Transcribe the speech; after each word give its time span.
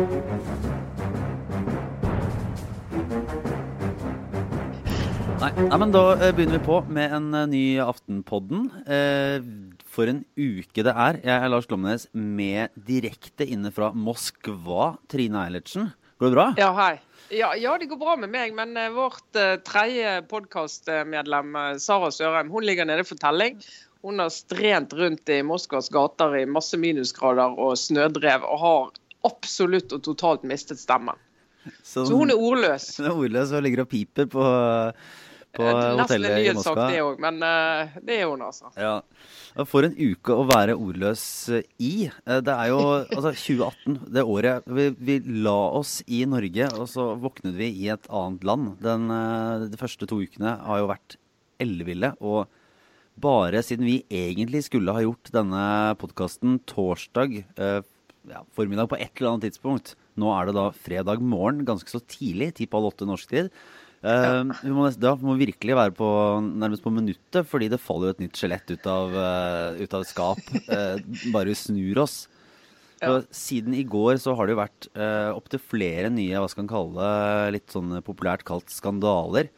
Nei, 0.00 0.06
nei, 5.56 5.76
men 5.76 5.90
Da 5.92 6.14
eh, 6.14 6.30
begynner 6.32 6.56
vi 6.56 6.60
på 6.64 6.78
med 6.88 7.12
en 7.18 7.26
eh, 7.36 7.48
ny 7.50 7.64
Aftenpodden. 7.84 8.62
Eh, 8.88 9.44
for 9.92 10.08
en 10.08 10.22
uke 10.40 10.84
det 10.86 10.94
er. 10.94 11.18
Jeg 11.20 11.34
er 11.36 11.52
Lars 11.52 11.68
Glomnes 11.68 12.06
med 12.16 12.72
direkte 12.88 13.44
inne 13.44 13.68
fra 13.76 13.90
Moskva. 13.92 14.94
Trine 15.12 15.42
Eilertsen, 15.42 15.90
går 16.16 16.30
det 16.30 16.38
bra? 16.38 16.46
Ja, 16.62 16.70
hei. 16.78 16.94
Ja, 17.28 17.52
ja, 17.60 17.76
det 17.76 17.90
går 17.90 18.00
bra 18.00 18.16
med 18.22 18.32
meg, 18.32 18.56
men 18.56 18.72
vårt 18.96 19.36
tredje 19.68 20.16
podkastmedlem, 20.32 21.60
Sara 21.76 22.08
Sørheim, 22.08 22.48
hun 22.50 22.64
ligger 22.64 22.88
nede 22.88 23.04
for 23.04 23.20
telling. 23.20 23.60
Hun 24.00 24.24
har 24.24 24.32
strent 24.32 24.96
rundt 24.96 25.28
i 25.28 25.42
Moskvas 25.44 25.92
gater 25.92 26.40
i 26.40 26.48
masse 26.48 26.80
minusgrader 26.80 27.52
og 27.60 27.76
snødrev, 27.76 28.48
og 28.48 28.64
har 28.64 28.99
absolutt 29.26 29.92
og 29.96 30.04
totalt 30.06 30.46
mistet 30.48 30.80
stemmen. 30.80 31.18
Så, 31.84 32.06
Så 32.08 32.16
hun 32.16 32.32
er 32.32 32.40
ordløs. 32.40 32.92
Hun 33.00 33.10
er 33.10 33.24
ordløs 33.26 33.50
og 33.52 33.66
ligger 33.66 33.84
og 33.84 33.90
piper 33.90 34.30
på 34.30 34.44
på 35.56 35.66
hotellet 35.66 35.96
i 35.96 35.98
Moskva. 35.98 36.06
Nesten 36.06 36.30
en 36.30 36.36
nyhetssak, 36.38 36.80
det 36.92 37.00
òg, 37.02 37.22
men 37.24 37.40
uh, 37.42 37.96
det 38.06 38.18
er 38.20 38.28
hun, 38.30 38.44
altså. 38.46 38.70
Ja. 38.78 39.64
For 39.66 39.86
en 39.86 39.96
uke 39.98 40.36
å 40.36 40.44
være 40.46 40.76
ordløs 40.78 41.24
eh, 41.56 41.66
i. 41.82 41.94
Eh, 42.06 42.38
det 42.46 42.54
er 42.54 42.70
jo 42.70 42.78
altså 43.16 43.32
2018, 43.34 43.98
det 44.14 44.22
året 44.22 44.70
vi, 44.70 44.86
vi, 44.94 45.18
la 45.42 45.58
oss 45.80 45.98
i 46.06 46.22
Norge, 46.30 46.70
og 46.78 46.86
så 46.92 47.10
våknet 47.20 47.58
vi 47.58 47.72
i 47.82 47.90
et 47.92 48.06
annet 48.06 48.46
land. 48.46 48.72
Den, 48.84 49.10
de 49.66 49.80
første 49.80 50.06
to 50.10 50.20
ukene 50.22 50.54
har 50.68 50.84
jo 50.84 50.90
vært 50.92 51.18
elleville. 51.60 52.14
Og 52.22 52.46
bare 53.20 53.64
siden 53.66 53.88
vi 53.88 53.98
egentlig 54.06 54.62
skulle 54.68 54.94
ha 54.94 55.02
gjort 55.02 55.34
denne 55.34 55.64
podkasten 56.00 56.60
torsdag 56.70 57.42
ja, 58.28 58.42
formiddag 58.56 58.90
på 58.90 58.98
et 59.00 59.12
eller 59.16 59.34
annet 59.34 59.48
tidspunkt, 59.48 59.94
nå 60.20 60.32
er 60.34 60.48
det 60.48 60.56
da 60.56 60.66
fredag 60.76 61.22
morgen 61.24 61.64
ganske 61.68 61.88
så 61.88 62.02
tidlig, 62.04 62.52
ti 62.58 62.66
på 62.68 62.80
halv 62.80 62.90
åtte 62.92 63.08
norsk 63.08 63.30
tid. 63.30 63.54
Uh, 64.00 64.48
vi 64.64 64.72
må, 64.72 64.86
da 64.96 65.12
må 65.20 65.34
vi 65.36 65.50
virkelig 65.50 65.76
være 65.76 65.92
på, 65.96 66.08
nærmest 66.40 66.84
på 66.84 66.92
minuttet, 66.92 67.44
fordi 67.48 67.68
det 67.68 67.82
faller 67.82 68.08
jo 68.08 68.16
et 68.16 68.22
nytt 68.24 68.38
skjelett 68.40 68.72
ut, 68.72 68.86
uh, 68.88 69.76
ut, 69.76 69.96
av 69.96 70.06
skap 70.08 70.40
uh, 70.72 70.96
bare 71.34 71.50
vi 71.50 71.56
snur 71.58 72.00
oss. 72.06 72.22
Ja. 73.00 73.18
Siden 73.32 73.76
i 73.76 73.84
går 73.88 74.18
så 74.20 74.34
har 74.36 74.48
det 74.48 74.56
jo 74.56 74.60
vært 74.60 74.88
uh, 74.92 75.32
opptil 75.32 75.60
flere 75.60 76.10
nye 76.12 76.40
hva 76.40 76.48
skal 76.52 76.66
man 76.66 76.72
kalle 76.72 76.96
det, 77.00 77.52
litt 77.56 77.76
sånn 77.76 78.00
populært 78.04 78.44
kalt 78.48 78.72
skandaler. 78.72 79.48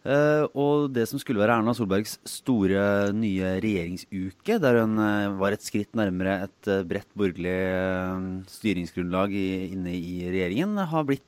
Uh, 0.00 0.46
og 0.56 0.94
det 0.96 1.02
som 1.10 1.20
skulle 1.20 1.42
være 1.42 1.58
Erna 1.60 1.74
Solbergs 1.76 2.14
store 2.24 3.12
nye 3.12 3.58
regjeringsuke, 3.60 4.56
der 4.62 4.78
hun 4.80 4.96
uh, 4.96 5.36
var 5.36 5.52
et 5.52 5.64
skritt 5.66 5.92
nærmere 5.98 6.38
et 6.46 6.70
uh, 6.72 6.80
bredt 6.88 7.10
borgerlig 7.12 8.46
styringsgrunnlag 8.48 9.36
i, 9.36 9.48
inne 9.74 9.92
i 9.92 10.22
regjeringen, 10.30 10.80
har 10.88 11.04
blitt 11.08 11.26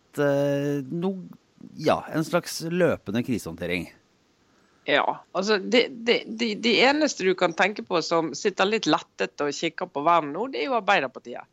noe 0.92 1.20
ja, 1.80 2.02
en 2.12 2.24
slags 2.24 2.58
løpende 2.68 3.22
krisehåndtering. 3.24 3.86
Ja. 4.84 5.22
altså 5.32 5.56
det, 5.62 5.86
det, 6.04 6.22
de, 6.26 6.54
de, 6.58 6.72
eneste 6.82 7.24
du 7.24 7.36
kan 7.38 7.54
tenke 7.54 7.84
på 7.86 8.00
som 8.02 8.32
sitter 8.34 8.66
litt 8.66 8.88
lettet 8.90 9.40
og 9.40 9.54
kikker 9.54 9.88
på 9.88 10.02
verden 10.02 10.32
nå, 10.34 10.48
det 10.52 10.64
er 10.64 10.72
jo 10.72 10.78
Arbeiderpartiet. 10.80 11.48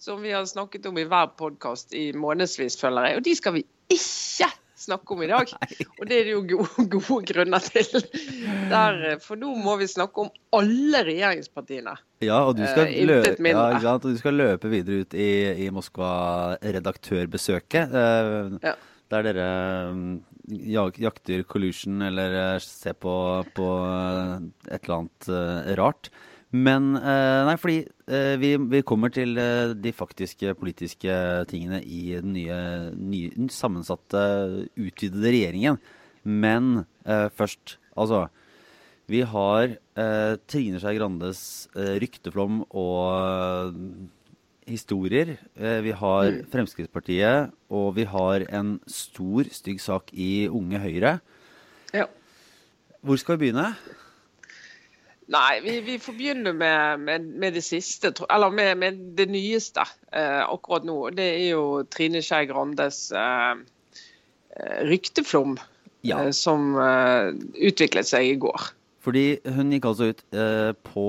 Som 0.00 0.22
vi 0.24 0.32
har 0.34 0.46
snakket 0.48 0.86
om 0.90 0.98
i 0.98 1.06
hver 1.08 1.34
podkast 1.38 1.94
i 1.94 2.08
månedsvis, 2.16 2.78
føler 2.80 3.10
jeg. 3.10 3.18
Og 3.20 3.26
de 3.26 3.34
skal 3.38 3.54
vi 3.58 3.66
ikke 3.92 4.48
snakke 4.84 5.14
om 5.14 5.22
i 5.24 5.30
dag. 5.30 5.46
Og 5.98 6.04
det 6.06 6.14
er 6.20 6.24
det 6.28 6.34
jo 6.34 6.42
gode, 6.52 6.72
gode 6.94 7.24
grunner 7.32 7.62
til. 7.64 7.88
Der, 8.70 8.92
for 9.24 9.34
nå 9.40 9.48
må 9.58 9.72
vi 9.80 9.86
snakke 9.90 10.16
om 10.26 10.30
alle 10.54 10.98
regjeringspartiene. 11.08 11.94
Ja, 12.24 12.38
og 12.46 12.52
du 12.56 12.64
skal, 12.64 12.88
lø 13.04 13.20
ja, 13.20 13.98
du 14.00 14.16
skal 14.16 14.34
løpe 14.38 14.68
videre 14.72 15.00
ut 15.02 15.14
i, 15.18 15.66
i 15.66 15.68
Moskva-redaktørbesøket. 15.74 17.84
Eh, 17.90 18.54
ja 18.64 18.74
der 19.12 19.26
dere 19.26 19.48
mm, 19.92 20.14
jakter 21.04 21.42
collusion 21.48 22.02
eller 22.02 22.36
eh, 22.40 22.62
ser 22.62 22.96
på, 23.00 23.14
på 23.56 23.68
eh, 23.84 24.36
et 24.70 24.86
eller 24.86 25.02
annet 25.02 25.28
rart. 25.80 26.10
Men 26.54 26.94
uh, 26.96 27.42
Nei, 27.48 27.56
fordi 27.58 27.80
uh, 28.08 28.34
vi, 28.38 28.54
vi, 28.70 28.84
kommer 28.86 29.10
til 29.14 29.34
de 29.80 29.92
faktiske 29.94 30.54
politiske 30.60 31.16
tingene 31.50 31.82
i 31.82 32.14
den 32.14 32.34
nye, 32.36 32.58
nye 32.94 33.48
sammensatte, 33.52 34.22
utvidede 34.78 35.34
regjeringen. 35.34 35.80
Men 36.24 36.86
først, 37.04 37.74
altså 38.00 38.30
Vi 39.12 39.18
har 39.28 39.74
Trine 40.48 40.78
Skei 40.80 40.94
Grandes 40.96 41.68
rykteflom 41.76 42.62
og 42.72 43.74
historier. 44.68 45.36
Eh, 45.54 45.80
vi 45.84 45.92
har 45.92 46.30
mm. 46.30 46.44
Fremskrittspartiet, 46.52 47.52
og 47.68 47.94
vi 47.96 48.04
har 48.08 48.46
en 48.48 48.78
stor, 48.86 49.48
stygg 49.52 49.80
sak 49.80 50.12
i 50.12 50.46
Unge 50.48 50.80
Høyre. 50.80 51.18
Ja. 51.94 52.08
Hvor 53.04 53.20
skal 53.20 53.36
vi 53.36 53.46
begynne? 53.46 53.74
Nei, 55.32 55.60
vi, 55.64 55.78
vi 55.80 55.96
får 56.02 56.16
begynne 56.18 56.52
med, 56.52 57.00
med, 57.00 57.28
med, 57.40 57.54
det 57.56 57.64
siste, 57.64 58.12
eller 58.28 58.52
med, 58.52 58.76
med 58.76 59.00
det 59.16 59.26
nyeste 59.32 59.84
eh, 60.12 60.42
akkurat 60.44 60.84
nå. 60.84 60.98
Det 61.16 61.28
er 61.38 61.54
jo 61.54 61.84
Trine 61.88 62.20
Skei 62.24 62.44
Grandes 62.50 63.06
eh, 63.16 63.54
eh 64.54 64.82
rykteflom 64.90 65.56
ja. 66.04 66.18
eh, 66.20 66.32
som 66.36 66.74
eh, 66.76 67.32
utviklet 67.70 68.10
seg 68.10 68.34
i 68.34 68.40
går. 68.42 68.72
Fordi 69.04 69.24
hun 69.52 69.72
gikk 69.72 69.86
altså 69.88 70.06
ut 70.14 70.22
på 70.88 71.08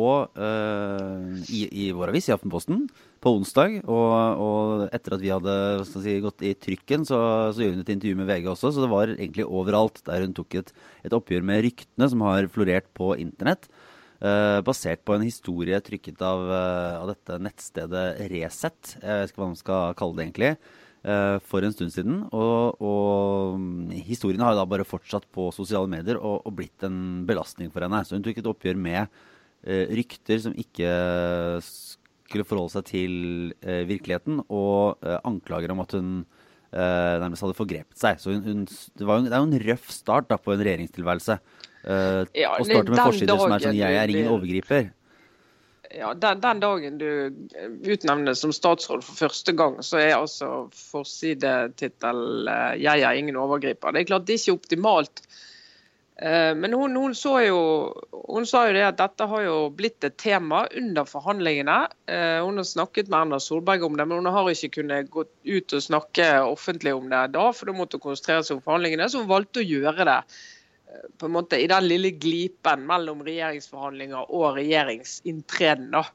i, 1.48 1.60
i 1.64 1.86
vår 1.96 2.10
avis, 2.12 2.26
i 2.28 2.34
Aftenposten, 2.36 2.82
på 3.24 3.32
onsdag. 3.38 3.78
Og, 3.88 4.42
og, 4.44 4.84
etter 4.92 5.16
at 5.16 5.24
vi 5.24 5.32
hadde 5.32 5.54
si, 5.88 6.18
gått 6.20 6.44
i 6.44 6.52
trykken, 6.60 7.08
så, 7.08 7.20
så 7.56 7.64
gjorde 7.64 7.78
hun 7.78 7.86
et 7.86 7.94
intervju 7.96 8.20
med 8.20 8.28
VG 8.28 8.50
også. 8.52 8.74
Så 8.76 8.84
det 8.84 8.92
var 8.92 9.14
egentlig 9.16 9.48
overalt 9.48 10.04
der 10.10 10.28
hun 10.28 10.36
tok 10.36 10.60
et, 10.60 10.76
et 11.08 11.16
oppgjør 11.16 11.48
med 11.48 11.64
ryktene 11.70 12.12
som 12.12 12.26
har 12.28 12.52
florert 12.52 12.92
på 13.00 13.14
internett. 13.16 13.72
Uh, 14.16 14.62
basert 14.64 15.02
på 15.04 15.18
en 15.18 15.26
historie 15.26 15.78
trykket 15.84 16.22
av, 16.24 16.46
uh, 16.48 17.02
av, 17.02 17.10
dette 17.12 17.40
nettstedet 17.44 18.06
Resett. 18.32 18.96
Jeg 19.02 19.22
vet 19.22 19.34
ikke 19.34 19.42
hva 19.44 19.50
man 19.52 19.60
skal 19.60 19.98
kalle 20.00 20.18
det 20.18 20.26
egentlig. 20.28 20.52
Uh, 21.06 21.38
for 21.46 21.66
en 21.66 21.76
stund 21.76 21.94
siden. 21.94 22.24
Og, 22.32 22.80
og 22.80 23.60
um, 23.60 23.92
historien 24.08 24.42
har 24.46 24.56
da 24.58 24.64
bare 24.70 24.88
fortsatt 24.88 25.28
på 25.36 25.52
sosiale 25.54 25.92
medier 25.92 26.18
og, 26.22 26.40
og, 26.42 26.56
blitt 26.58 26.88
en 26.88 27.28
belastning 27.28 27.70
for 27.74 27.86
henne. 27.86 28.02
Så 28.08 28.18
hun 28.18 28.26
tok 28.26 28.42
et 28.42 28.52
oppgjør 28.56 28.82
med 28.88 29.24
rykter 29.66 30.38
som 30.44 30.54
ikke 30.62 30.86
skulle 32.26 32.48
forholde 32.48 32.74
seg 32.74 32.88
til 32.90 33.14
eh, 33.66 33.84
virkeligheten, 33.90 34.42
og 34.50 35.06
eh, 35.06 35.20
anklager 35.28 35.74
om 35.74 35.84
at 35.84 35.96
hun 35.98 36.10
eh, 36.22 37.16
nærmest 37.22 37.46
hadde 37.46 37.58
forgrepet 37.58 38.00
seg. 38.00 38.20
Så 38.22 38.34
hun, 38.34 38.42
hun, 38.46 38.66
det, 38.66 39.06
jo, 39.06 39.20
det, 39.26 39.32
er 39.32 39.42
jo 39.44 39.50
en 39.50 39.66
røff 39.70 39.90
start 39.94 40.30
da, 40.32 40.40
på 40.42 40.56
en 40.56 40.64
regjeringstilværelse. 40.66 41.38
Eh, 41.86 42.22
ja, 42.34 42.54
og 42.58 42.66
starte 42.66 42.94
med 42.94 43.02
forsider 43.02 43.42
som 43.42 43.56
er 43.56 43.66
sånn 43.68 43.78
'jeg 43.78 43.98
er 44.02 44.14
ingen 44.14 44.32
overgriper'. 44.34 44.92
Ja, 45.96 46.14
den, 46.14 46.42
den, 46.42 46.60
dagen 46.60 46.98
du 46.98 47.32
utnevnes 47.86 48.42
som 48.42 48.52
statsråd 48.52 49.04
for 49.06 49.28
første 49.28 49.54
gang, 49.56 49.78
så 49.86 50.02
er 50.02 50.16
altså 50.18 50.68
forsidetittel 50.74 52.48
eh, 52.48 52.78
'Jeg 52.82 53.02
er 53.02 53.14
ingen 53.14 53.36
overgriper'. 53.36 53.94
Det 53.94 54.02
er 54.02 54.10
klart 54.12 54.26
det 54.26 54.34
er 54.36 54.42
ikke 54.44 54.60
optimalt 54.62 55.22
Eh, 56.16 56.56
men 56.56 56.74
hun, 56.74 56.96
hun, 56.96 57.14
jo, 57.44 57.92
hun, 58.28 58.46
sa 58.48 58.68
jo 58.68 58.74
det 58.74 58.86
at 58.88 58.98
dette 58.98 59.26
har 59.28 59.42
jo 59.44 59.56
blitt 59.76 60.04
et 60.08 60.16
tema 60.16 60.62
under 60.72 61.04
forhandlingene. 61.04 61.76
Hun 62.08 62.58
har 62.58 62.64
snakket 62.64 63.10
med 63.10 63.20
Erna 63.20 63.40
Solberg 63.40 63.84
om 63.84 63.98
det, 63.98 64.06
men 64.08 64.24
hun 64.24 64.32
har 64.32 64.50
ikke 64.50 64.78
kunnet 64.80 65.10
gå 65.12 65.26
ut 65.26 65.74
og 65.76 65.84
snakke 65.84 66.30
offentlig 66.48 66.96
om 66.96 67.10
det 67.12 67.34
da, 67.36 67.50
for 67.52 67.68
da 67.68 67.76
måtte 67.76 68.00
hun 68.00 68.06
konsentrere 68.08 68.48
seg 68.48 68.56
om 68.56 68.64
forhandlingene. 68.64 69.10
Så 69.12 69.26
hun 69.26 69.32
valgte 69.32 69.60
å 69.60 69.68
gjøre 69.68 70.08
det 70.08 70.22
på 71.18 71.28
en 71.28 71.36
måte 71.36 71.60
i 71.62 71.68
den 71.72 71.88
lille 71.88 72.12
glipen 72.22 72.86
mellom 72.90 73.24
regjeringsforhandlinger 73.26 74.32
og 74.34 74.60
regjeringsinntreden. 74.60 75.92
da. 75.96 76.06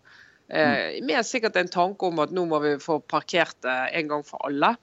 Mm. 0.50 1.06
Med 1.06 1.26
sikkert 1.26 1.58
en 1.60 1.70
tanke 1.70 2.08
om 2.08 2.22
at 2.24 2.32
nå 2.34 2.46
må 2.50 2.58
vi 2.64 2.72
få 2.82 2.98
parkert 3.00 3.56
det 3.62 3.76
en 4.00 4.08
gang 4.10 4.24
for 4.26 4.42
alle. 4.48 4.74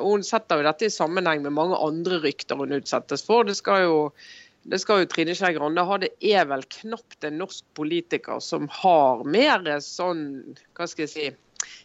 Og 0.00 0.08
hun 0.16 0.24
setter 0.26 0.60
jo 0.60 0.66
dette 0.66 0.86
i 0.86 0.94
sammenheng 0.94 1.42
med 1.42 1.54
mange 1.54 1.78
andre 1.82 2.20
rykter 2.22 2.58
hun 2.58 2.74
utsettes 2.74 3.24
for. 3.26 3.46
Det 3.46 3.54
skal 3.58 3.86
jo 3.86 3.96
det 4.66 4.80
skal 4.82 5.04
jo 5.04 5.08
Trine 5.10 5.34
Skei 5.38 5.52
Grande 5.54 5.84
ha. 5.86 5.98
Det 6.02 6.10
er 6.26 6.46
vel 6.50 6.64
knapt 6.80 7.24
en 7.26 7.38
norsk 7.38 7.64
politiker 7.78 8.40
som 8.42 8.66
har 8.82 9.22
mer 9.28 9.62
sånn, 9.84 10.24
hva 10.74 10.88
skal 10.90 11.06
jeg 11.06 11.12
si, 11.12 11.26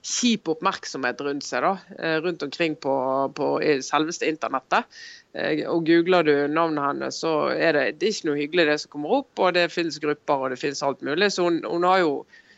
kjip 0.01 0.49
oppmerksomhet 0.51 1.21
rundt 1.21 1.45
seg 1.45 1.63
da, 1.65 1.71
eh, 1.99 2.17
rundt 2.23 2.43
omkring 2.43 2.75
på, 2.81 2.93
på 3.37 3.49
selveste 3.85 4.29
internettet. 4.29 4.89
Eh, 5.33 5.63
og 5.69 5.85
Googler 5.87 6.25
du 6.27 6.33
navnet 6.51 6.87
hennes, 6.87 7.21
så 7.21 7.51
er 7.53 7.77
det, 7.77 7.85
det 8.01 8.09
er 8.09 8.15
ikke 8.15 8.29
noe 8.29 8.41
hyggelig 8.41 8.67
det 8.71 8.77
som 8.83 8.93
kommer 8.95 9.15
opp. 9.21 9.31
og 9.39 9.55
Det 9.57 9.69
finnes 9.73 10.01
grupper 10.01 10.45
og 10.45 10.53
det 10.53 10.59
finnes 10.61 10.83
alt 10.85 11.05
mulig. 11.05 11.31
Så 11.31 11.47
hun, 11.47 11.61
hun 11.67 11.87
har 11.87 12.03
jo, 12.03 12.13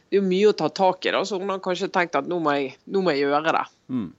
det 0.09 0.17
er 0.17 0.23
jo 0.23 0.31
mye 0.31 0.49
å 0.51 0.57
ta 0.57 0.71
tak 0.71 1.05
i. 1.05 1.13
da, 1.13 1.23
Så 1.27 1.39
hun 1.41 1.53
har 1.53 1.63
kanskje 1.63 1.91
tenkt 1.93 2.17
at 2.19 2.29
nå 2.29 2.39
må 2.43 2.57
jeg, 2.57 2.75
nå 2.87 3.03
må 3.03 3.15
jeg 3.15 3.27
gjøre 3.27 3.55
det. 3.59 3.65
Mm. 3.93 4.09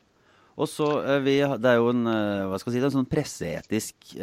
Og 0.55 0.71
så, 0.71 0.89
eh, 1.03 1.21
vi, 1.25 1.39
Det 1.41 1.73
er 1.73 1.81
jo 1.81 1.91
en, 1.91 2.07
hva 2.07 2.61
skal 2.61 2.71
jeg 2.71 2.77
si, 2.77 2.81
det 2.81 2.87
er 2.87 2.93
en 2.93 2.99
sånn 3.01 3.13
presseetisk 3.17 4.17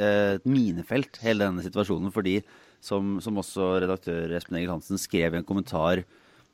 minefelt, 0.47 1.19
hele 1.25 1.47
denne 1.49 1.65
situasjonen. 1.65 2.13
Fordi, 2.13 2.39
som, 2.81 3.17
som 3.21 3.37
også 3.37 3.75
redaktør 3.83 4.31
Espen 4.37 4.61
Egil 4.61 4.71
Hansen 4.73 5.01
skrev 5.01 5.35
i 5.35 5.41
en 5.41 5.47
kommentar 5.47 6.05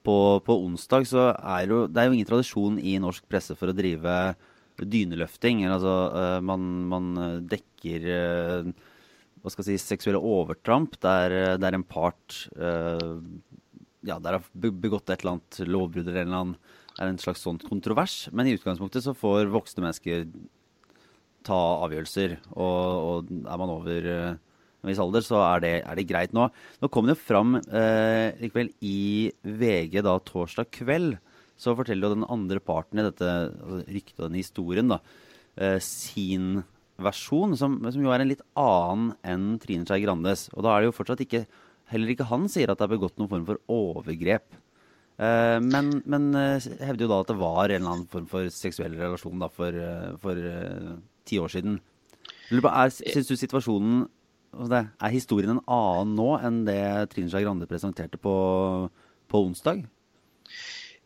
på, 0.07 0.17
på, 0.45 0.55
onsdag 0.63 1.07
så 1.09 1.29
er 1.35 1.67
jo, 1.67 1.81
det 1.91 1.99
er 1.99 2.07
jo 2.07 2.15
ingen 2.15 2.29
tradisjon 2.29 2.79
i 2.79 2.95
norsk 3.03 3.27
presse 3.27 3.57
for 3.59 3.71
å 3.71 3.75
drive 3.75 4.13
dyneløfting. 4.77 5.65
Altså, 5.67 5.95
uh, 6.13 6.39
man, 6.45 6.67
man, 6.87 7.11
dekker 7.49 8.07
uh, 8.07 8.71
hva 9.43 9.51
skal 9.51 9.67
jeg 9.67 9.81
si, 9.81 9.91
seksuelle 9.91 10.21
overtramp 10.23 10.95
der, 11.03 11.57
der 11.61 11.75
en 11.77 11.85
part 11.87 12.35
ja, 14.07 14.17
der 14.19 14.37
har 14.37 14.47
begått 14.57 15.11
et 15.13 15.21
eller 15.21 15.37
annet 15.37 15.59
lovbrudd 15.69 16.09
eller 16.09 16.25
en 16.25 16.27
eller 16.27 16.41
annen 16.41 16.57
er 16.97 17.11
en 17.11 17.19
slags 17.21 17.43
sånn 17.45 17.59
kontrovers. 17.61 18.25
Men 18.33 18.49
i 18.49 18.55
utgangspunktet 18.57 19.05
så 19.05 19.13
får 19.17 19.51
voksne 19.53 19.85
mennesker 19.85 20.25
ta 21.47 21.59
avgjørelser. 21.85 22.37
Og, 22.57 22.81
og 23.07 23.31
er 23.37 23.61
man 23.61 23.73
over 23.73 24.09
en 24.87 24.93
viss 24.93 25.03
alder, 25.03 25.25
så 25.25 25.41
er 25.43 25.63
det, 25.63 25.73
er 25.83 25.99
det 25.99 26.07
greit 26.09 26.35
nå. 26.35 26.47
Nå 26.81 26.89
kom 26.93 27.09
det 27.09 27.17
fram 27.19 27.59
eh, 27.59 28.37
likevel 28.39 28.71
i 28.85 29.29
VG 29.43 29.99
da 30.07 30.15
torsdag 30.23 30.71
kveld, 30.79 31.17
så 31.57 31.75
forteller 31.77 32.07
jo 32.07 32.15
den 32.15 32.27
andre 32.31 32.61
parten 32.63 33.01
i 33.01 33.05
dette 33.05 33.27
altså, 33.27 33.83
ryktet 33.89 34.19
og 34.19 34.27
denne 34.27 34.41
historien 34.41 34.91
da, 34.93 35.01
eh, 35.59 35.77
sin 35.83 36.61
versjon, 36.97 37.53
som, 37.57 37.77
som, 37.85 38.01
jo 38.01 38.13
er 38.13 38.23
en 38.23 38.31
litt 38.31 38.45
annen 38.57 39.11
enn 39.27 39.49
Trine 39.61 39.85
Skei 39.85 40.01
Grandes. 40.05 40.47
Og 40.55 40.65
da 40.65 40.73
er 40.73 40.83
det 40.83 40.91
jo 40.91 40.99
fortsatt 40.99 41.25
ikke 41.27 41.45
Heller 41.87 42.11
ikke 42.11 42.25
han 42.27 42.49
sier 42.51 42.67
at 42.67 42.81
det 42.81 42.83
er 42.83 42.97
begått 42.97 43.15
noen 43.15 43.29
form 43.31 43.45
for 43.47 43.61
overgrep. 43.71 44.57
Eh, 45.17 45.59
men, 45.63 46.01
men 46.05 46.25
eh, 46.37 46.65
hevder 46.83 47.05
jo 47.05 47.11
da 47.13 47.19
at 47.23 47.29
det 47.31 47.37
var 47.39 47.71
en 47.71 47.79
eller 47.79 47.93
annen 47.93 48.09
form 48.11 48.27
for 48.29 48.49
seksuell 48.53 48.97
relasjon 48.99 49.39
da, 49.41 49.47
for, 49.49 49.73
eh, 49.73 50.11
for 50.21 50.37
uh, 50.37 50.91
ti 51.25 51.39
år 51.41 51.53
siden. 51.53 51.79
Syns 52.51 53.31
du 53.31 53.33
situasjonen 53.39 54.03
Altså, 54.55 54.85
er 54.87 55.13
historien 55.13 55.57
en 55.57 55.63
annen 55.65 56.15
nå 56.17 56.31
enn 56.39 56.63
det 56.67 56.81
Trine 57.11 57.29
Skei 57.31 57.43
Grande 57.45 57.67
presenterte 57.69 58.19
på, 58.21 58.33
på 59.27 59.45
onsdag? 59.49 59.85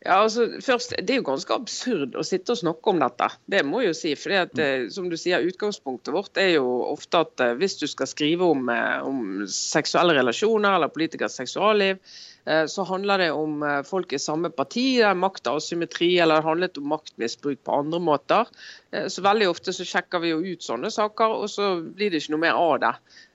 Ja, 0.02 0.16
altså, 0.24 0.48
først, 0.60 0.96
Det 0.98 1.14
er 1.14 1.20
jo 1.20 1.28
ganske 1.28 1.54
absurd 1.54 2.16
å 2.18 2.24
sitte 2.26 2.56
og 2.56 2.58
snakke 2.58 2.90
om 2.90 2.98
dette. 2.98 3.28
Det 3.46 3.60
må 3.66 3.82
jeg 3.82 3.92
jo 3.92 3.98
si. 4.00 4.14
fordi 4.18 4.38
at, 4.40 4.56
mm. 4.58 4.88
som 4.90 5.06
du 5.10 5.16
sier, 5.20 5.46
Utgangspunktet 5.46 6.14
vårt 6.14 6.40
er 6.42 6.56
jo 6.56 6.66
ofte 6.88 7.22
at 7.22 7.44
eh, 7.44 7.54
hvis 7.60 7.78
du 7.78 7.86
skal 7.86 8.10
skrive 8.10 8.48
om, 8.50 8.66
eh, 8.72 8.98
om 9.06 9.44
seksuelle 9.46 10.16
relasjoner 10.18 10.74
eller 10.74 10.90
politikers 10.90 11.38
seksualliv, 11.38 12.02
Eh, 12.44 12.66
så 12.66 12.82
handler 12.82 13.18
det 13.18 13.30
om 13.32 13.62
eh, 13.62 13.82
folk 13.82 14.12
i 14.12 14.18
samme 14.18 14.50
parti, 14.50 14.98
makt 15.14 15.46
og 15.46 15.60
asymmetri, 15.60 16.10
eller 16.18 16.40
det 16.40 16.48
handlet 16.48 16.78
om 16.80 16.88
maktmisbruk 16.90 17.60
på 17.62 17.76
andre 17.76 18.00
måter. 18.02 18.50
Eh, 18.90 19.06
så 19.06 19.22
Veldig 19.22 19.50
ofte 19.50 19.74
så 19.74 19.86
sjekker 19.86 20.22
vi 20.24 20.32
jo 20.32 20.40
ut 20.42 20.66
sånne 20.66 20.90
saker, 20.90 21.36
og 21.44 21.50
så 21.50 21.76
blir 21.82 22.10
det 22.10 22.22
ikke 22.22 22.34
noe 22.34 22.46
mer 22.48 22.58
av 22.58 22.74
det. 22.82 22.92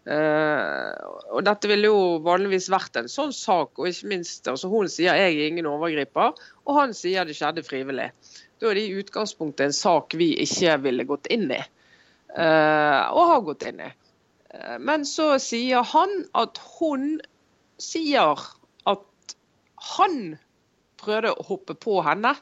Og 0.07 1.42
Dette 1.44 1.68
ville 1.68 1.89
jo 1.89 2.01
vanligvis 2.24 2.69
vært 2.71 2.95
en 3.01 3.09
sånn 3.12 3.33
sak, 3.36 3.74
og 3.75 3.89
ikke 3.89 4.07
minst 4.13 4.48
altså 4.48 4.69
Hun 4.71 4.88
sier 4.92 5.18
jeg 5.19 5.36
er 5.36 5.50
ingen 5.50 5.68
overgriper, 5.68 6.38
og 6.63 6.77
han 6.80 6.95
sier 6.95 7.27
det 7.27 7.36
skjedde 7.36 7.65
frivillig. 7.68 8.09
Da 8.57 8.69
er 8.69 8.80
det 8.80 8.86
i 8.88 9.01
utgangspunktet 9.01 9.68
en 9.68 9.75
sak 9.75 10.15
vi 10.15 10.30
ikke 10.45 10.77
ville 10.86 11.07
gått 11.09 11.27
inn 11.33 11.50
i, 11.51 11.59
og 12.31 13.24
har 13.33 13.44
gått 13.50 13.68
inn 13.68 13.83
i. 13.83 13.92
Men 14.80 15.04
så 15.06 15.33
sier 15.44 15.83
han 15.92 16.13
at 16.39 16.62
hun 16.77 17.18
sier 17.81 18.39
at 18.88 19.36
han 19.98 20.38
prøvde 20.98 21.33
å 21.33 21.48
hoppe 21.51 21.75
på 21.77 22.00
henne. 22.06 22.33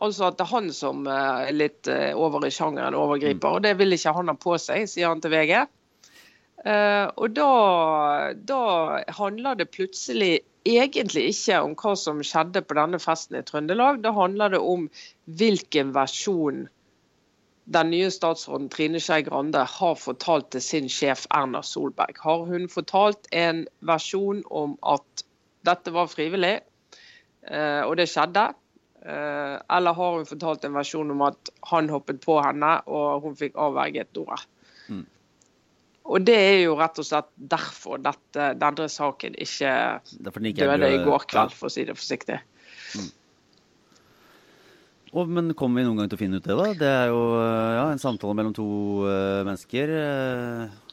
Altså 0.00 0.30
at 0.30 0.38
det 0.38 0.46
er 0.46 0.54
han 0.54 0.70
som 0.74 1.04
eh, 1.10 1.50
er 1.50 1.56
litt 1.56 1.90
eh, 1.90 2.16
over 2.16 2.46
i 2.46 2.52
sjangeren 2.54 2.96
overgriper. 2.96 3.58
Og 3.58 3.64
det 3.66 3.74
vil 3.78 3.96
ikke 3.96 4.14
han 4.16 4.32
ha 4.32 4.36
på 4.40 4.56
seg, 4.60 4.88
sier 4.88 5.12
han 5.12 5.20
til 5.22 5.34
VG. 5.34 5.54
Eh, 6.64 7.06
og 7.16 7.32
da, 7.36 7.50
da 8.34 8.62
handler 9.16 9.56
det 9.56 9.70
plutselig 9.72 10.40
egentlig 10.68 11.30
ikke 11.32 11.60
om 11.64 11.72
hva 11.78 11.94
som 11.96 12.20
skjedde 12.26 12.60
på 12.66 12.76
denne 12.76 13.00
festen 13.00 13.38
i 13.38 13.44
Trøndelag. 13.46 14.02
Da 14.04 14.12
handler 14.16 14.52
det 14.52 14.60
om 14.60 14.88
hvilken 15.40 15.94
versjon 15.96 16.66
den 17.70 17.92
nye 17.92 18.10
statsråden 18.10 18.68
Trine 18.72 19.00
Skei 19.00 19.22
Grande 19.22 19.62
har 19.62 19.98
fortalt 20.00 20.50
til 20.52 20.62
sin 20.64 20.88
sjef 20.90 21.26
Erna 21.30 21.62
Solberg. 21.62 22.18
Har 22.18 22.44
hun 22.48 22.68
fortalt 22.68 23.28
en 23.36 23.66
versjon 23.86 24.42
om 24.50 24.74
at 24.82 25.24
dette 25.68 25.92
var 25.94 26.10
frivillig, 26.10 26.56
eh, 27.46 27.82
og 27.86 27.96
det 28.00 28.08
skjedde. 28.10 28.48
Eh, 29.00 29.56
eller 29.76 29.96
har 29.96 30.16
hun 30.18 30.26
fortalt 30.28 30.64
en 30.66 30.74
versjon 30.76 31.12
om 31.14 31.22
at 31.28 31.52
han 31.70 31.92
hoppet 31.92 32.20
på 32.24 32.40
henne, 32.42 32.80
og 32.90 33.28
hun 33.28 33.38
fikk 33.38 33.56
avverget 33.56 34.10
Dora. 34.16 34.40
Og 36.10 36.26
det 36.26 36.34
er 36.34 36.58
jo 36.64 36.74
rett 36.78 36.98
og 36.98 37.06
slett 37.06 37.30
derfor 37.52 38.00
dette, 38.02 38.50
denne 38.58 38.88
saken 38.90 39.36
ikke 39.38 39.72
døde 40.58 40.90
i 40.90 41.00
går 41.06 41.26
kveld, 41.30 41.54
for 41.54 41.70
å 41.70 41.72
si 41.72 41.86
det 41.86 41.94
forsiktig. 41.94 42.40
Mm. 42.98 43.10
Oh, 45.10 45.26
men 45.26 45.54
kommer 45.58 45.80
vi 45.80 45.86
noen 45.86 45.98
gang 45.98 46.10
til 46.10 46.18
å 46.18 46.20
finne 46.20 46.38
ut 46.38 46.46
det, 46.46 46.54
da? 46.54 46.68
Det 46.78 46.90
er 46.90 47.08
jo 47.10 47.22
ja, 47.34 47.86
en 47.90 48.02
samtale 48.02 48.36
mellom 48.38 48.54
to 48.54 48.66
uh, 49.06 49.40
mennesker. 49.46 49.90
Uh, 49.90 50.90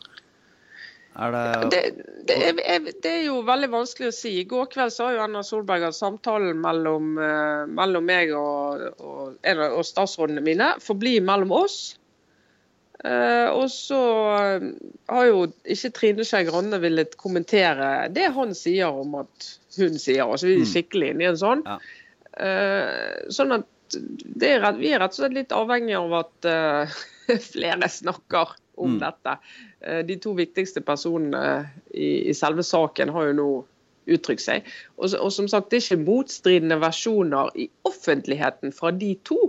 er 1.17 1.33
det... 1.33 1.43
Det, 1.73 1.81
det, 2.29 2.37
er, 2.37 2.81
det, 2.87 3.11
er, 3.11 3.21
jo 3.27 3.43
veldig 3.45 3.69
vanskelig 3.73 4.09
å 4.09 4.15
si. 4.15 4.33
I 4.41 4.47
går 4.49 4.71
kveld 4.73 4.93
sa 4.93 5.11
jo 5.13 5.21
Erna 5.21 5.43
Solberg 5.45 5.85
at 5.89 5.97
samtalen 5.97 6.57
mellom, 6.61 7.13
uh, 7.17 7.69
mellom 7.69 8.05
meg 8.09 8.33
og, 8.37 8.87
og, 8.97 9.37
og, 9.41 9.85
statsrådene 9.85 10.45
mine 10.45 10.73
forblir 10.81 11.25
mellom 11.25 11.53
oss. 11.57 11.97
Uh, 13.05 13.53
og 13.53 13.67
så 13.69 14.01
har 15.05 15.25
jo 15.27 15.43
ikke 15.69 15.91
Trine 15.93 16.25
Skei 16.25 16.47
Grande 16.47 16.79
villet 16.81 17.13
kommentere 17.21 18.07
det 18.09 18.31
han 18.33 18.55
sier 18.57 18.89
om 18.89 19.19
at 19.21 19.49
hun 19.77 19.99
sier. 20.01 20.25
Altså 20.25 20.49
vi 20.49 20.57
er 20.57 20.63
mm. 20.65 20.69
skikkelig 20.71 21.11
inne 21.13 21.25
i 21.25 21.31
en 21.31 21.41
sånn. 21.41 21.65
Ja. 21.67 21.77
Uh, 22.37 23.27
sånn 23.33 23.59
at 23.59 23.97
er, 24.43 24.65
vi 24.77 24.91
er 24.91 24.99
rett 24.99 25.13
og 25.13 25.21
slett 25.21 25.37
litt 25.37 25.53
avhengig 25.55 25.95
av 25.95 26.15
at 26.25 26.47
flere 27.53 27.87
snakker 27.91 28.57
om 28.77 28.97
mm. 28.97 28.99
dette. 29.01 29.37
Uh, 29.87 30.01
de 30.07 30.17
to 30.21 30.33
viktigste 30.37 30.83
personene 30.85 31.67
i, 31.93 32.29
i, 32.29 32.33
selve 32.37 32.65
saken 32.65 33.13
har 33.13 33.29
jo 33.29 33.37
nå 33.37 33.49
uttrykt 34.17 34.43
seg. 34.43 34.67
Og, 34.97 35.11
og, 35.19 35.31
som 35.35 35.49
sagt, 35.51 35.69
det 35.71 35.81
er 35.81 35.85
ikke 35.85 36.07
motstridende 36.07 36.79
versjoner 36.79 37.51
i 37.59 37.67
offentligheten 37.87 38.71
fra 38.75 38.93
de 38.95 39.13
to. 39.27 39.39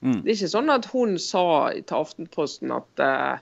Mm. 0.00 0.22
Det 0.24 0.32
er 0.32 0.36
ikke 0.38 0.52
sånn 0.54 0.72
at 0.72 0.88
hun 0.94 1.16
sa 1.20 1.44
til 1.76 1.96
Aftenposten 1.98 2.72
at 2.72 3.04
uh, 3.04 3.40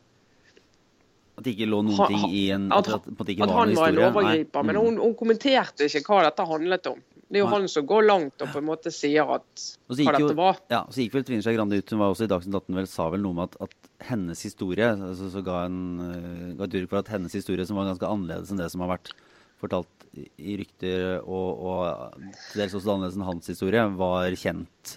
at 1.39 1.47
det 1.47 1.55
ikke 1.55 1.69
lå 1.71 1.85
noen 1.87 2.11
ting 2.11 2.33
i 2.35 2.49
en 2.51 2.67
At, 2.75 2.89
at, 2.91 3.05
at, 3.07 3.29
at 3.31 3.53
han 3.55 3.75
var 3.79 3.93
en 3.93 4.01
overgriper. 4.09 4.59
Nei. 4.59 4.67
Men 4.67 4.75
mm. 4.75 4.83
hun, 4.83 4.99
hun, 5.05 5.15
kommenterte 5.19 5.87
ikke 5.87 6.03
hva 6.11 6.25
dette 6.27 6.47
handlet 6.49 6.91
om. 6.91 6.99
Det 7.29 7.39
er 7.39 7.45
jo 7.45 7.51
han 7.53 7.69
som 7.71 7.85
går 7.87 8.07
langt 8.09 8.43
og 8.43 8.51
på 8.55 8.59
en 8.63 8.67
måte 8.67 8.91
sier 8.95 9.29
at 9.37 9.65
hva 9.87 10.15
dette 10.17 10.23
jo, 10.25 10.35
var. 10.35 10.59
Ja, 10.73 10.81
Så 10.91 11.05
gikk 11.05 11.15
vel 11.15 11.27
Trine 11.29 11.45
Skei 11.45 11.55
Grande 11.55 11.79
ut 11.79 11.93
hun 11.93 12.01
var 12.01 12.15
også 12.15 12.27
i 12.27 12.31
Dagsnytt 12.33 12.57
18 12.57 12.79
vel, 12.81 12.89
sa 12.91 13.09
vel 13.13 13.23
noe 13.23 13.37
om 13.37 13.43
at, 13.45 13.59
at 13.69 13.91
hennes 14.09 14.43
historie 14.49 14.89
altså, 14.97 15.29
så 15.31 15.43
ga 15.47 15.61
en 15.69 15.81
uh, 16.01 16.47
ga 16.59 16.67
et 16.67 16.79
for 16.89 17.03
at 17.03 17.13
hennes 17.13 17.37
historie, 17.39 17.69
som 17.69 17.79
var 17.79 17.91
ganske 17.91 18.09
annerledes 18.09 18.51
enn 18.51 18.63
det 18.63 18.71
som 18.73 18.83
har 18.87 18.97
vært 18.97 19.13
fortalt 19.61 20.09
i 20.17 20.57
rykter, 20.59 21.21
og, 21.21 21.63
og 21.69 22.19
til 22.49 22.63
dels 22.63 22.75
også 22.79 22.95
annerledes 22.95 23.19
enn 23.19 23.29
hans 23.29 23.53
historie, 23.53 23.85
var 24.01 24.39
kjent 24.41 24.97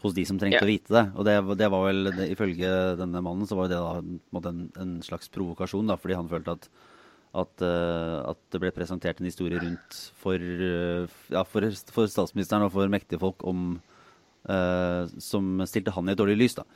hos 0.00 0.14
de 0.16 0.24
som 0.28 0.38
trengte 0.40 0.60
ja. 0.60 0.66
å 0.66 0.70
vite 0.70 0.94
det. 0.94 1.04
Og 1.14 1.26
det, 1.28 1.34
det 1.60 1.68
var 1.72 1.86
vel, 1.88 2.12
det, 2.16 2.30
ifølge 2.32 2.70
denne 3.00 3.22
mannen, 3.24 3.48
så 3.48 3.58
var 3.58 3.70
det 3.70 3.80
da 3.80 4.50
en, 4.50 4.62
en 4.80 4.94
slags 5.04 5.28
provokasjon, 5.32 5.90
da, 5.90 5.98
fordi 6.00 6.18
han 6.18 6.30
følte 6.30 6.56
at 6.56 6.70
at, 7.30 7.62
uh, 7.62 8.26
at, 8.32 8.38
det 8.50 8.58
ble 8.62 8.72
presentert 8.74 9.20
en 9.20 9.28
historie 9.28 9.60
rundt 9.62 9.98
for, 10.18 10.34
uh, 10.34 11.06
ja, 11.30 11.44
for, 11.46 11.66
for, 11.94 12.10
statsministeren 12.10 12.66
og 12.66 12.72
for 12.74 12.90
mektige 12.90 13.22
folk 13.22 13.44
om, 13.46 13.76
uh, 14.50 15.06
som 15.22 15.62
stilte 15.70 15.94
han 15.94 16.10
i 16.10 16.16
et 16.16 16.18
dårlig 16.18 16.40
lys. 16.40 16.58
da. 16.58 16.66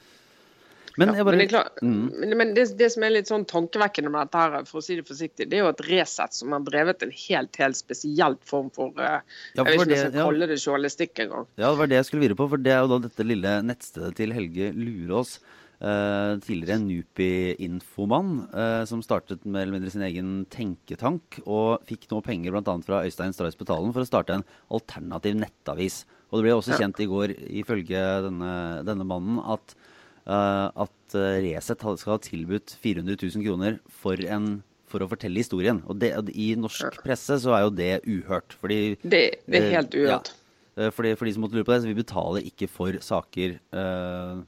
Men, 1.00 1.10
ja, 1.18 1.24
bare, 1.26 1.34
men, 1.34 1.42
det, 1.42 1.48
klar, 1.50 1.70
mm. 1.82 2.36
men 2.38 2.52
det, 2.54 2.68
det, 2.78 2.88
som 2.94 3.02
er 3.02 3.16
litt 3.16 3.30
sånn 3.30 3.46
tankevekkende 3.50 4.12
med 4.14 4.28
dette, 4.28 4.44
her, 4.44 4.68
for 4.68 4.78
å 4.78 4.84
si 4.84 4.98
det 4.98 5.06
forsiktig, 5.08 5.48
det 5.50 5.58
er 5.58 5.64
jo 5.64 5.72
at 5.72 5.82
Resett 5.88 6.36
som 6.36 6.54
har 6.54 6.62
drevet 6.66 7.02
en 7.02 7.14
helt 7.14 7.58
helt 7.58 7.78
spesielt 7.78 8.44
form 8.46 8.70
for 8.74 8.94
ja, 9.00 9.18
Jeg 9.56 9.64
vet 9.64 9.74
ikke 9.74 9.88
om 9.88 9.94
jeg 9.96 10.04
skal 10.04 10.16
kalle 10.20 10.50
det 10.50 10.60
journalistikk 10.60 11.24
engang. 11.26 11.50
Ja, 11.58 11.72
det 11.72 11.80
var 11.82 11.90
det 11.90 11.98
jeg 11.98 12.08
skulle 12.10 12.26
vire 12.28 12.38
på. 12.38 12.48
For 12.52 12.62
det 12.62 12.72
er 12.76 12.84
jo 12.84 12.94
da 12.94 13.02
dette 13.08 13.26
lille 13.26 13.58
nettstedet 13.66 14.14
til 14.20 14.34
Helge 14.36 14.72
Lurås 14.78 15.38
Uh, 15.84 16.38
tidligere 16.40 16.78
NUPI-infomann, 16.80 18.28
uh, 18.54 18.84
som 18.88 19.02
startet 19.04 19.42
med 19.44 19.64
eller 19.64 19.74
mindre 19.74 19.90
sin 19.92 20.04
egen 20.06 20.28
tenketank, 20.48 21.40
og 21.44 21.82
fikk 21.84 22.06
nå 22.08 22.22
penger 22.24 22.54
bl.a. 22.54 22.76
fra 22.86 23.02
Øystein 23.04 23.34
Stray 23.34 23.52
Betalen 23.58 23.92
for 23.92 24.00
å 24.00 24.08
starte 24.08 24.38
en 24.38 24.46
alternativ 24.72 25.34
nettavis. 25.42 25.98
Og 26.30 26.38
det 26.38 26.46
ble 26.46 26.54
også 26.56 26.78
kjent 26.78 27.02
i 27.02 27.08
går, 27.10 27.34
ifølge 27.60 28.00
denne, 28.24 28.54
denne 28.86 29.04
mannen, 29.10 29.42
at, 29.42 29.74
uh, 29.74 29.83
at 30.24 31.14
Resett 31.44 31.82
skal 31.84 32.14
ha 32.14 32.20
tilbudt 32.24 32.72
400 32.80 33.18
000 33.20 33.44
kroner 33.44 33.74
for, 33.92 34.16
en, 34.24 34.62
for 34.88 35.04
å 35.04 35.08
fortelle 35.10 35.42
historien. 35.42 35.82
Og 35.84 35.98
det, 36.00 36.14
i 36.32 36.54
norsk 36.56 37.02
presse 37.04 37.36
så 37.42 37.52
er 37.52 37.66
jo 37.66 37.74
det 37.76 37.90
uhørt. 38.08 38.56
Fordi 38.62 38.78
Det, 39.02 39.20
det 39.44 39.60
er 39.60 39.68
helt 39.76 39.98
uhørt. 39.98 40.32
Ja, 40.32 40.88
fordi, 40.96 41.12
for 41.18 41.28
de 41.28 41.34
som 41.36 41.44
måtte 41.44 41.58
lure 41.58 41.68
på 41.68 41.74
det, 41.74 41.82
så 41.84 41.90
vi 41.90 41.98
betaler 42.00 42.48
ikke 42.48 42.70
for 42.72 42.96
saker 43.04 43.58
uh, 43.76 44.40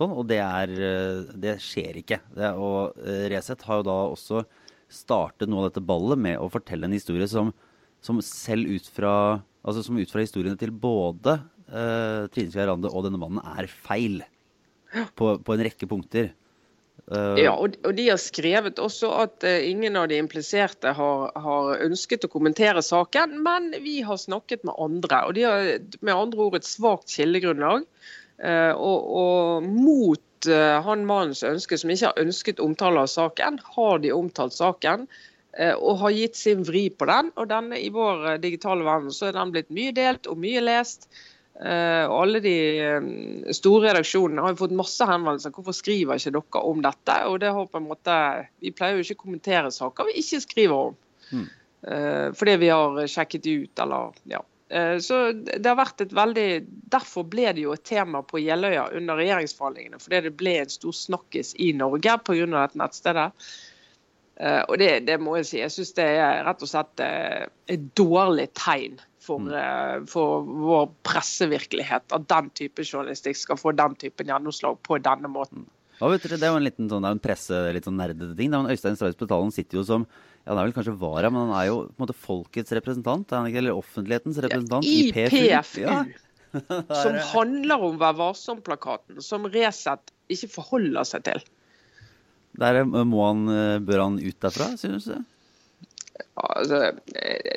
Sånn, 0.00 0.14
og 0.16 0.24
det, 0.30 0.38
er, 0.40 0.70
eh, 0.80 1.32
det 1.36 1.58
skjer 1.60 1.98
ikke. 2.00 2.16
Det, 2.32 2.54
og 2.56 2.96
eh, 3.04 3.26
Resett 3.28 3.60
har 3.68 3.82
jo 3.82 3.84
da 3.84 3.96
også 4.08 4.46
startet 4.88 5.50
noe 5.50 5.66
av 5.66 5.66
dette 5.68 5.82
ballet 5.84 6.16
med 6.16 6.38
å 6.40 6.48
fortelle 6.48 6.88
en 6.88 6.96
historie 6.96 7.28
som, 7.28 7.50
som 8.00 8.22
selv 8.24 8.70
ut 8.72 8.88
fra 8.94 9.12
altså 9.60 9.84
som 9.84 9.98
ut 10.00 10.08
fra 10.08 10.24
historiene 10.24 10.56
til 10.56 10.72
både 10.72 11.36
uh, 11.68 12.24
Trine 12.32 12.48
Skei 12.48 12.64
Rande 12.64 12.88
og 12.88 13.04
denne 13.04 13.20
mannen, 13.20 13.42
er 13.44 13.68
feil. 13.68 14.22
På, 15.14 15.36
på 15.38 15.54
en 15.54 15.64
rekke 15.64 15.86
punkter. 15.90 16.32
Uh, 17.10 17.34
ja, 17.40 17.50
og, 17.58 17.74
de 17.96 18.04
har 18.06 18.20
skrevet 18.22 18.78
også 18.78 19.08
at 19.24 19.46
uh, 19.46 19.56
ingen 19.66 19.96
av 19.98 20.06
de 20.10 20.18
impliserte 20.20 20.92
har, 20.94 21.24
har, 21.34 21.70
ønsket 21.82 22.26
å 22.26 22.30
kommentere 22.30 22.84
saken, 22.86 23.40
men 23.42 23.72
vi 23.82 23.98
har 24.06 24.20
snakket 24.20 24.62
med 24.68 24.78
andre. 24.78 25.24
Og 25.26 25.34
de 25.34 25.46
har 25.46 25.70
med 26.06 26.14
andre 26.14 26.44
ord 26.46 26.58
et 26.60 26.68
svakt 26.68 27.10
kildegrunnlag. 27.10 27.86
Uh, 28.38 28.72
og, 28.76 29.10
og, 29.22 29.66
mot 29.66 30.26
han 30.40 31.02
mannens 31.04 31.42
ønske, 31.44 31.76
som 31.76 31.90
ikke 31.92 32.14
har 32.14 32.20
ønsket 32.22 32.62
omtale 32.64 33.02
av 33.02 33.10
saken, 33.12 33.58
har 33.74 33.98
de 34.00 34.08
omtalt 34.16 34.54
saken. 34.56 35.02
Og 35.76 35.98
har 36.00 36.14
gitt 36.16 36.38
sin 36.38 36.62
vri 36.64 36.86
på 36.88 37.04
den. 37.10 37.28
Og 37.36 37.50
denne 37.50 37.76
i 37.76 37.90
vår 37.92 38.38
digitale 38.40 38.86
verden 38.86 39.12
så 39.12 39.28
er 39.28 39.36
den 39.36 39.52
blitt 39.52 39.68
mye 39.68 39.92
delt 39.92 40.30
og 40.32 40.40
mye 40.40 40.62
lest. 40.64 41.04
Uh, 41.60 42.06
og 42.08 42.14
alle 42.22 42.40
de 42.40 42.52
um, 42.96 43.08
store 43.52 43.90
redaksjonene 43.90 44.40
har 44.40 44.54
jo 44.54 44.62
fått 44.62 44.76
masse 44.78 45.04
henvendelser. 45.04 45.52
Hvorfor 45.52 45.76
skriver 45.76 46.16
ikke 46.16 46.32
dere 46.32 46.62
om 46.64 46.78
dette? 46.84 47.16
Og 47.28 47.36
det 47.42 47.50
har 47.52 47.66
på 47.68 47.80
en 47.80 47.88
måte, 47.90 48.14
Vi 48.64 48.72
pleier 48.72 48.96
jo 48.96 49.04
ikke 49.04 49.18
å 49.18 49.24
kommentere 49.26 49.72
saker 49.74 50.08
vi 50.08 50.22
ikke 50.22 50.40
skriver 50.46 50.86
om. 50.90 50.96
Mm. 51.30 51.48
Fordi 52.36 52.54
vi 52.60 52.68
har 52.68 52.96
sjekket 53.08 53.46
ut, 53.46 53.80
eller 53.80 54.16
ja. 54.28 54.40
Så 55.00 55.20
det 55.32 55.64
har 55.64 55.78
vært 55.78 56.02
et 56.04 56.12
veldig 56.14 56.44
Derfor 56.92 57.24
ble 57.26 57.46
det 57.56 57.62
jo 57.64 57.72
et 57.72 57.84
tema 57.88 58.20
på 58.22 58.42
Jeløya 58.42 58.84
under 58.98 59.16
regjeringsforhandlingene. 59.16 60.00
Fordi 60.02 60.20
det 60.26 60.34
ble 60.36 60.58
en 60.60 60.74
stor 60.74 60.96
snakkis 60.96 61.54
i 61.56 61.70
Norge 61.78 62.18
pga. 62.26 62.44
dette 62.52 62.82
nettstedet. 62.82 63.28
og 64.68 64.74
det, 64.82 64.90
det, 65.08 65.16
må 65.20 65.38
jeg 65.38 65.48
si. 65.48 65.62
Jeg 65.62 65.72
syns 65.76 65.94
det 65.96 66.08
er 66.20 66.44
rett 66.44 66.66
og 66.66 66.72
slett 66.72 67.04
et 67.06 67.88
dårlig 67.96 68.50
tegn 68.60 69.00
for, 69.20 69.42
mm. 69.42 69.52
Eh, 69.56 69.96
for, 70.10 70.46
vår 70.46 70.88
pressevirkelighet 71.06 72.16
at 72.16 72.26
den 72.30 72.48
type 72.56 72.84
journalistikk 72.86 73.38
skal 73.38 73.60
få 73.60 73.74
den 73.76 73.96
typen 74.00 74.32
gjennomslag 74.32 74.80
på 74.86 74.98
denne 75.04 75.30
måten. 75.32 75.66
Ja, 76.00 76.08
vet 76.08 76.24
dere, 76.24 76.38
det 76.40 76.48
er 76.48 76.54
jo 76.54 76.60
en 76.62 76.64
liten 76.64 76.88
sånn, 76.88 77.04
er 77.04 77.12
en 77.12 77.20
presse, 77.20 77.56
litt 77.76 77.84
sånn 77.84 77.98
nerdete 78.00 78.32
ting. 78.38 78.54
Er 78.56 78.72
Øystein 78.72 78.96
Strauss 78.96 79.18
Betalen 79.20 79.52
sitter 79.52 79.82
jo 79.82 79.84
som 79.84 80.06
ja, 80.08 80.54
han 80.54 80.62
er 80.62 80.70
vel 80.70 80.74
kanskje 80.78 80.96
vara, 80.96 81.28
men 81.28 81.50
han 81.50 81.58
er 81.58 81.66
jo 81.68 81.82
på 81.90 81.98
en 81.98 82.04
måte 82.06 82.16
folkets 82.16 82.72
representant, 82.72 83.34
eller 83.36 83.76
offentlighetens 83.76 84.40
representant 84.40 84.88
ja, 84.88 84.94
i 84.96 85.10
PFU. 85.12 85.36
PFU 85.36 85.82
ja. 85.84 85.98
som 87.02 87.18
handler 87.34 87.84
om 87.90 87.98
Vær 88.00 88.16
varsom-plakaten, 88.18 89.20
som 89.22 89.44
Resett 89.52 90.14
ikke 90.32 90.48
forholder 90.56 91.04
seg 91.06 91.26
til. 91.28 91.44
Der 92.60 92.80
må 92.88 93.20
han, 93.28 93.44
eh, 93.52 93.76
Bør 93.84 94.06
han 94.06 94.16
ut 94.18 94.40
derfra, 94.42 94.72
synes 94.80 95.06
du? 95.06 95.20
Altså, 96.34 96.78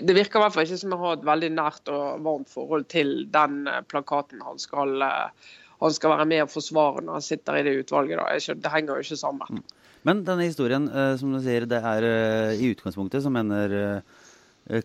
det 0.03 0.15
virker 0.15 0.39
i 0.39 0.43
hvert 0.43 0.55
fall 0.55 0.65
ikke 0.67 0.79
som 0.81 0.93
jeg 0.93 1.01
har 1.03 1.17
et 1.17 1.27
veldig 1.27 1.51
nært 1.55 1.91
og 1.93 2.25
varmt 2.25 2.51
forhold 2.51 2.87
til 2.91 3.13
den 3.33 3.63
eh, 3.69 3.83
plakaten 3.89 4.43
han 4.45 4.59
skal, 4.61 4.95
eh, 5.05 5.53
han 5.83 5.95
skal 5.95 6.15
være 6.15 6.27
med 6.31 6.45
og 6.45 6.51
forsvare 6.53 7.03
når 7.03 7.19
han 7.19 7.25
sitter 7.25 7.59
i 7.59 7.63
det 7.67 7.77
utvalget. 7.83 8.19
Da. 8.19 8.57
Det 8.65 8.73
henger 8.73 8.99
jo 8.99 9.07
ikke 9.07 9.19
sammen. 9.19 9.59
Mm. 9.59 9.79
Men 10.03 10.25
denne 10.27 10.49
historien, 10.49 10.89
eh, 10.91 11.15
som 11.19 11.33
du 11.33 11.39
sier, 11.43 11.67
det 11.69 11.79
er 11.79 12.09
i 12.57 12.73
utgangspunktet 12.73 13.25
som 13.25 13.35
mener 13.35 14.03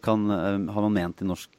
kan, 0.02 0.24
har 0.26 0.82
man 0.82 0.90
ment 0.90 1.20
i 1.22 1.26
norsk 1.28 1.52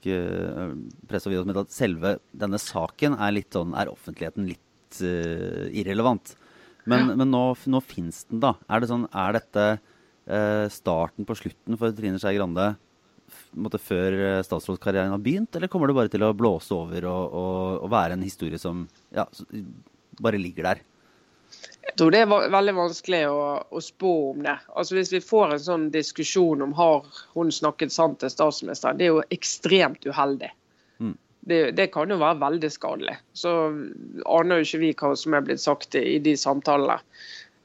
presse 1.08 1.30
og 1.30 1.32
videosmed 1.32 1.60
at 1.62 1.72
selve 1.72 2.18
denne 2.36 2.60
saken 2.60 3.14
er, 3.16 3.32
litt 3.38 3.56
sånn, 3.56 3.72
er 3.80 3.88
offentligheten 3.88 4.50
litt 4.50 5.00
uh, 5.00 5.70
irrelevant. 5.72 6.34
Men, 6.84 7.14
ja. 7.14 7.16
men 7.16 7.32
nå, 7.32 7.44
nå 7.72 7.80
fins 7.80 8.26
den, 8.28 8.42
da. 8.44 8.58
Er 8.68 8.84
det 8.84 8.90
sånn, 8.92 9.06
er 9.16 9.38
dette 9.38 9.64
Eh, 9.70 9.78
starten 10.70 11.26
på 11.26 11.36
slutten 11.40 11.78
for 11.80 11.96
Trine 11.98 12.20
Skei 12.22 12.36
Grande 12.38 12.68
før 13.80 14.14
eh, 14.14 14.44
statsrådskarrieren 14.44 15.12
har 15.12 15.24
begynt, 15.24 15.56
eller 15.56 15.68
kommer 15.68 15.88
det 15.88 15.98
bare 15.98 16.10
til 16.10 16.24
å 16.24 16.34
blåse 16.34 16.74
over 16.74 17.06
og, 17.06 17.34
og, 17.34 17.84
og 17.84 17.92
være 17.92 18.14
en 18.14 18.24
historie 18.24 18.60
som 18.60 18.88
ja, 19.16 19.26
bare 20.20 20.38
ligger 20.38 20.64
der? 20.64 20.82
Jeg 21.90 21.96
tror 21.98 22.12
det 22.14 22.22
er 22.22 22.52
veldig 22.54 22.76
vanskelig 22.78 23.24
å, 23.32 23.64
å, 23.74 23.82
spå 23.82 24.12
om 24.32 24.44
det. 24.46 24.60
Altså 24.78 24.96
Hvis 24.96 25.12
vi 25.14 25.22
får 25.24 25.56
en 25.56 25.64
sånn 25.64 25.88
diskusjon 25.92 26.62
om 26.62 26.76
har 26.78 27.08
hun 27.34 27.50
snakket 27.52 27.92
sant 27.92 28.20
til 28.22 28.30
statsministeren, 28.30 29.00
det 29.00 29.08
er 29.08 29.16
jo 29.16 29.24
ekstremt 29.34 30.06
uheldig. 30.06 30.52
Mm. 31.02 31.16
Det, 31.50 31.60
det, 31.80 31.88
kan 31.96 32.12
jo 32.14 32.20
være 32.22 32.38
veldig 32.44 32.70
skadelig. 32.70 33.18
Så 33.34 33.56
aner 34.30 34.62
jo 34.62 34.68
ikke 34.68 34.84
vi 34.84 34.94
hva 35.02 35.16
som 35.18 35.34
er 35.34 35.48
blitt 35.48 35.64
sagt 35.64 35.98
i, 35.98 36.06
i 36.14 36.22
de 36.22 36.36
samtalene. 36.38 37.00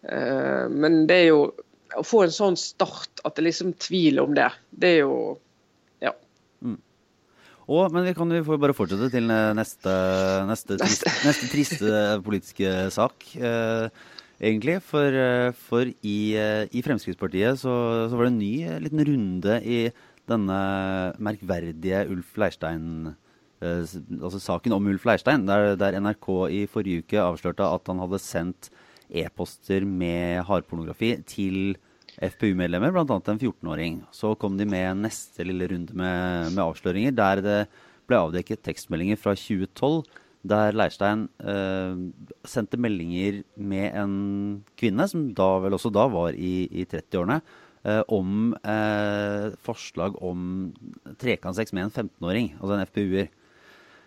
Uh, 0.05 0.73
men 0.73 1.05
det 1.09 1.21
er 1.21 1.29
jo 1.29 1.45
å 1.99 2.05
få 2.07 2.25
en 2.25 2.35
sånn 2.35 2.59
start 2.61 3.23
at 3.25 3.37
det 3.37 3.47
liksom 3.49 3.75
tvil 3.81 4.23
om 4.25 4.35
det, 4.37 4.51
det 4.71 4.97
er 4.97 5.01
jo 5.05 5.15
Ja. 6.03 6.13
Mm. 6.65 6.81
Og, 7.67 7.93
men 7.95 8.05
vi 8.05 8.17
kan 8.17 8.33
jo 8.35 8.59
bare 8.61 8.77
fortsette 8.77 9.09
til 9.13 9.31
neste, 9.31 9.95
neste, 10.51 10.77
trist, 10.81 11.09
neste 11.29 11.49
triste 11.53 12.03
politiske 12.27 12.75
sak. 12.93 13.31
Eh, 13.39 14.05
egentlig. 14.41 14.79
For, 14.85 15.09
eh, 15.09 15.51
for 15.53 15.89
i, 15.89 16.19
eh, 16.37 16.65
i, 16.71 16.83
Fremskrittspartiet 16.83 17.61
så, 17.61 17.75
så, 18.09 18.17
var 18.17 18.27
det 18.27 18.33
en 18.33 18.41
ny 18.43 18.55
eh, 18.65 18.81
liten 18.83 19.05
runde 19.09 19.61
i 19.63 19.79
denne 20.29 20.61
merkverdige 21.21 22.07
Ulf 22.09 22.39
Leirstein 22.41 23.15
Altså 23.65 24.37
saken 24.43 24.75
om 24.77 24.89
Ulf 24.91 25.07
Leirstein, 25.09 25.47
der, 25.49 25.71
der 25.81 25.95
NRK 25.97 26.27
i 26.53 26.59
forrige 26.69 27.01
uke 27.01 27.21
avslørte 27.23 27.65
at 27.65 27.87
han 27.89 28.03
hadde 28.03 28.19
sendt 28.21 28.69
e-poster 29.23 29.87
med 29.87 30.43
hardpornografi 30.49 31.15
til 31.29 31.77
FPU-medlemmer, 32.15 32.93
bl.a. 32.95 33.05
en 33.07 33.41
14-åring. 33.41 34.03
Så 34.15 34.35
kom 34.39 34.59
de 34.59 34.67
med 34.69 35.03
neste 35.03 35.47
lille 35.47 35.69
runde 35.71 35.97
med, 35.97 36.53
med, 36.53 36.63
avsløringer, 36.65 37.17
der 37.17 37.43
det 37.45 37.59
ble 38.09 38.21
avdekket 38.21 38.63
tekstmeldinger 38.67 39.19
fra 39.21 39.35
2012 39.39 40.05
der 40.45 40.77
Leirstein 40.77 41.25
eh, 41.41 42.01
sendte 42.45 42.77
meldinger 42.81 43.41
med 43.57 43.95
en 43.97 44.17
kvinne, 44.77 45.07
som 45.09 45.31
da 45.37 45.47
vel 45.65 45.77
også 45.77 45.93
da 45.95 46.05
var 46.13 46.37
i, 46.37 46.67
i 46.69 46.85
30-årene, 46.85 47.39
eh, 47.89 48.03
om 48.13 48.53
eh, 48.61 49.55
forslag 49.65 50.19
om 50.21 50.69
trekantsex 51.21 51.73
med 51.73 51.89
en 51.89 51.95
15-åring, 52.05 52.53
altså 52.61 52.77
en 52.77 52.85
FPU-er. 52.91 53.33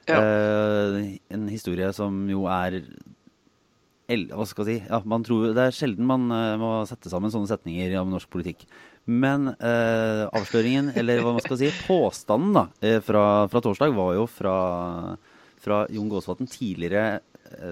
Ja. 0.08 0.22
Eh, 0.22 1.18
en 1.34 1.50
historie 1.52 1.90
som 1.96 2.22
jo 2.32 2.46
er 2.54 2.84
hva 4.08 4.46
skal 4.48 4.64
jeg 4.64 4.80
si, 4.80 4.88
ja, 4.88 5.02
man 5.04 5.24
tror, 5.28 5.50
Det 5.52 5.64
er 5.68 5.76
sjelden 5.76 6.08
man 6.08 6.30
uh, 6.32 6.56
må 6.60 6.70
sette 6.88 7.12
sammen 7.12 7.32
sånne 7.32 7.50
setninger 7.50 7.98
om 8.00 8.14
norsk 8.14 8.30
politikk. 8.32 8.64
Men 9.08 9.50
uh, 9.52 10.28
avsløringen, 10.36 10.94
eller 10.96 11.20
hva 11.24 11.34
man 11.36 11.44
skal 11.44 11.60
si, 11.60 11.72
påstanden 11.88 12.56
da, 12.56 12.64
eh, 12.84 13.00
fra, 13.04 13.48
fra 13.52 13.62
torsdag 13.64 13.92
var 13.96 14.14
jo 14.16 14.26
fra, 14.32 14.56
fra 15.64 15.82
Jon 15.92 16.12
Gåsvatn, 16.12 16.48
tidligere 16.52 17.20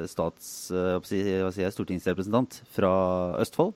stats, 0.07 0.69
si, 1.03 1.17
si, 1.51 1.65
stortingsrepresentant 1.75 2.61
fra 2.71 2.91
Østfold, 3.43 3.73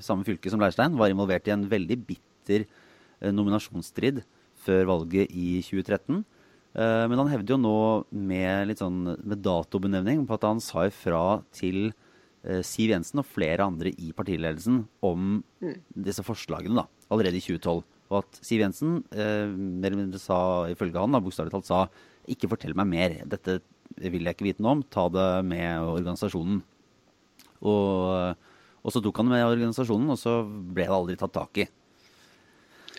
samme 0.00 0.24
fylke 0.24 0.48
som 0.48 0.62
Leirstein, 0.62 0.96
var 0.96 1.12
involvert 1.12 1.44
i 1.44 1.52
en 1.52 1.66
veldig 1.68 1.98
bitter 2.08 2.64
nominasjonsstrid 3.28 4.22
før 4.64 4.88
valget 4.88 5.28
i 5.36 5.58
2013. 5.60 6.22
Uh, 6.70 7.06
men 7.10 7.18
han 7.18 7.30
hevder 7.32 7.56
jo 7.56 7.58
nå 7.58 7.78
med, 8.14 8.68
litt 8.70 8.78
sånn, 8.82 9.02
med 9.18 9.42
datobenevning 9.42 10.22
på 10.26 10.36
at 10.36 10.46
han 10.46 10.60
sa 10.62 10.84
ifra 10.86 11.40
til 11.56 11.88
uh, 11.90 12.60
Siv 12.66 12.92
Jensen 12.92 13.22
og 13.22 13.26
flere 13.26 13.66
andre 13.66 13.90
i 13.90 14.12
partiledelsen 14.14 14.84
om 15.02 15.40
mm. 15.62 15.80
disse 16.06 16.22
forslagene 16.26 16.78
da, 16.78 16.86
allerede 17.10 17.40
i 17.40 17.42
2012. 17.42 17.82
Og 18.10 18.20
at 18.20 18.38
Siv 18.46 18.62
Jensen 18.62 19.00
uh, 19.02 19.50
mer 19.50 19.90
eller 19.90 20.04
mindre 20.04 20.22
sa, 20.22 20.38
ifølge 20.70 21.02
han, 21.02 21.18
bokstavelig 21.18 21.56
talt 21.56 21.70
sa 21.70 21.82
ikke 22.30 22.52
fortell 22.52 22.76
meg 22.78 22.90
mer. 22.92 23.18
Dette 23.26 23.58
vil 23.98 24.22
jeg 24.22 24.36
ikke 24.36 24.46
vite 24.46 24.62
noe 24.62 24.78
om. 24.78 24.86
Ta 24.86 25.08
det 25.10 25.28
med 25.50 25.82
organisasjonen. 25.82 26.62
Og, 27.66 28.38
og 28.80 28.94
så 28.94 29.02
tok 29.02 29.18
han 29.18 29.28
det 29.28 29.40
med 29.40 29.48
organisasjonen, 29.48 30.12
og 30.14 30.20
så 30.20 30.38
ble 30.46 30.86
det 30.86 30.94
aldri 30.94 31.18
tatt 31.18 31.34
tak 31.34 31.64
i. 31.64 31.66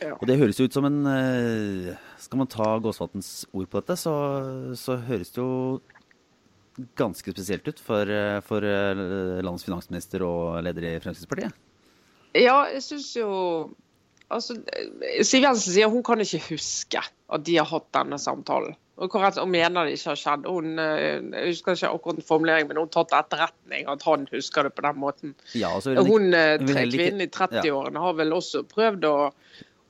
Ja. 0.01 0.15
Og 0.17 0.25
det 0.25 0.39
høres 0.41 0.58
jo 0.58 0.65
ut 0.65 0.74
som 0.74 0.88
en 0.88 1.01
eh, 1.05 1.91
Skal 2.22 2.41
man 2.41 2.50
ta 2.50 2.74
Gåsvatns 2.81 3.46
ord 3.53 3.70
på 3.70 3.81
dette, 3.81 3.98
så, 4.01 4.13
så, 4.77 4.98
høres 5.05 5.34
det 5.34 5.41
jo 5.41 5.81
ganske 6.98 7.34
spesielt 7.36 7.67
ut 7.67 7.81
for, 7.84 8.10
eh, 8.10 8.39
for 8.46 8.65
eh, 8.65 8.98
landets 9.43 9.67
finansminister 9.67 10.25
og 10.25 10.62
leder 10.65 10.88
i 10.89 10.98
Fremskrittspartiet. 11.03 11.53
Ja, 12.38 12.63
jeg 12.72 12.84
syns 12.88 13.13
jo 13.20 13.31
Altså, 14.31 14.55
Siv 15.27 15.43
Jensen 15.43 15.74
sier 15.74 15.89
hun 15.91 16.05
kan 16.08 16.22
ikke 16.24 16.39
huske 16.53 17.01
at 17.03 17.41
de 17.43 17.58
har 17.60 17.67
hatt 17.67 17.89
denne 17.91 18.15
samtalen. 18.15 18.77
Og 19.01 19.12
hun 19.12 19.50
mener 19.51 19.89
det 19.89 19.98
ikke 19.98 20.13
har 20.13 20.20
skjedd. 20.22 20.46
Hun, 20.48 20.79
jeg 20.79 21.50
husker 21.50 21.75
ikke 21.75 21.89
akkurat 21.98 22.22
formuleringen, 22.29 22.70
men 22.70 22.79
hun 22.79 22.88
har 22.88 22.93
tatt 22.96 23.15
etterretning 23.17 23.89
at 23.91 24.05
han 24.08 24.24
husker 24.31 24.70
det 24.70 24.72
på 24.77 24.86
den 24.86 25.01
måten. 25.03 25.34
Ja, 25.51 25.74
altså, 25.75 25.98
hun, 26.08 26.31
kvinnen 26.31 27.25
i 27.25 27.27
30-årene, 27.27 28.05
har 28.05 28.15
vel 28.22 28.31
også 28.38 28.63
prøvd 28.72 29.10
å 29.10 29.15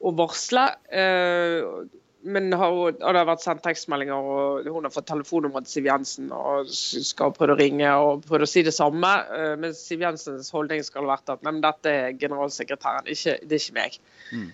å 0.02 0.14
varsle. 0.18 0.68
Eh, 0.92 1.98
men 2.22 2.54
har, 2.54 2.70
og 2.70 3.16
det 3.16 3.22
vært 3.26 3.42
sendt 3.42 3.64
tekstmeldinger, 3.66 4.14
og 4.14 4.68
hun 4.70 4.86
har 4.86 4.94
fått 4.94 5.08
telefonnummer 5.10 5.64
til 5.66 5.74
Siv 5.74 5.90
Jensen 5.90 6.30
og 6.36 6.70
skal 6.70 7.34
prøve 7.34 7.56
å 7.56 7.60
ringe 7.60 7.90
og 7.98 8.26
prøve 8.28 8.46
å 8.46 8.50
si 8.50 8.62
det 8.66 8.76
samme. 8.76 9.12
Eh, 9.34 9.54
men 9.62 9.76
Siv 9.78 10.06
Jensens 10.06 10.52
holdning 10.54 10.84
skal 10.86 11.06
ha 11.06 11.16
vært 11.16 11.34
at 11.34 11.46
men 11.48 11.62
dette 11.64 11.94
er 12.06 12.18
generalsekretæren, 12.22 13.10
ikke, 13.10 13.40
det 13.42 13.58
er 13.58 13.64
ikke 13.66 13.78
meg. 13.80 14.00
Mm. 14.32 14.48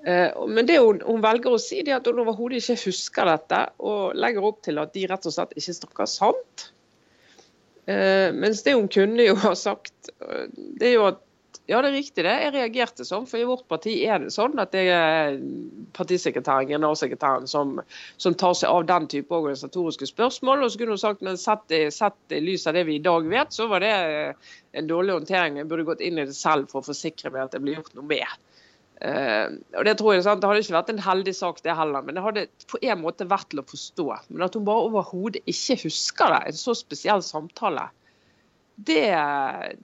Eh, 0.00 0.42
men 0.48 0.68
det 0.68 0.80
hun, 0.80 1.02
hun, 1.04 1.22
velger 1.24 1.56
å 1.56 1.60
si, 1.60 1.82
det 1.84 1.92
er 1.92 2.00
at 2.00 2.08
hun 2.08 2.22
overhodet 2.24 2.62
ikke 2.62 2.78
husker 2.86 3.28
dette, 3.34 3.62
og 3.84 4.16
legger 4.16 4.50
opp 4.52 4.62
til 4.64 4.80
at 4.80 4.94
de 4.96 5.08
rett 5.10 5.28
og 5.28 5.36
slett 5.36 5.56
ikke 5.56 5.80
snakker 5.82 6.10
sant. 6.10 6.70
Mens 7.90 8.60
det 8.62 8.76
hun 8.76 8.86
kunne 8.92 9.24
jo 9.24 9.32
ha 9.42 9.50
sagt, 9.58 10.12
det 10.78 10.86
er 10.86 10.92
jo 10.92 11.06
at 11.08 11.18
ja, 11.70 11.78
det 11.78 11.90
er 11.92 11.94
riktig 11.94 12.24
det. 12.26 12.32
Jeg 12.42 12.52
reagerte 12.56 13.04
sånn. 13.06 13.28
For 13.30 13.38
i 13.38 13.46
vårt 13.46 13.68
parti 13.70 13.92
er 14.02 14.24
det 14.24 14.32
sånn 14.34 14.58
at 14.58 14.72
det 14.74 14.88
er 14.90 15.36
partisekretæren, 15.94 16.66
generalsekretæren, 16.72 17.46
som, 17.50 17.76
som, 18.18 18.34
tar 18.34 18.56
seg 18.58 18.72
av 18.72 18.88
den 18.88 19.06
type 19.12 19.36
organisatoriske 19.36 20.08
spørsmål. 20.10 20.64
Og 20.66 20.72
så 20.72 20.80
kunne 20.80 20.96
hun 20.96 21.02
sagt 21.02 21.22
men 21.26 21.38
sett, 21.38 21.76
sett 21.94 22.34
i 22.34 22.42
lys 22.42 22.66
av 22.66 22.74
det 22.74 22.88
vi 22.88 22.98
i 22.98 23.04
dag 23.04 23.28
vet, 23.30 23.54
så 23.54 23.68
var 23.70 23.86
det 23.86 23.92
en 23.94 24.90
dårlig 24.90 25.20
håndtering. 25.20 25.60
Jeg 25.62 25.70
burde 25.70 25.86
gått 25.92 26.02
inn 26.02 26.18
i 26.18 26.26
det 26.26 26.34
selv 26.34 26.72
for 26.72 26.82
å 26.82 26.88
forsikre 26.90 27.30
meg 27.30 27.46
at 27.46 27.54
det 27.54 27.62
blir 27.62 27.78
gjort 27.78 27.94
noe 28.00 28.08
med. 28.16 28.42
Uh, 29.00 29.54
og 29.78 29.86
Det 29.86 29.94
tror 29.96 30.16
jeg 30.16 30.26
sant? 30.26 30.42
Det 30.42 30.50
hadde 30.50 30.66
ikke 30.66 30.76
vært 30.80 30.92
en 30.92 31.06
heldig 31.06 31.38
sak, 31.38 31.62
det 31.64 31.78
heller, 31.78 32.02
men 32.04 32.18
det 32.18 32.26
hadde 32.26 32.46
på 32.68 32.82
en 32.82 33.00
måte 33.00 33.30
vært 33.30 33.48
til 33.54 33.62
å 33.62 33.68
forstå. 33.70 34.10
Men 34.34 34.48
at 34.50 34.58
hun 34.58 34.66
bare 34.66 34.90
overhodet 34.90 35.46
ikke 35.46 35.78
husker 35.86 36.34
det, 36.34 36.42
en 36.50 36.60
så 36.66 36.74
spesiell 36.76 37.22
samtale, 37.24 37.86
det, 38.80 39.06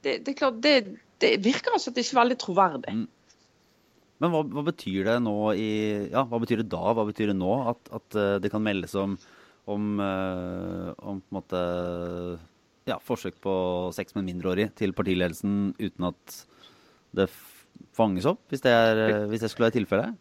det, 0.02 0.19
det, 0.26 0.35
klart, 0.37 0.61
det, 0.64 0.97
det 1.23 1.37
virker 1.45 1.77
altså 1.77 1.93
at 1.93 1.97
det 1.97 2.05
ikke 2.05 2.17
er 2.17 2.23
veldig 2.23 2.39
troverdig. 2.43 2.97
Mm. 2.97 3.07
Men 4.23 4.33
hva, 4.33 4.43
hva, 4.49 4.65
betyr 4.65 5.09
det 5.11 5.17
nå 5.25 5.37
i 5.61 5.71
Ja, 6.09 6.23
hva 6.25 6.41
betyr 6.41 6.63
det 6.63 6.71
da? 6.73 6.93
Hva 6.97 7.05
betyr 7.09 7.33
det 7.33 7.39
nå 7.39 7.53
at, 7.73 7.91
at 7.99 8.17
eh, 8.17 8.37
det 8.41 8.51
kan 8.53 8.65
meldes 8.65 8.95
om, 8.97 9.17
om, 9.69 9.91
uh, 10.01 10.93
om 11.05 11.21
på 11.21 11.35
en 11.35 11.37
måte 11.37 11.61
ja, 12.89 12.97
forsøk 13.03 13.37
på 13.45 13.57
sex 13.97 14.15
med 14.15 14.25
en 14.25 14.31
mindreårig 14.31 14.71
til 14.79 14.95
partiledelsen 14.97 15.75
uten 15.81 16.09
at 16.09 16.39
det 17.17 17.29
fanges 17.97 18.29
opp, 18.29 18.41
hvis 18.53 18.63
det, 18.65 18.73
er, 18.73 19.03
eh, 19.03 19.27
hvis 19.31 19.43
det 19.43 19.51
skulle 19.53 19.69
være 19.69 19.79
tilfellet? 19.81 20.17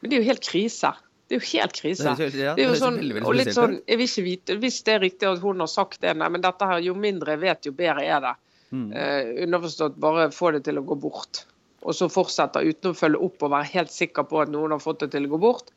Men 0.00 0.10
det 0.10 0.16
er 0.16 0.22
jo 0.22 0.28
helt 0.30 0.44
krise. 0.44 0.92
Det 1.26 1.36
er 1.36 1.40
jo 1.40 1.46
helt 1.50 1.74
krise. 1.74 2.14
Det 2.16 2.26
er, 2.28 2.38
ja, 2.38 2.54
det 2.56 2.64
er 2.64 2.70
jo 2.70 2.78
sånn, 2.78 2.98
og 3.18 3.34
litt 3.34 3.52
sånn, 3.56 3.78
jeg 3.82 3.98
vil 3.98 4.08
ikke 4.08 4.24
vite, 4.26 4.56
Hvis 4.62 4.78
det 4.86 4.94
er 4.94 5.02
riktig 5.02 5.28
at 5.28 5.40
hun 5.42 5.64
har 5.64 5.70
sagt 5.70 6.00
det, 6.04 6.14
nei, 6.14 6.28
men 6.32 6.44
dette 6.44 6.68
her, 6.70 6.82
jo 6.84 6.94
mindre 6.96 7.34
jeg 7.34 7.42
vet, 7.42 7.68
jo 7.68 7.74
bedre 7.76 8.04
er 8.06 8.22
det. 8.22 8.34
Mm. 8.76 8.88
Uh, 8.92 9.44
underforstått 9.46 10.00
bare 10.02 10.30
få 10.34 10.52
det 10.56 10.64
til 10.68 10.80
å 10.80 10.84
gå 10.86 10.98
bort. 11.06 11.44
Og 11.86 11.94
så 11.94 12.10
fortsette 12.10 12.64
uten 12.66 12.92
å 12.92 12.98
følge 12.98 13.22
opp 13.28 13.46
og 13.46 13.54
være 13.54 13.70
helt 13.76 13.94
sikker 13.94 14.26
på 14.28 14.42
at 14.42 14.52
noen 14.52 14.74
har 14.74 14.82
fått 14.82 15.04
det 15.04 15.12
til 15.14 15.28
å 15.28 15.34
gå 15.36 15.42
bort. 15.44 15.70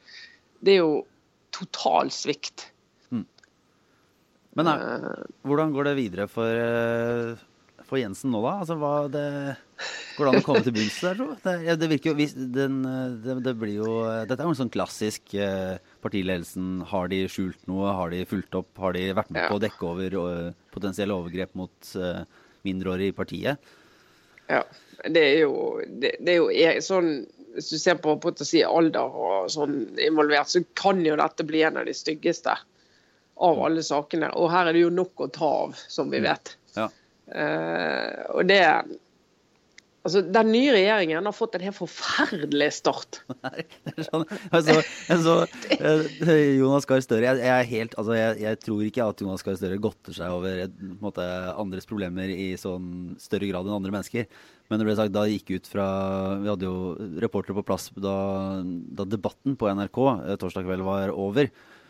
Det 0.59 0.75
er 0.75 0.81
jo 0.81 1.03
total 1.55 2.09
svikt. 2.13 2.69
Mm. 3.13 3.27
Men 4.57 4.71
er, 4.73 5.05
hvordan 5.47 5.75
går 5.75 5.91
det 5.91 5.99
videre 5.99 6.27
for 6.31 6.63
uh, 6.63 7.45
for 7.89 7.97
Jensen 7.97 8.31
nå, 8.33 8.41
da? 8.45 8.55
Altså, 8.61 8.77
hva 8.79 8.93
det, 9.11 9.25
Går 10.17 10.27
det 10.27 10.31
an 10.31 10.41
å 10.41 10.45
komme 10.45 10.63
til 10.65 10.75
bunns 10.75 10.97
der, 11.01 11.17
tro? 11.17 11.27
Det, 11.41 11.75
det, 11.81 11.89
virker 11.93 12.11
jo 12.11 12.27
den, 12.57 12.75
det, 13.23 13.37
det, 13.45 13.55
blir 13.59 13.79
jo 13.79 13.93
Dette 14.29 14.37
er 14.37 14.45
jo 14.45 14.53
en 14.53 14.59
sånn 14.59 14.73
klassisk 14.73 15.33
eh, 15.37 15.79
partiledelsen. 16.03 16.83
Har 16.91 17.09
de 17.11 17.23
skjult 17.31 17.61
noe? 17.71 17.93
Har 17.95 18.13
de 18.13 18.21
fulgt 18.29 18.57
opp? 18.59 18.69
Har 18.81 18.93
de 18.97 19.07
vært 19.17 19.33
med 19.33 19.49
på 19.49 19.57
å 19.57 19.63
dekke 19.63 19.89
over 19.89 20.19
potensielle 20.75 21.17
overgrep 21.17 21.55
mot 21.59 21.93
uh, 21.97 22.21
mindreårige 22.67 23.13
i 23.13 23.17
partiet? 23.17 23.73
Ja. 24.49 24.63
Det 25.05 25.21
er 25.21 25.37
jo, 25.45 25.79
det, 26.01 26.15
er 26.27 26.39
jo 26.39 26.81
sånn 26.83 27.11
Hvis 27.53 27.69
du 27.71 27.77
ser 27.79 27.99
på, 28.03 28.17
på 28.19 28.33
si 28.43 28.63
alder 28.65 29.13
og 29.15 29.47
sånn 29.51 29.77
involvert, 30.01 30.51
så 30.51 30.61
kan 30.77 30.99
jo 31.05 31.15
dette 31.19 31.45
bli 31.47 31.63
en 31.65 31.79
av 31.79 31.87
de 31.87 31.95
styggeste 31.95 32.53
av 33.39 33.61
alle 33.63 33.83
sakene. 33.85 34.29
Og 34.37 34.51
her 34.51 34.69
er 34.69 34.75
det 34.75 34.83
jo 34.83 34.91
nok 34.93 35.23
å 35.23 35.29
ta 35.33 35.49
av, 35.65 35.77
som 35.89 36.11
vi 36.11 36.19
mm. 36.21 36.27
vet. 36.27 36.51
Ja. 36.75 36.87
Uh, 37.29 38.21
og 38.35 38.49
det 38.49 38.61
Altså, 40.09 40.23
Den 40.25 40.49
nye 40.49 40.73
regjeringen 40.73 41.27
har 41.29 41.35
fått 41.35 41.55
en 41.55 41.63
helt 41.67 41.77
forferdelig 41.77 42.69
start. 42.79 43.21
Nei, 43.45 43.65
sånn, 44.07 44.25
altså, 44.49 44.79
altså, 45.13 45.35
Jonas 46.57 46.89
Gahr 46.89 47.03
Støre 47.05 47.27
jeg, 47.27 47.43
jeg, 47.45 47.67
helt, 47.69 47.93
altså, 48.01 48.15
jeg, 48.17 48.39
jeg, 48.41 48.59
tror 48.65 48.85
ikke 48.87 49.09
at 49.13 49.21
Jonas 49.21 49.45
Gahr 49.45 49.59
Støre 49.59 49.77
godter 49.81 50.17
seg 50.17 50.33
over 50.33 50.65
måte, 51.03 51.25
andres 51.53 51.85
problemer 51.89 52.33
i 52.33 52.55
sånn 52.59 53.13
større 53.21 53.51
grad 53.51 53.69
enn 53.69 53.77
andre 53.77 53.93
mennesker. 53.93 54.25
Men 54.69 54.81
det 54.81 54.89
ble 54.89 54.97
sagt, 54.97 55.13
da 55.13 55.25
gikk 55.29 55.53
ut 55.55 55.69
fra 55.69 55.87
Vi 56.41 56.49
hadde 56.49 56.67
jo 56.67 56.93
reportere 57.21 57.57
på 57.57 57.65
plass 57.69 57.89
da, 57.97 58.15
da 58.65 59.05
debatten 59.09 59.57
på 59.59 59.69
NRK 59.69 59.99
eh, 60.09 60.37
torsdag 60.41 60.65
kveld 60.67 60.85
var 60.85 61.13
over. 61.13 61.49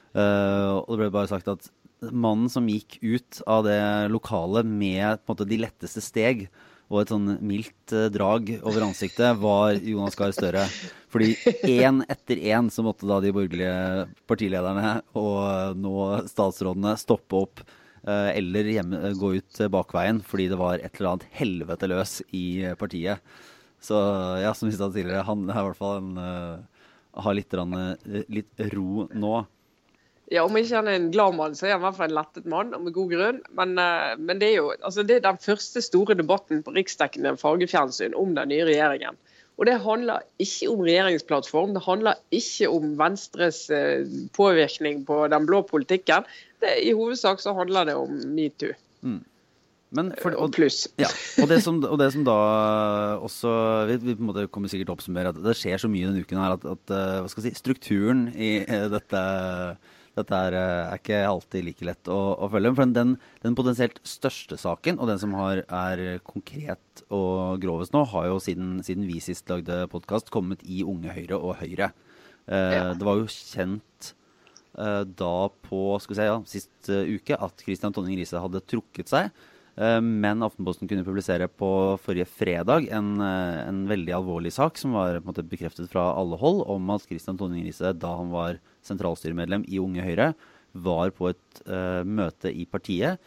Uh, 0.09 0.81
og 0.81 0.95
det 0.95 1.03
ble 1.03 1.13
bare 1.13 1.29
sagt 1.29 1.51
at 1.51 1.67
mannen 2.09 2.49
som 2.51 2.67
gikk 2.71 2.97
ut 3.03 3.41
av 3.49 3.65
det 3.67 3.79
lokalet 4.09 4.67
med 4.67 5.21
måte, 5.29 5.47
de 5.47 5.59
letteste 5.59 6.01
steg 6.01 6.47
og 6.89 7.01
et 7.01 7.11
sånn 7.13 7.35
mildt 7.45 7.93
uh, 7.93 8.07
drag 8.13 8.51
over 8.59 8.87
ansiktet, 8.87 9.37
var 9.41 9.77
Jonas 9.77 10.17
Gahr 10.17 10.33
Støre. 10.35 10.65
Fordi 11.09 11.35
én 11.69 12.01
etter 12.09 12.41
én 12.51 12.69
så 12.73 12.85
måtte 12.85 13.07
da 13.09 13.19
de 13.21 13.33
borgerlige 13.33 14.07
partilederne 14.29 14.99
og 15.17 15.77
nå 15.77 15.93
statsrådene 16.29 16.95
stoppe 17.01 17.43
opp 17.43 17.63
uh, 18.07 18.29
eller 18.33 18.73
hjemme, 18.73 19.13
gå 19.17 19.35
ut 19.37 19.61
bakveien 19.73 20.23
fordi 20.25 20.49
det 20.51 20.59
var 20.59 20.81
et 20.81 20.97
eller 20.97 21.13
annet 21.13 21.29
helvete 21.37 21.89
løs 21.89 22.19
i 22.33 22.45
partiet. 22.81 23.21
Så 23.79 23.95
ja, 24.41 24.51
som 24.57 24.67
vi 24.67 24.75
sa 24.75 24.89
tidligere, 24.91 25.23
han 25.23 25.45
er 25.47 25.61
i 25.61 25.67
hvert 25.69 25.79
fall 25.79 26.01
en 26.01 26.65
har 27.19 27.35
litt, 27.35 27.53
litt 28.27 28.65
ro 28.73 29.07
nå. 29.13 29.33
Ja, 30.29 30.43
Om 30.45 30.57
ikke 30.59 30.77
han 30.77 30.89
er 30.89 30.99
en 30.99 31.09
glad 31.13 31.33
mann, 31.39 31.55
så 31.57 31.65
er 31.65 31.73
han 31.73 31.81
i 31.81 31.85
hvert 31.87 31.97
fall 31.97 32.11
en 32.11 32.17
lettet 32.19 32.49
mann, 32.49 32.75
og 32.77 32.83
med 32.85 32.93
god 32.93 33.13
grunn. 33.15 33.39
Men, 33.57 33.73
uh, 33.81 34.13
men 34.21 34.41
det 34.41 34.51
er 34.51 34.59
jo 34.59 34.67
altså 34.77 35.05
det 35.05 35.17
er 35.17 35.25
den 35.25 35.41
første 35.41 35.81
store 35.81 36.17
debatten 36.19 36.61
på 36.65 36.75
riksdekkende 36.75 37.33
fargefjernsyn 37.41 38.17
om 38.17 38.35
den 38.37 38.53
nye 38.53 38.67
regjeringen. 38.69 39.17
Og 39.59 39.65
Det 39.67 39.75
handler 39.83 40.21
ikke 40.39 40.69
om 40.71 40.85
regjeringsplattform, 40.87 41.73
det 41.75 41.81
handler 41.83 42.21
ikke 42.31 42.69
om 42.71 42.93
Venstres 43.01 43.65
uh, 43.73 44.05
påvirkning 44.37 45.01
på 45.09 45.25
den 45.33 45.49
blå 45.49 45.63
politikken. 45.67 46.29
Det, 46.61 46.77
I 46.85 46.93
hovedsak 46.93 47.41
så 47.41 47.57
handler 47.57 47.89
det 47.89 47.97
om 47.97 48.21
metoo. 48.29 48.77
Mm. 49.01 49.25
For, 50.21 50.35
og, 50.37 50.51
pluss. 50.53 50.83
Ja, 51.01 51.09
og, 51.41 51.47
det 51.49 51.63
som, 51.65 51.81
og 51.81 51.97
det 51.97 52.11
som 52.13 52.21
da 52.21 52.35
også 53.25 53.49
Vi, 53.89 53.95
vi 54.03 54.13
på 54.13 54.21
en 54.21 54.27
måte 54.27 54.43
kommer 54.53 54.69
sikkert 54.69 54.85
til 54.85 54.93
å 54.93 54.97
oppsummere 54.99 55.31
at 55.33 55.39
det 55.41 55.55
skjer 55.57 55.81
så 55.81 55.89
mye 55.89 56.05
denne 56.05 56.21
uken 56.21 56.37
her 56.37 56.53
at, 56.59 56.67
at 56.75 57.33
si, 57.33 57.49
strukturen 57.57 58.27
i 58.37 58.59
dette 58.93 59.23
dette 60.17 60.35
er, 60.35 60.55
eh, 60.57 60.91
er, 60.91 60.99
ikke 60.99 61.19
alltid 61.27 61.65
like 61.65 61.87
lett 61.87 62.11
å, 62.11 62.19
å 62.41 62.49
følge. 62.51 62.73
For 62.77 62.93
den, 62.95 63.15
den, 63.43 63.57
potensielt 63.57 63.99
største 64.07 64.57
saken, 64.59 64.99
og 64.99 65.11
den 65.11 65.21
som 65.21 65.35
har, 65.37 65.63
er 65.67 66.21
konkret 66.27 67.03
og 67.13 67.61
grovest 67.63 67.95
nå, 67.95 68.03
har 68.13 68.29
jo 68.29 68.39
siden, 68.43 68.79
siden 68.85 69.07
vi 69.09 69.19
sist 69.23 69.49
lagde 69.51 69.85
podkast, 69.91 70.31
kommet 70.33 70.63
i 70.65 70.83
Unge 70.87 71.13
Høyre 71.15 71.39
og 71.39 71.59
Høyre. 71.61 71.91
Eh, 72.49 72.75
ja. 72.75 72.89
Det 72.97 73.05
var 73.05 73.21
jo 73.21 73.29
kjent 73.29 74.11
eh, 74.79 75.03
da 75.05 75.35
på 75.69 75.83
skal 76.01 76.15
vi 76.15 76.19
si, 76.19 76.27
ja, 76.29 76.41
sist 76.49 76.91
uh, 76.91 77.03
uke 77.05 77.37
at 77.37 77.65
Christian 77.65 77.95
Tonning 77.95 78.17
Riise 78.19 78.41
hadde 78.41 78.65
trukket 78.65 79.11
seg. 79.11 79.29
Eh, 79.79 79.99
men 80.03 80.43
Aftenposten 80.43 80.89
kunne 80.89 81.07
publisere 81.07 81.47
på 81.47 81.71
forrige 82.03 82.27
fredag 82.27 82.89
en, 82.91 83.13
en 83.23 83.83
veldig 83.89 84.15
alvorlig 84.19 84.51
sak 84.55 84.79
som 84.81 84.97
var 84.97 85.21
måte, 85.25 85.45
bekreftet 85.47 85.91
fra 85.91 86.09
alle 86.19 86.39
hold, 86.41 86.65
om 86.67 86.91
at 86.95 87.07
Christian 87.07 87.39
Tonning 87.39 87.63
Riise, 87.67 87.93
da 87.95 88.15
han 88.19 88.33
var 88.33 88.59
sentralstyremedlem 88.85 89.63
i 89.71 89.79
Unge 89.81 90.03
Høyre, 90.05 90.33
var 90.73 91.13
på 91.15 91.31
et 91.31 91.61
uh, 91.67 92.03
møte 92.05 92.51
i 92.51 92.65
partiet. 92.69 93.21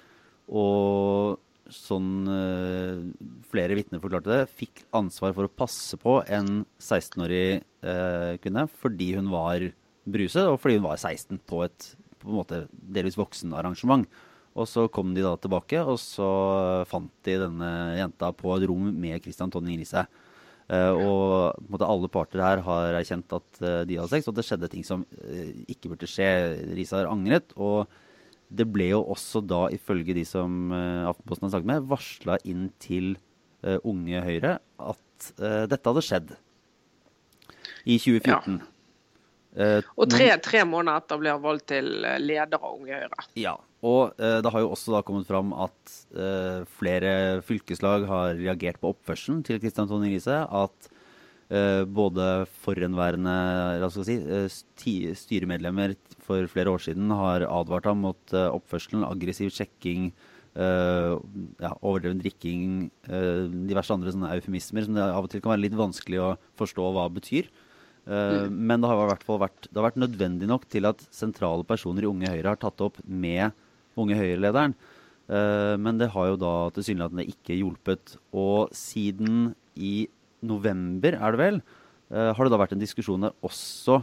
Og 0.52 1.40
sånn 1.72 2.28
uh, 2.28 3.02
flere 3.50 3.76
vitner 3.78 4.02
forklarte 4.02 4.32
det, 4.32 4.50
fikk 4.58 4.84
ansvar 4.96 5.34
for 5.36 5.48
å 5.48 5.54
passe 5.62 5.98
på 6.00 6.18
en 6.26 6.64
16-årig 6.82 7.62
uh, 7.62 7.92
eh, 7.92 8.34
kvinne 8.42 8.66
fordi 8.82 9.12
hun 9.16 9.30
var 9.32 9.70
bruset, 10.02 10.44
og 10.46 10.58
fordi 10.60 10.80
hun 10.80 10.88
var 10.90 11.00
16 11.00 11.40
på 11.48 11.64
et 11.66 11.92
på 12.22 12.30
en 12.30 12.38
måte 12.38 12.58
delvis 12.70 13.16
voksenarrangement. 13.18 14.04
Og 14.52 14.68
så 14.68 14.84
kom 14.92 15.14
de 15.16 15.24
da 15.24 15.32
tilbake, 15.40 15.80
og 15.80 15.96
så 16.00 16.28
fant 16.90 17.12
de 17.24 17.38
denne 17.40 17.70
jenta 17.96 18.28
på 18.36 18.52
et 18.56 18.66
rom 18.68 18.90
med 18.92 19.22
Christian 19.24 19.52
Tonning 19.52 19.80
Riise. 19.80 20.04
Uh, 20.72 20.94
og 20.94 21.64
måte, 21.68 21.88
alle 21.88 22.08
parter 22.12 22.40
her 22.40 22.62
har 22.64 22.94
erkjent 22.96 23.32
at 23.36 23.58
uh, 23.60 23.82
de 23.88 23.98
hadde 23.98 24.12
sex, 24.12 24.28
og 24.28 24.36
det 24.36 24.44
skjedde 24.46 24.70
ting 24.72 24.84
som 24.86 25.02
uh, 25.04 25.50
ikke 25.72 25.90
burde 25.92 26.08
skje. 26.08 26.28
Riise 26.76 27.00
har 27.00 27.10
angret. 27.10 27.52
Og 27.56 27.88
det 28.52 28.68
ble 28.68 28.90
jo 28.92 29.02
også 29.14 29.42
da, 29.44 29.66
ifølge 29.72 30.16
de 30.16 30.26
som 30.28 30.72
Aftenposten 30.72 31.48
har 31.48 31.54
snakket 31.54 31.70
med, 31.70 31.86
varsla 31.88 32.36
inn 32.44 32.66
til 32.82 33.14
Unge 33.62 34.20
Høyre 34.26 34.56
at 34.82 35.28
dette 35.70 35.86
hadde 35.86 36.02
skjedd 36.04 36.34
i 37.86 37.96
2014. 37.96 38.58
Ja. 38.58 38.71
Uh, 39.52 39.84
og 40.00 40.08
tre, 40.08 40.30
tre, 40.40 40.62
måneder 40.64 41.02
etter 41.02 41.18
ble 41.20 41.32
han 41.34 41.42
valgt 41.42 41.66
til 41.74 42.06
eh, 42.08 42.16
leder 42.22 42.56
av 42.56 42.72
Unge 42.72 42.96
Høyre. 42.96 43.24
Ja, 43.36 43.52
og 43.84 44.14
eh, 44.16 44.38
det 44.40 44.52
har 44.54 44.64
jo 44.64 44.70
også 44.72 44.94
da 44.94 45.02
kommet 45.04 45.28
fram 45.28 45.52
at 45.52 45.96
eh, 46.16 46.62
flere 46.78 47.12
fylkeslag 47.44 48.06
har 48.08 48.32
reagert 48.38 48.80
på 48.80 48.94
oppførselen 48.94 49.42
til 49.44 49.60
Kristian 49.60 49.90
Tonning 49.90 50.14
Riise. 50.16 50.42
At 50.48 50.90
både 51.92 52.46
forhenværende 52.62 53.90
si, 54.00 54.14
styremedlemmer 55.20 55.92
for 56.24 56.46
flere 56.48 56.72
år 56.72 56.80
siden 56.80 57.10
har 57.12 57.44
advart 57.44 57.90
ham 57.90 58.00
mot 58.06 58.32
oppførselen, 58.32 59.04
aggressiv 59.04 59.50
sjekking, 59.52 60.06
ja, 60.56 61.72
overdreven 61.74 62.22
drikking, 62.24 62.86
diverse 63.68 63.92
andre 63.92 64.14
sånne 64.14 64.32
eufemismer 64.38 64.86
som 64.86 64.96
det 64.96 65.04
av 65.04 65.28
og 65.28 65.28
til 65.34 65.44
kan 65.44 65.52
være 65.52 65.66
litt 65.66 65.76
vanskelig 65.76 66.22
å 66.24 66.30
forstå 66.62 66.88
hva 66.96 67.04
betyr. 67.20 67.52
Uh, 68.02 68.48
mm. 68.48 68.54
Men 68.66 68.82
det 68.82 68.88
har, 68.90 68.98
i 68.98 69.10
hvert 69.12 69.26
fall 69.26 69.38
vært, 69.44 69.68
det 69.68 69.78
har 69.78 69.86
vært 69.86 70.00
nødvendig 70.02 70.48
nok 70.50 70.66
til 70.70 70.88
at 70.88 71.04
sentrale 71.14 71.66
personer 71.66 72.02
i 72.02 72.10
Unge 72.10 72.30
Høyre 72.32 72.54
har 72.54 72.60
tatt 72.62 72.82
opp 72.82 72.98
med 73.06 73.54
Unge 73.98 74.16
Høyre-lederen. 74.18 74.74
Uh, 75.30 75.78
men 75.78 76.00
det 76.00 76.10
har 76.14 76.32
jo 76.32 76.40
da 76.40 76.54
tilsynelatende 76.74 77.28
ikke 77.30 77.60
hjulpet. 77.60 78.16
Og 78.34 78.72
siden 78.76 79.52
i 79.78 80.08
november, 80.42 81.14
er 81.14 81.36
det 81.36 81.42
vel, 81.42 81.62
uh, 82.10 82.32
har 82.34 82.42
det 82.42 82.54
da 82.54 82.60
vært 82.64 82.74
en 82.74 82.82
diskusjon 82.82 83.28
der 83.28 83.36
også 83.46 84.02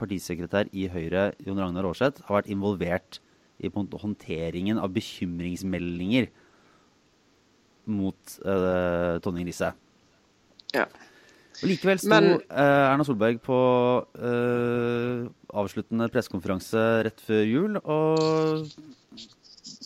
partisekretær 0.00 0.70
i 0.72 0.86
Høyre, 0.88 1.32
Jon 1.44 1.58
Ragnar 1.60 1.90
Aarseth, 1.90 2.22
har 2.28 2.38
vært 2.38 2.54
involvert 2.54 3.18
i 3.60 3.68
håndteringen 3.68 4.78
av 4.80 4.94
bekymringsmeldinger 4.94 6.30
mot 7.90 8.36
Tonning 9.20 9.44
Riise. 9.44 9.74
Ja. 10.72 10.86
Og 11.60 11.68
Likevel 11.68 12.00
sto 12.00 12.10
Men, 12.12 12.30
uh, 12.48 12.86
Erna 12.90 13.04
Solberg 13.04 13.40
på 13.44 13.58
uh, 14.00 15.28
avsluttende 15.60 16.08
pressekonferanse 16.12 16.84
rett 17.06 17.20
før 17.26 17.44
jul 17.44 17.76
og 17.82 18.70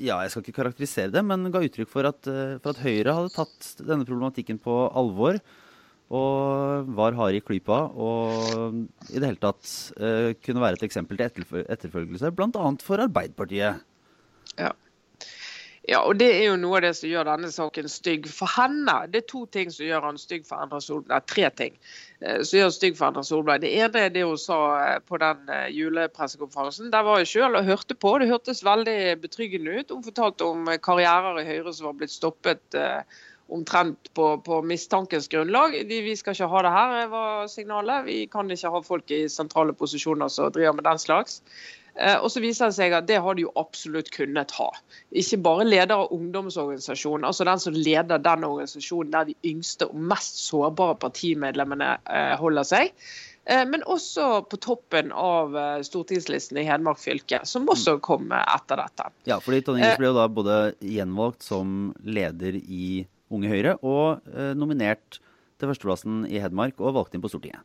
ja, 0.02 0.18
jeg 0.24 0.30
skal 0.32 0.42
ikke 0.42 0.56
karakterisere 0.56 1.12
det, 1.14 1.22
men 1.26 1.50
ga 1.54 1.62
uttrykk 1.62 1.90
for 1.90 2.06
at, 2.08 2.26
uh, 2.30 2.56
for 2.62 2.74
at 2.74 2.82
Høyre 2.82 3.14
hadde 3.18 3.34
tatt 3.34 3.68
denne 3.82 4.06
problematikken 4.06 4.58
på 4.62 4.84
alvor. 4.94 5.40
Og 6.14 6.90
var 6.94 7.16
harde 7.16 7.38
i 7.40 7.42
klypa 7.42 7.78
og 7.96 8.74
i 9.08 9.16
det 9.16 9.24
hele 9.24 9.40
tatt 9.40 9.64
kunne 10.44 10.62
være 10.62 10.76
et 10.76 10.84
eksempel 10.84 11.16
til 11.16 11.46
etterfølgelse, 11.64 12.28
bl.a. 12.36 12.66
for 12.84 13.02
Arbeiderpartiet. 13.02 13.80
Ja. 14.60 14.68
Ja, 15.84 15.98
og 16.00 16.16
det 16.16 16.30
er 16.32 16.46
jo 16.46 16.56
noe 16.56 16.78
av 16.78 16.86
det 16.86 16.94
som 16.96 17.10
gjør 17.10 17.26
denne 17.28 17.50
saken 17.52 17.90
stygg 17.92 18.24
for 18.32 18.48
henne. 18.54 18.94
Det 19.12 19.20
er 19.20 19.26
to 19.28 19.42
ting 19.52 19.72
som 19.72 19.84
gjør 19.84 20.06
han 20.06 20.20
stygg 20.20 20.46
for 20.48 20.62
Erna 20.64 20.80
Solberg. 20.80 21.26
Tre 21.28 21.50
ting 21.58 21.76
eh, 22.24 22.40
som 22.40 22.56
gjør 22.56 22.70
han 22.70 22.76
stygg 22.78 22.96
for 22.96 23.08
Erna 23.10 23.24
Solberg. 23.28 23.60
Det 23.66 23.72
ene 23.82 24.06
er 24.06 24.14
det 24.14 24.22
hun 24.24 24.40
sa 24.40 24.58
eh, 24.86 24.96
på 25.04 25.20
den 25.20 25.52
eh, 25.52 25.66
julepressekonferansen. 25.76 26.88
Der 26.94 27.04
var 27.04 27.20
jeg 27.20 27.28
selv 27.34 27.60
og 27.60 27.68
hørte 27.68 27.98
på. 28.00 28.14
Det 28.22 28.30
hørtes 28.32 28.64
veldig 28.64 28.96
betryggende 29.26 29.76
ut. 29.76 29.92
Hun 29.92 30.08
fortalte 30.08 30.48
om 30.48 30.72
karrierer 30.88 31.42
i 31.42 31.46
Høyre 31.50 31.76
som 31.76 31.90
var 31.90 32.00
blitt 32.00 32.16
stoppet 32.16 32.80
omtrent 33.52 34.08
på, 34.16 34.30
på 34.40 34.62
mistankens 34.64 35.28
grunnlag. 35.28 35.76
De, 35.84 36.00
vi 36.08 36.16
skal 36.16 36.32
ikke 36.32 36.48
ha 36.48 36.64
det 36.64 36.74
her, 36.78 37.06
var 37.12 37.48
signalet. 37.52 38.08
Vi 38.08 38.22
kan 38.32 38.48
ikke 38.48 38.72
ha 38.72 38.80
folk 38.88 39.12
i 39.12 39.26
sentrale 39.28 39.76
posisjoner 39.76 40.32
som 40.32 40.48
driver 40.54 40.78
med 40.80 40.88
den 40.88 41.02
slags. 41.02 41.42
Eh, 41.94 42.16
og 42.18 42.30
så 42.32 42.42
viser 42.42 42.70
det 42.70 42.76
seg 42.76 42.94
at 42.96 43.06
det 43.06 43.20
har 43.22 43.36
de 43.36 43.44
jo 43.44 43.52
absolutt 43.60 44.10
kunnet 44.14 44.54
ha. 44.58 44.70
Ikke 45.14 45.38
bare 45.44 45.66
leder 45.68 45.94
av 45.96 46.14
ungdomsorganisasjonen, 46.14 47.26
altså 47.28 47.46
den 47.46 47.62
som 47.62 47.76
leder 47.76 48.22
den 48.22 48.46
organisasjonen 48.48 49.12
der 49.14 49.28
de 49.30 49.36
yngste 49.46 49.88
og 49.90 50.08
mest 50.12 50.40
sårbare 50.42 50.98
partimedlemmene 51.04 51.94
eh, 52.02 52.34
holder 52.40 52.66
seg. 52.66 52.90
Eh, 53.44 53.62
men 53.70 53.86
også 53.86 54.44
på 54.50 54.58
toppen 54.64 55.12
av 55.14 55.54
stortingslisten 55.86 56.58
i 56.58 56.66
Hedmark 56.66 56.98
fylke, 57.02 57.44
som 57.46 57.68
også 57.70 57.98
mm. 57.98 58.04
kom 58.06 58.34
etter 58.40 58.82
dette. 58.82 59.10
Ja, 59.30 59.38
fordi 59.44 59.62
Tonje 59.66 59.84
Ingers 59.84 60.00
ble 60.02 60.10
jo 60.10 60.16
da 60.18 60.30
både 60.32 60.62
gjenvalgt 60.82 61.46
som 61.46 61.92
leder 62.02 62.58
i 62.58 63.04
Unge 63.34 63.50
Høyre 63.50 63.78
og 63.82 64.26
nominert 64.54 65.20
til 65.58 65.70
førsteplassen 65.70 66.26
i 66.28 66.42
Hedmark 66.42 66.82
og 66.82 66.98
valgt 66.98 67.16
inn 67.16 67.22
på 67.24 67.30
Stortinget. 67.32 67.64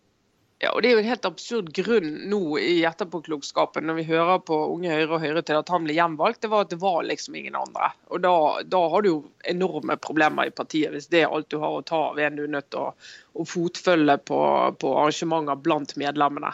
Ja, 0.60 0.74
og 0.76 0.82
Det 0.84 0.90
er 0.90 0.98
jo 0.98 1.00
en 1.00 1.08
helt 1.08 1.28
absurd 1.28 1.70
grunn 1.72 2.08
nå 2.28 2.42
i 2.60 2.82
etterpåklokskapen 2.84 3.86
når 3.88 3.96
vi 4.02 4.04
hører 4.10 4.42
på 4.44 4.58
Unge 4.74 4.92
Høyre 4.92 5.14
og 5.16 5.22
Høyre 5.24 5.44
til 5.48 5.56
at 5.56 5.70
han 5.72 5.86
ble 5.88 5.96
gjenvalgt. 5.96 6.42
Det 6.44 6.50
var 6.52 6.66
at 6.66 6.74
det 6.74 6.82
var 6.82 7.06
liksom 7.08 7.38
ingen 7.40 7.56
andre. 7.56 7.94
Og 8.12 8.20
Da, 8.26 8.34
da 8.68 8.82
har 8.92 9.06
du 9.06 9.10
jo 9.10 9.22
enorme 9.48 9.96
problemer 10.04 10.50
i 10.50 10.56
partiet 10.58 10.92
hvis 10.92 11.08
det 11.14 11.24
er 11.24 11.32
alt 11.32 11.48
du 11.54 11.62
har 11.64 11.78
å 11.78 11.86
ta 11.88 12.02
av 12.10 12.20
en 12.20 12.36
du 12.36 12.44
er 12.44 12.52
nødt 12.58 12.68
til 12.76 12.90
å, 12.90 12.92
å 13.40 13.48
fotfølge 13.48 14.18
på, 14.28 14.42
på, 14.84 14.94
arrangementer 15.00 15.64
blant 15.64 15.96
medlemmene. 16.04 16.52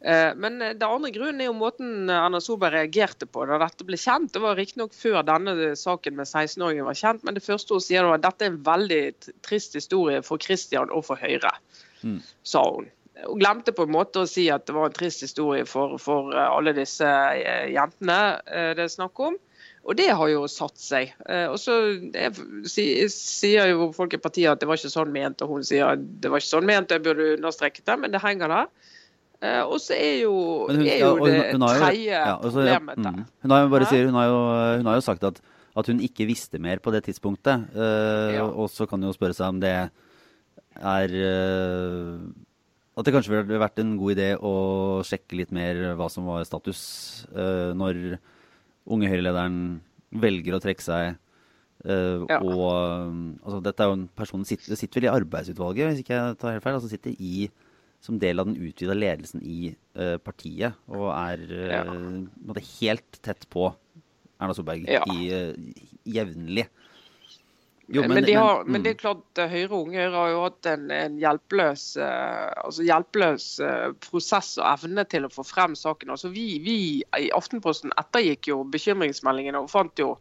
Eh, 0.00 0.32
men 0.40 0.58
det 0.64 0.88
andre 0.88 1.12
grunnen 1.12 1.44
er 1.44 1.52
jo 1.52 1.60
måten 1.60 2.08
Erna 2.08 2.40
Solberg 2.40 2.78
reagerte 2.78 3.28
på 3.28 3.44
da 3.52 3.60
dette 3.60 3.84
ble 3.84 4.00
kjent. 4.00 4.32
Det 4.32 4.40
var 4.40 4.56
riktignok 4.56 4.96
før 4.96 5.20
denne 5.20 5.74
saken 5.76 6.16
med 6.16 6.32
16-åringen 6.32 6.88
var 6.88 6.96
kjent, 6.96 7.28
men 7.28 7.36
det 7.36 7.44
første 7.44 7.76
hun 7.76 7.84
sier 7.92 8.08
var 8.08 8.22
at 8.22 8.24
dette 8.30 8.48
er 8.48 8.56
en 8.56 8.60
veldig 8.72 9.04
trist 9.44 9.76
historie 9.76 10.24
for 10.24 10.40
Kristian 10.40 10.88
og 10.88 11.04
for 11.12 11.20
Høyre, 11.20 11.52
mm. 12.00 12.22
sa 12.40 12.70
hun. 12.72 12.88
Hun 13.22 13.38
glemte 13.38 13.72
på 13.74 13.86
en 13.86 13.94
måte 13.94 14.24
å 14.24 14.28
si 14.28 14.48
at 14.50 14.66
det 14.66 14.74
var 14.74 14.90
en 14.90 14.94
trist 14.94 15.22
historie 15.22 15.66
for, 15.68 15.98
for 16.02 16.34
eh, 16.34 16.46
alle 16.50 16.74
disse 16.74 17.06
eh, 17.06 17.70
jentene 17.74 18.20
eh, 18.42 18.72
det 18.74 18.88
er 18.88 18.94
snakk 18.96 19.20
om. 19.22 19.36
Og 19.84 19.96
det 19.98 20.08
har 20.16 20.30
jo 20.32 20.46
satt 20.48 20.80
seg. 20.80 21.10
Og 21.52 21.58
så 21.60 21.74
sier 22.72 23.66
jo 23.68 23.90
folk 23.92 24.14
i 24.16 24.20
partiet 24.22 24.48
at 24.48 24.62
det 24.62 24.68
var 24.70 24.78
ikke 24.80 24.88
sånn 24.94 25.10
ment, 25.12 25.42
og 25.44 25.58
hun 25.58 25.66
sier 25.68 25.90
at 25.90 26.06
det 26.24 26.30
var 26.32 26.40
ikke 26.40 26.48
sånn 26.54 26.68
ment, 26.70 26.94
jeg 26.94 27.02
burde 27.04 27.26
understreket 27.34 27.84
det, 27.90 27.96
men 28.00 28.14
det 28.14 28.22
henger 28.22 28.48
der. 28.48 28.70
Og 29.66 29.74
så 29.84 29.92
er 29.98 30.22
jo, 30.22 30.32
hun, 30.70 30.80
er 30.88 31.02
jo 31.02 31.10
det 31.28 31.36
tredje 31.60 32.16
ja, 32.16 32.32
problemet 32.40 32.96
der. 32.96 33.18
Mm, 33.18 33.28
hun, 33.44 33.52
har 33.52 33.60
jo 33.60 33.68
bare 33.74 33.90
sier, 33.90 34.08
hun, 34.08 34.16
har 34.16 34.30
jo, 34.30 34.40
hun 34.80 34.88
har 34.88 34.96
jo 34.96 35.04
sagt 35.04 35.28
at, 35.28 35.42
at, 35.76 35.92
hun 35.92 36.00
ikke 36.08 36.30
visste 36.32 36.62
mer 36.64 36.80
på 36.80 36.94
det 36.96 37.04
tidspunktet. 37.10 37.68
Uh, 37.76 38.32
ja. 38.38 38.48
Og 38.48 38.72
så 38.72 38.88
kan 38.88 39.04
hun 39.04 39.12
jo 39.12 39.18
spørre 39.18 39.36
seg 39.36 39.52
om 39.52 39.60
det 39.60 39.74
er 40.80 41.18
uh, 41.20 42.24
at 42.94 43.06
det 43.06 43.14
kanskje 43.14 43.32
ville 43.34 43.58
vært 43.58 43.80
en 43.82 43.96
god 43.98 44.14
idé 44.14 44.28
å 44.38 44.54
sjekke 45.06 45.40
litt 45.40 45.52
mer 45.54 45.80
hva 45.98 46.06
som 46.12 46.28
var 46.30 46.46
status 46.46 46.80
uh, 47.34 47.74
når 47.74 48.16
unge 48.84 49.10
Høyre-lederen 49.10 49.58
velger 50.14 50.54
å 50.54 50.62
trekke 50.62 50.84
seg. 50.84 51.18
Uh, 51.82 52.22
ja. 52.30 52.38
Og 52.38 52.62
altså, 53.42 53.58
dette 53.66 53.82
er 53.82 53.90
jo 53.90 53.96
en 53.98 54.08
person 54.14 54.44
som 54.44 54.48
sitter, 54.48 54.78
sitter, 54.78 55.00
vel 55.00 55.08
i 55.08 55.14
arbeidsutvalget, 55.14 55.90
hvis 55.90 56.04
ikke 56.04 56.20
jeg 56.20 56.38
tar 56.38 56.54
helt 56.54 56.66
feil. 56.66 56.78
altså 56.78 56.92
sitter 56.92 57.16
i 57.18 57.48
som 58.04 58.18
del 58.20 58.38
av 58.38 58.46
den 58.50 58.60
utvida 58.60 58.94
ledelsen 58.94 59.40
i 59.42 59.72
uh, 59.96 60.20
partiet 60.20 60.76
og 60.92 61.08
er 61.16 61.44
ja. 61.72 61.82
helt 62.76 63.20
tett 63.24 63.46
på 63.50 63.70
Erna 64.36 64.54
Solberg 64.54 64.84
ja. 64.90 65.00
jevnlig. 66.04 66.66
Jo, 67.92 68.00
men, 68.06 68.14
men, 68.16 68.24
de 68.24 68.34
har, 68.38 68.62
men, 68.64 68.72
men, 68.72 68.84
det 68.86 68.94
er 68.94 69.00
klart 69.02 69.40
eh, 69.42 69.50
Høyre 69.50 69.76
Unge 69.76 69.98
Høyre 69.98 70.16
har 70.16 70.30
jo 70.32 70.38
hatt 70.46 70.68
en, 70.70 70.86
en 70.94 71.18
hjelpeløs, 71.20 71.82
uh, 72.00 72.48
altså 72.64 72.86
hjelpeløs 72.86 73.48
prosess 74.06 74.54
og 74.56 74.64
evne 74.70 75.04
til 75.12 75.28
å 75.28 75.32
få 75.32 75.44
frem 75.44 75.76
saken. 75.76 76.14
Altså 76.14 76.32
vi, 76.32 76.46
vi 76.64 76.78
i 77.04 77.28
Aftenposten 77.36 77.92
ettergikk 78.00 78.48
jo 78.48 78.62
bekymringsmeldingene 78.72 79.60
og 79.60 79.68
fant 79.72 80.00
jo 80.00 80.14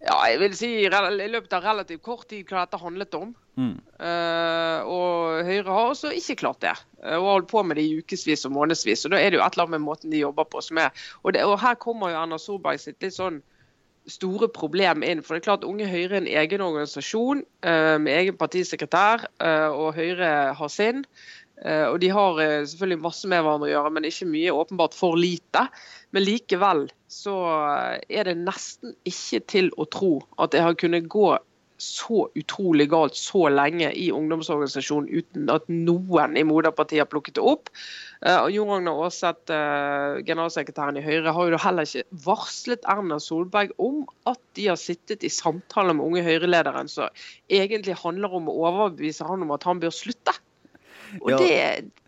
ja, 0.00 0.16
jeg 0.30 0.38
vil 0.40 0.54
si 0.56 0.68
i 0.80 0.88
løpet 0.88 1.52
av 1.58 1.64
relativt 1.64 2.00
kort 2.04 2.28
tid 2.30 2.48
hva 2.48 2.64
dette 2.64 2.80
handlet 2.80 3.16
om. 3.18 3.34
Mm. 3.60 3.74
Uh, 4.00 4.78
og 4.88 5.42
Høyre 5.44 5.74
har 5.74 5.90
også 5.90 6.12
ikke 6.16 6.38
klart 6.40 6.62
det. 6.64 6.72
Og 7.02 7.26
har 7.26 7.34
holdt 7.34 7.50
på 7.50 7.62
med 7.66 7.76
det 7.76 7.84
i 7.84 7.98
ukevis 8.00 8.46
og 8.48 8.54
månedsvis. 8.56 9.04
Og 9.04 9.12
da 9.12 9.20
er 9.20 9.28
det 9.28 9.40
jo 9.40 9.44
et 9.44 9.56
eller 9.58 9.66
annet 9.66 9.76
med 9.76 9.84
måten 9.84 10.14
de 10.14 10.22
jobber 10.22 10.48
på 10.48 10.62
som 10.64 10.80
er 10.80 10.88
Og, 11.20 11.34
det, 11.36 11.44
og 11.44 11.58
her 11.60 11.76
kommer 11.80 12.14
jo 12.14 12.22
Erna 12.22 12.40
Solberg 12.40 12.80
sitt 12.80 12.96
litt 13.04 13.16
sånn 13.16 13.42
store 14.08 14.48
problem 14.52 15.04
inn. 15.06 15.22
For 15.24 15.34
det 15.34 15.42
er 15.42 15.48
klart 15.50 15.66
Unge 15.68 15.88
Høyre 15.88 16.16
er 16.16 16.22
en 16.22 16.30
egen 16.30 16.64
organisasjon 16.64 17.44
uh, 17.66 17.96
med 18.00 18.14
egen 18.14 18.38
partisekretær, 18.40 19.26
uh, 19.42 19.68
og 19.74 19.94
Høyre 19.98 20.54
har 20.56 20.72
sin. 20.72 21.04
Uh, 21.60 21.90
og 21.90 22.00
de 22.00 22.08
har 22.08 22.40
selvfølgelig 22.40 23.02
masse 23.04 23.28
med 23.28 23.42
hverandre 23.44 23.68
å 23.68 23.72
gjøre, 23.74 23.92
men 23.96 24.08
ikke 24.08 24.30
mye. 24.30 24.56
Åpenbart 24.62 24.96
for 24.96 25.20
lite. 25.20 25.66
Men 26.16 26.26
likevel 26.26 26.86
så 27.10 27.36
er 28.08 28.28
det 28.28 28.38
nesten 28.38 28.94
ikke 29.08 29.42
til 29.50 29.70
å 29.76 29.86
tro 29.90 30.14
at 30.40 30.54
det 30.54 30.64
har 30.64 30.78
kunnet 30.78 31.10
gå 31.10 31.34
så 31.80 32.26
utrolig 32.38 32.86
galt 32.92 33.16
så 33.18 33.46
lenge 33.52 33.88
i 33.96 34.10
ungdomsorganisasjonen 34.14 35.08
uten 35.10 35.50
at 35.52 35.66
noen 35.72 36.36
i 36.36 36.44
moderpartiet 36.46 37.04
har 37.04 37.08
plukket 37.10 37.38
det 37.38 37.44
opp. 37.44 37.72
Uh, 38.20 38.44
og 38.44 38.50
Jon 38.52 38.70
Ragnar 38.74 39.00
Aarseth, 39.06 39.48
uh, 39.48 40.20
generalsekretæren 40.26 41.00
i 41.00 41.04
Høyre, 41.04 41.32
har 41.36 41.50
jo 41.54 41.62
heller 41.64 41.88
ikke 41.88 42.20
varslet 42.26 42.84
Erna 42.92 43.20
Solberg 43.22 43.72
om 43.80 44.04
at 44.28 44.40
de 44.58 44.68
har 44.68 44.80
sittet 44.80 45.24
i 45.24 45.32
samtaler 45.32 45.96
med 45.96 46.06
unge 46.06 46.24
Høyre-lederen 46.26 46.90
som 46.92 47.08
egentlig 47.48 47.96
handler 48.02 48.36
om 48.36 48.50
å 48.52 48.56
overbevise 48.68 49.26
han 49.26 49.46
om 49.46 49.56
at 49.56 49.66
han 49.68 49.80
bør 49.82 49.94
slutte. 49.94 50.36
Og 51.18 51.32
det, 51.40 51.52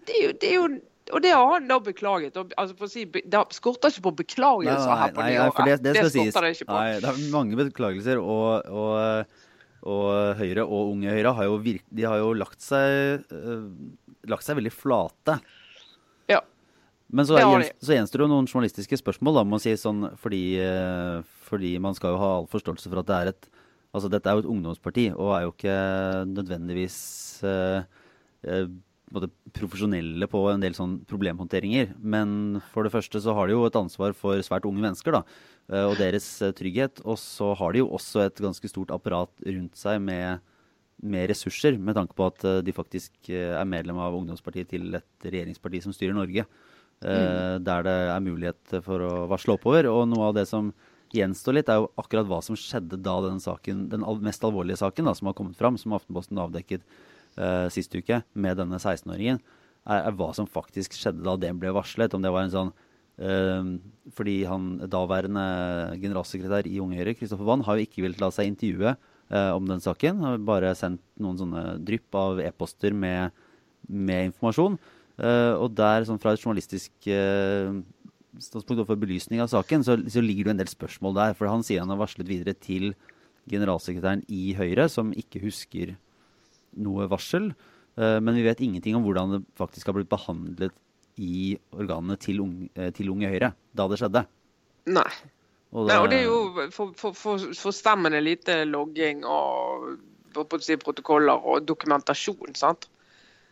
det, 0.07 0.15
er 0.15 0.25
jo, 0.27 0.33
det, 0.41 0.49
er 0.49 0.55
jo, 0.55 0.67
og 1.13 1.23
det 1.25 1.33
har 1.35 1.49
han 1.55 1.71
da 1.71 1.79
beklaget. 1.83 2.37
Altså 2.37 2.77
for 2.79 2.87
å 2.87 2.93
si, 2.93 3.07
det 3.07 3.45
skorter 3.57 3.93
ikke 3.93 4.05
på 4.09 4.15
beklagelser 4.23 4.93
her 5.01 5.15
på 5.17 5.25
nyåret. 5.27 5.63
Det, 5.65 5.79
det, 5.83 5.95
det, 5.97 6.05
skorter 6.13 6.47
det 6.47 6.53
ikke 6.57 6.69
på. 6.69 6.77
Nei, 6.77 7.01
det 7.03 7.11
er 7.11 7.25
mange 7.33 7.59
beklagelser. 7.59 8.21
og, 8.23 8.69
og 8.69 9.41
og 9.83 10.39
Høyre 10.39 10.65
og 10.65 10.93
Unge 10.95 11.11
Høyre 11.15 11.35
har 11.37 11.49
jo, 11.49 11.59
virk, 11.63 11.85
de 11.91 12.07
har 12.07 12.21
jo 12.23 12.33
lagt, 12.39 12.61
seg, 12.63 13.25
uh, 13.35 13.67
lagt 14.31 14.47
seg 14.47 14.59
veldig 14.59 14.75
flate. 14.75 15.39
Ja. 16.31 16.43
Men 17.13 17.29
så, 17.29 17.41
så 17.83 17.97
gjenstår 17.97 18.23
det 18.23 18.29
jo 18.29 18.33
noen 18.33 18.51
journalistiske 18.51 19.01
spørsmål, 19.01 19.41
da, 19.41 19.47
må 19.47 19.57
man 19.57 19.65
si, 19.65 19.75
sånn, 19.81 20.07
fordi, 20.23 20.45
uh, 20.63 21.27
fordi, 21.49 21.75
man 21.83 21.99
skal 21.99 22.15
jo 22.15 22.23
ha 22.23 22.31
all 22.39 22.49
forståelse 22.53 22.93
for 22.93 23.03
at 23.03 23.11
det 23.11 23.19
er 23.19 23.35
et 23.35 23.51
Altså, 23.93 24.09
dette 24.09 24.25
er 24.25 24.39
jo 24.39 24.41
et 24.41 24.49
ungdomsparti, 24.49 25.03
og 25.13 25.35
er 25.37 25.43
jo 25.45 25.51
ikke 25.53 25.73
nødvendigvis 26.31 26.95
uh, 27.45 27.85
profesjonelle 29.53 30.29
på 30.33 30.41
en 30.49 30.63
del 30.63 30.73
sånn 30.77 30.95
problemhåndteringer. 31.09 31.93
Men 32.01 32.63
for 32.73 32.87
det 32.87 32.95
første 32.95 33.21
så 33.21 33.35
har 33.37 33.49
de 33.49 33.57
jo 33.57 33.67
et 33.69 33.77
ansvar 33.77 34.17
for 34.17 34.41
svært 34.45 34.65
unge 34.69 34.81
mennesker, 34.81 35.19
da. 35.19 35.23
Og 35.71 35.95
deres 35.97 36.27
trygghet. 36.59 37.01
Og 37.07 37.19
så 37.21 37.53
har 37.57 37.73
de 37.73 37.83
jo 37.83 37.91
også 37.95 38.27
et 38.27 38.41
ganske 38.43 38.69
stort 38.69 38.91
apparat 38.95 39.31
rundt 39.47 39.79
seg 39.79 40.01
med 40.03 40.43
med 41.03 41.27
ressurser, 41.27 41.75
med 41.83 41.97
tanke 41.99 42.15
på 42.15 42.29
at 42.29 42.45
de 42.63 42.73
faktisk 42.77 43.27
er 43.35 43.65
medlem 43.67 43.97
av 43.99 44.15
ungdomspartiet 44.15 44.69
til 44.71 44.85
et 44.95 45.25
regjeringsparti 45.27 45.81
som 45.83 45.95
styrer 45.97 46.15
Norge. 46.15 46.45
Mm. 47.03 47.65
Der 47.67 47.83
det 47.83 47.95
er 48.13 48.23
mulighet 48.23 48.75
for 48.87 49.03
å 49.03 49.11
varsle 49.33 49.57
oppover. 49.57 49.89
Og 49.91 50.05
noe 50.07 50.29
av 50.29 50.37
det 50.37 50.45
som 50.47 50.71
gjenstår 51.13 51.59
litt, 51.59 51.71
er 51.71 51.83
jo 51.83 51.91
akkurat 52.01 52.29
hva 52.29 52.41
som 52.45 52.59
skjedde 52.59 53.01
da 53.05 53.17
den 53.27 53.41
saken, 53.43 53.87
den 53.93 54.05
mest 54.25 54.45
alvorlige 54.47 54.81
saken 54.81 55.09
da, 55.09 55.17
som 55.17 55.29
har 55.29 55.37
kommet 55.39 55.59
fram, 55.59 55.79
som 55.81 55.95
Aftenposten 55.97 56.41
avdekket 56.41 56.87
uh, 57.37 57.69
sist 57.73 57.95
uke 57.95 58.23
med 58.33 58.59
denne 58.61 58.81
16-åringen, 58.81 59.43
er, 59.83 59.99
er, 59.99 60.15
hva 60.17 60.31
som 60.37 60.49
faktisk 60.49 60.97
skjedde 60.97 61.25
da 61.27 61.37
den 61.41 61.61
ble 61.61 61.75
varslet. 61.77 62.15
Om 62.15 62.25
det 62.25 62.33
var 62.33 62.47
en 62.47 62.55
sånn 62.55 62.73
Fordi 63.23 64.37
han 64.49 64.69
daværende 64.91 65.45
generalsekretær 66.03 66.67
i 66.67 66.81
Unge 66.83 66.99
Høyre, 66.99 67.15
Kristoffer 67.19 67.47
Wann, 67.47 67.65
har 67.67 67.79
jo 67.79 67.87
ikke 67.87 68.03
villet 68.03 68.23
la 68.23 68.33
seg 68.35 68.51
intervjue 68.51 68.95
uh, 68.97 69.53
om 69.55 69.69
den 69.69 69.83
saken. 69.85 70.23
Har 70.25 70.43
bare 70.43 70.73
sendt 70.79 71.03
noen 71.23 71.39
sånne 71.39 71.65
drypp 71.87 72.19
av 72.19 72.43
e-poster 72.43 72.97
med, 72.97 73.35
med, 73.87 74.33
informasjon. 74.33 74.79
og 75.23 75.69
der, 75.77 76.07
sånn 76.09 76.19
fra 76.19 76.33
et 76.33 76.43
journalistisk 76.43 76.93
standpunkt 78.43 78.87
for 78.89 78.99
belysning 78.99 79.43
av 79.45 79.51
saken, 79.53 79.85
så, 79.85 79.99
så, 80.09 80.23
ligger 80.25 80.49
det 80.49 80.55
en 80.55 80.63
del 80.65 80.73
spørsmål 80.73 81.19
der. 81.21 81.35
For 81.39 81.51
han 81.53 81.63
sier 81.67 81.85
han 81.85 81.93
har 81.93 82.01
varslet 82.01 82.31
videre 82.31 82.57
til 82.59 82.95
generalsekretæren 83.53 84.25
i 84.33 84.55
Høyre, 84.59 84.89
som 84.91 85.13
ikke 85.15 85.45
husker 85.45 85.95
noe 86.81 87.07
varsel. 87.13 87.53
Men 87.95 88.35
vi 88.35 88.47
vet 88.47 88.63
ingenting 88.65 88.97
om 88.97 89.05
hvordan 89.05 89.37
det 89.37 89.43
faktisk 89.61 89.91
har 89.91 89.99
blitt 89.99 90.11
behandlet 90.11 90.73
i 91.21 91.53
organene 91.77 92.17
til 92.21 92.41
unge, 92.45 92.71
uh, 92.79 92.89
til 92.95 93.13
unge 93.13 93.31
Høyre 93.33 93.53
da 93.77 93.89
det 93.91 94.01
skjedde. 94.01 94.25
Nei. 94.93 95.11
Og 95.73 95.87
det, 95.89 95.93
Nei, 95.93 95.99
og 96.03 96.09
det 96.13 96.19
er 96.19 96.27
jo 96.27 96.71
for, 96.75 96.93
for, 96.99 97.17
for, 97.17 97.45
forstemmende 97.57 98.21
lite 98.21 98.59
logging 98.69 99.23
og 99.25 99.95
si, 100.61 100.77
protokoller 100.81 101.47
og 101.49 101.65
dokumentasjon. 101.65 102.53
sant? 102.59 102.89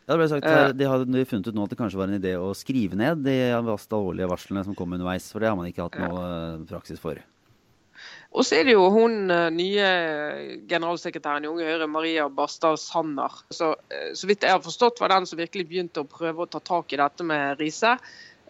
Ja, 0.05 0.13
det 0.13 0.19
ble 0.21 0.29
sagt, 0.29 0.45
uh, 0.45 0.69
de 0.75 0.89
har 0.89 1.05
funnet 1.29 1.49
ut 1.49 1.57
nå 1.57 1.65
at 1.65 1.73
det 1.73 1.79
kanskje 1.79 2.01
var 2.01 2.11
en 2.11 2.19
idé 2.19 2.35
å 2.37 2.51
skrive 2.57 2.97
ned 2.99 3.23
de 3.25 3.37
alvorlige 3.57 4.29
varslene 4.29 4.65
som 4.67 4.77
kom 4.77 4.93
underveis. 4.93 5.29
For 5.33 5.41
det 5.41 5.49
har 5.49 5.57
man 5.57 5.69
ikke 5.69 5.87
hatt 5.87 5.99
noe 6.01 6.25
uh, 6.25 6.63
praksis 6.69 7.01
for. 7.01 7.21
Og 8.31 8.45
så 8.47 8.61
er 8.61 8.67
det 8.67 8.77
jo 8.77 8.85
hun 8.93 9.31
eh, 9.33 9.49
nye 9.51 9.87
generalsekretæren 10.69 11.45
i 11.45 11.49
Unge 11.51 11.67
Høyre, 11.67 11.87
Maria 11.91 12.29
Barstad 12.31 12.79
Sanner. 12.79 13.33
Så, 13.51 13.73
så 14.15 14.29
vidt 14.29 14.45
jeg 14.47 14.55
har 14.55 14.63
forstått, 14.63 15.01
var 15.03 15.11
den 15.11 15.27
som 15.27 15.41
virkelig 15.41 15.67
begynte 15.67 16.03
å 16.03 16.09
prøve 16.09 16.45
å 16.45 16.51
ta 16.51 16.61
tak 16.63 16.95
i 16.95 17.01
dette 17.01 17.27
med 17.27 17.59
Riise. 17.59 17.97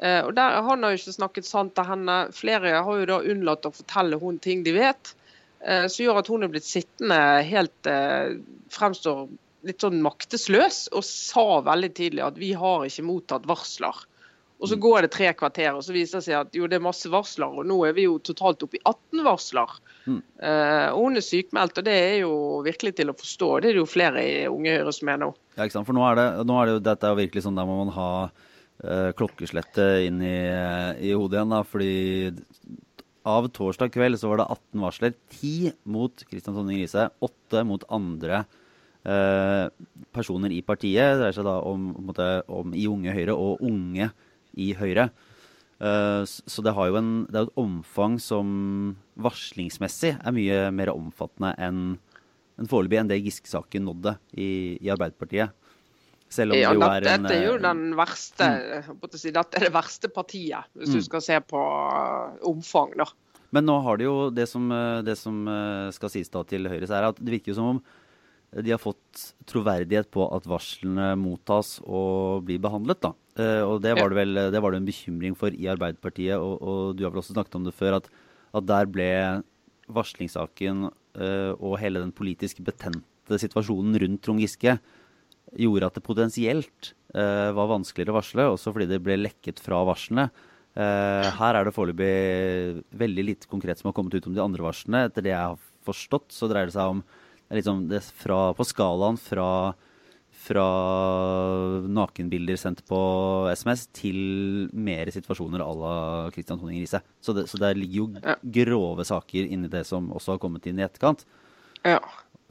Og 0.02 0.32
der, 0.34 0.56
Han 0.66 0.82
har 0.82 0.94
jo 0.94 0.98
ikke 0.98 1.14
snakket 1.14 1.46
sant 1.46 1.76
til 1.78 1.86
henne. 1.86 2.16
Flere 2.34 2.80
har 2.82 3.02
jo 3.02 3.10
da 3.10 3.20
unnlatt 3.22 3.68
å 3.70 3.74
fortelle 3.76 4.18
hun 4.18 4.40
ting 4.42 4.64
de 4.66 4.74
vet. 4.74 5.12
Som 5.62 6.02
gjør 6.02 6.24
at 6.24 6.32
hun 6.32 6.42
er 6.42 6.50
blitt 6.50 6.66
sittende 6.66 7.20
helt 7.46 7.90
fremstår 8.74 9.28
litt 9.68 9.84
sånn 9.84 10.02
maktesløs 10.02 10.88
og 10.96 11.06
sa 11.06 11.62
veldig 11.66 11.92
tidlig 11.98 12.26
at 12.26 12.40
vi 12.42 12.54
har 12.58 12.88
ikke 12.88 13.06
mottatt 13.06 13.46
varsler. 13.50 14.06
Og 14.62 14.70
Så 14.70 14.78
går 14.78 15.06
det 15.06 15.12
tre 15.16 15.32
kvarter, 15.34 15.72
og 15.74 15.82
så 15.82 15.94
viser 15.96 16.20
det 16.20 16.28
seg 16.28 16.38
at 16.38 16.54
jo, 16.58 16.68
det 16.70 16.78
er 16.78 16.84
masse 16.86 17.10
varsler. 17.10 17.50
Og 17.62 17.66
nå 17.66 17.80
er 17.88 17.96
vi 17.98 18.06
jo 18.06 18.20
totalt 18.22 18.62
oppe 18.62 18.78
i 18.78 18.84
18 18.84 19.24
varsler. 19.26 19.74
Mm. 20.06 20.20
Uh, 20.38 20.88
og 20.94 21.00
hun 21.08 21.18
er 21.18 21.26
sykmeldt, 21.26 21.82
og 21.82 21.88
det 21.88 21.96
er 21.98 22.16
jo 22.22 22.36
virkelig 22.68 22.94
til 23.00 23.10
å 23.10 23.18
forstå. 23.18 23.50
Det 23.58 23.72
er 23.72 23.78
det 23.80 23.82
jo 23.82 23.90
flere 23.90 24.22
i 24.22 24.36
Unge 24.52 24.78
Høyre 24.78 24.94
som 24.94 25.10
er 25.10 25.20
nå. 25.24 25.32
Ja, 25.56 25.66
ikke 25.66 25.80
sant. 25.80 25.90
For 25.90 25.98
nå 25.98 26.06
er 26.12 26.20
det, 26.20 26.28
nå 26.46 26.60
er 26.60 26.70
det 26.70 26.78
jo, 26.78 26.86
dette 26.92 27.10
er 27.10 27.16
jo 27.16 27.22
virkelig 27.24 27.46
sånn 27.48 27.58
der 27.58 27.70
må 27.70 27.80
man 27.82 27.94
ha 27.98 28.12
uh, 28.30 29.10
klokkeslettet 29.18 30.06
inn 30.06 30.22
i, 30.22 30.38
i, 31.10 31.12
hodet 31.18 31.42
igjen. 31.42 31.58
da, 31.58 31.66
fordi 31.66 31.92
av 33.32 33.50
torsdag 33.54 33.94
kveld 33.94 34.22
så 34.22 34.30
var 34.30 34.44
det 34.44 34.50
18 34.60 34.86
varsler. 34.86 35.20
10 35.42 35.78
mot 35.90 36.26
Kristian 36.30 36.58
Tonning 36.58 36.84
Riise, 36.84 37.10
8 37.26 37.66
mot 37.70 37.86
andre 37.90 38.46
Eh, 39.02 39.68
personer 40.14 40.54
i 40.54 40.62
partiet. 40.62 41.16
Det 41.16 41.22
dreier 41.24 41.34
seg 41.34 41.48
da 41.48 41.56
om, 41.66 41.88
om, 41.98 42.12
om, 42.54 42.74
i 42.78 42.86
Unge 42.90 43.14
Høyre 43.16 43.34
og 43.34 43.64
unge 43.66 44.12
i 44.60 44.72
Høyre. 44.78 45.10
Uh, 45.82 46.22
så 46.28 46.62
det 46.62 46.76
har 46.78 46.92
jo 46.92 47.00
en, 47.00 47.12
det 47.26 47.40
er 47.40 47.48
et 47.48 47.58
omfang 47.58 48.20
som 48.22 48.50
varslingsmessig 49.22 50.14
er 50.20 50.36
mye 50.36 50.68
mer 50.78 50.92
omfattende 50.94 51.56
enn 51.58 51.80
en 52.62 52.70
foreløpig 52.70 53.00
enn 53.00 53.10
det 53.10 53.18
Giske-saken 53.24 53.88
nådde 53.88 54.14
i, 54.36 54.78
i, 54.78 54.92
Arbeiderpartiet. 54.94 55.56
Selv 56.30 56.54
om 56.54 56.60
ja, 56.60 56.70
det 56.70 56.78
jo 56.78 56.86
er 56.86 57.08
en 57.10 57.26
Dette 57.26 57.34
er 57.34 57.48
jo 57.48 57.56
eh, 57.56 57.64
den 57.64 57.82
verste 57.98 58.50
mm. 58.92 59.08
si, 59.16 59.32
Dette 59.34 59.58
er 59.58 59.66
det 59.66 59.72
verste 59.74 60.12
partiet, 60.14 60.70
hvis 60.78 60.92
mm. 60.92 61.00
du 61.00 61.08
skal 61.08 61.24
se 61.26 61.40
på 61.42 61.64
omfang, 62.52 62.94
da. 63.02 63.10
Men 63.52 63.66
nå 63.68 63.80
har 63.84 63.98
det 63.98 64.06
jo 64.06 64.16
det 64.32 64.46
som, 64.48 64.70
det 65.04 65.18
som 65.20 65.42
skal 65.92 66.14
sies 66.14 66.30
da 66.32 66.46
til 66.48 66.70
Høyre, 66.72 66.86
så 66.86 67.00
er 67.00 67.10
at 67.10 67.18
det 67.20 67.34
virker 67.34 67.52
jo 67.52 67.58
som 67.58 67.74
om 67.74 67.82
de 68.52 68.72
har 68.72 68.80
fått 68.84 69.34
troverdighet 69.48 70.12
på 70.12 70.28
at 70.36 70.48
varslene 70.48 71.14
mottas 71.20 71.80
og 71.82 72.46
blir 72.48 72.62
behandlet. 72.64 73.02
da. 73.04 73.14
Eh, 73.42 73.64
og 73.66 73.82
det 73.84 73.96
var 73.98 74.12
det 74.12 74.20
vel 74.20 74.42
det 74.54 74.62
var 74.62 74.74
det 74.74 74.82
en 74.82 74.90
bekymring 74.90 75.38
for 75.38 75.56
i 75.56 75.70
Arbeiderpartiet, 75.72 76.38
og, 76.38 76.62
og, 76.62 76.82
du 76.98 77.06
har 77.06 77.14
vel 77.14 77.24
også 77.24 77.36
snakket 77.36 77.58
om 77.60 77.68
det 77.68 77.76
før, 77.78 78.00
at, 78.02 78.10
at 78.58 78.68
der 78.70 78.90
ble 78.92 79.12
varslingssaken 79.92 80.86
uh, 80.88 81.52
og 81.58 81.80
hele 81.82 82.00
den 82.00 82.14
politisk 82.16 82.62
betente 82.64 83.40
situasjonen 83.42 83.98
rundt 84.00 84.22
Trond 84.24 84.40
Giske 84.40 84.78
gjorde 85.60 85.90
at 85.90 85.98
det 85.98 86.06
potensielt 86.06 86.94
uh, 87.16 87.52
var 87.56 87.72
vanskeligere 87.74 88.14
å 88.14 88.20
varsle, 88.20 88.48
også 88.54 88.72
fordi 88.72 88.88
det 88.92 89.02
ble 89.04 89.20
lekket 89.20 89.60
fra 89.64 89.82
varslene. 89.88 90.30
Uh, 90.72 91.28
her 91.36 91.58
er 91.60 91.68
det 91.68 91.76
foreløpig 91.76 92.86
veldig 93.02 93.26
lite 93.28 93.52
konkret 93.52 93.82
som 93.82 93.90
har 93.90 93.98
kommet 93.98 94.16
ut 94.16 94.30
om 94.30 94.38
de 94.38 94.44
andre 94.44 94.64
varslene. 94.64 95.06
Etter 95.10 95.28
det 95.28 95.34
jeg 95.34 95.52
har 95.52 95.60
forstått, 95.88 96.30
så 96.32 96.48
dreier 96.48 96.72
det 96.72 96.78
seg 96.78 96.96
om 96.96 97.04
liksom 97.52 97.84
fra, 98.16 98.40
på 98.56 98.68
skalaen 98.68 99.20
fra, 99.20 99.50
fra 100.42 100.66
nakenbilder 101.86 102.58
sendt 102.58 102.82
på 102.90 103.00
SMS 103.54 103.86
til 103.94 104.18
mer 104.74 105.12
situasjoner 105.14 105.62
à 105.62 105.70
la 105.78 105.96
Christian 106.34 106.60
Tonning 106.60 106.82
Riise. 106.82 107.04
Så, 107.22 107.36
så 107.46 107.62
der 107.62 107.78
ligger 107.78 108.02
jo 108.02 108.08
ja. 108.18 108.36
grove 108.60 109.06
saker 109.08 109.48
inni 109.48 109.70
det 109.72 109.86
som 109.90 110.10
også 110.16 110.36
har 110.36 110.42
kommet 110.42 110.66
inn 110.70 110.82
i 110.82 110.86
etterkant. 110.88 111.26
Ja. 111.86 112.00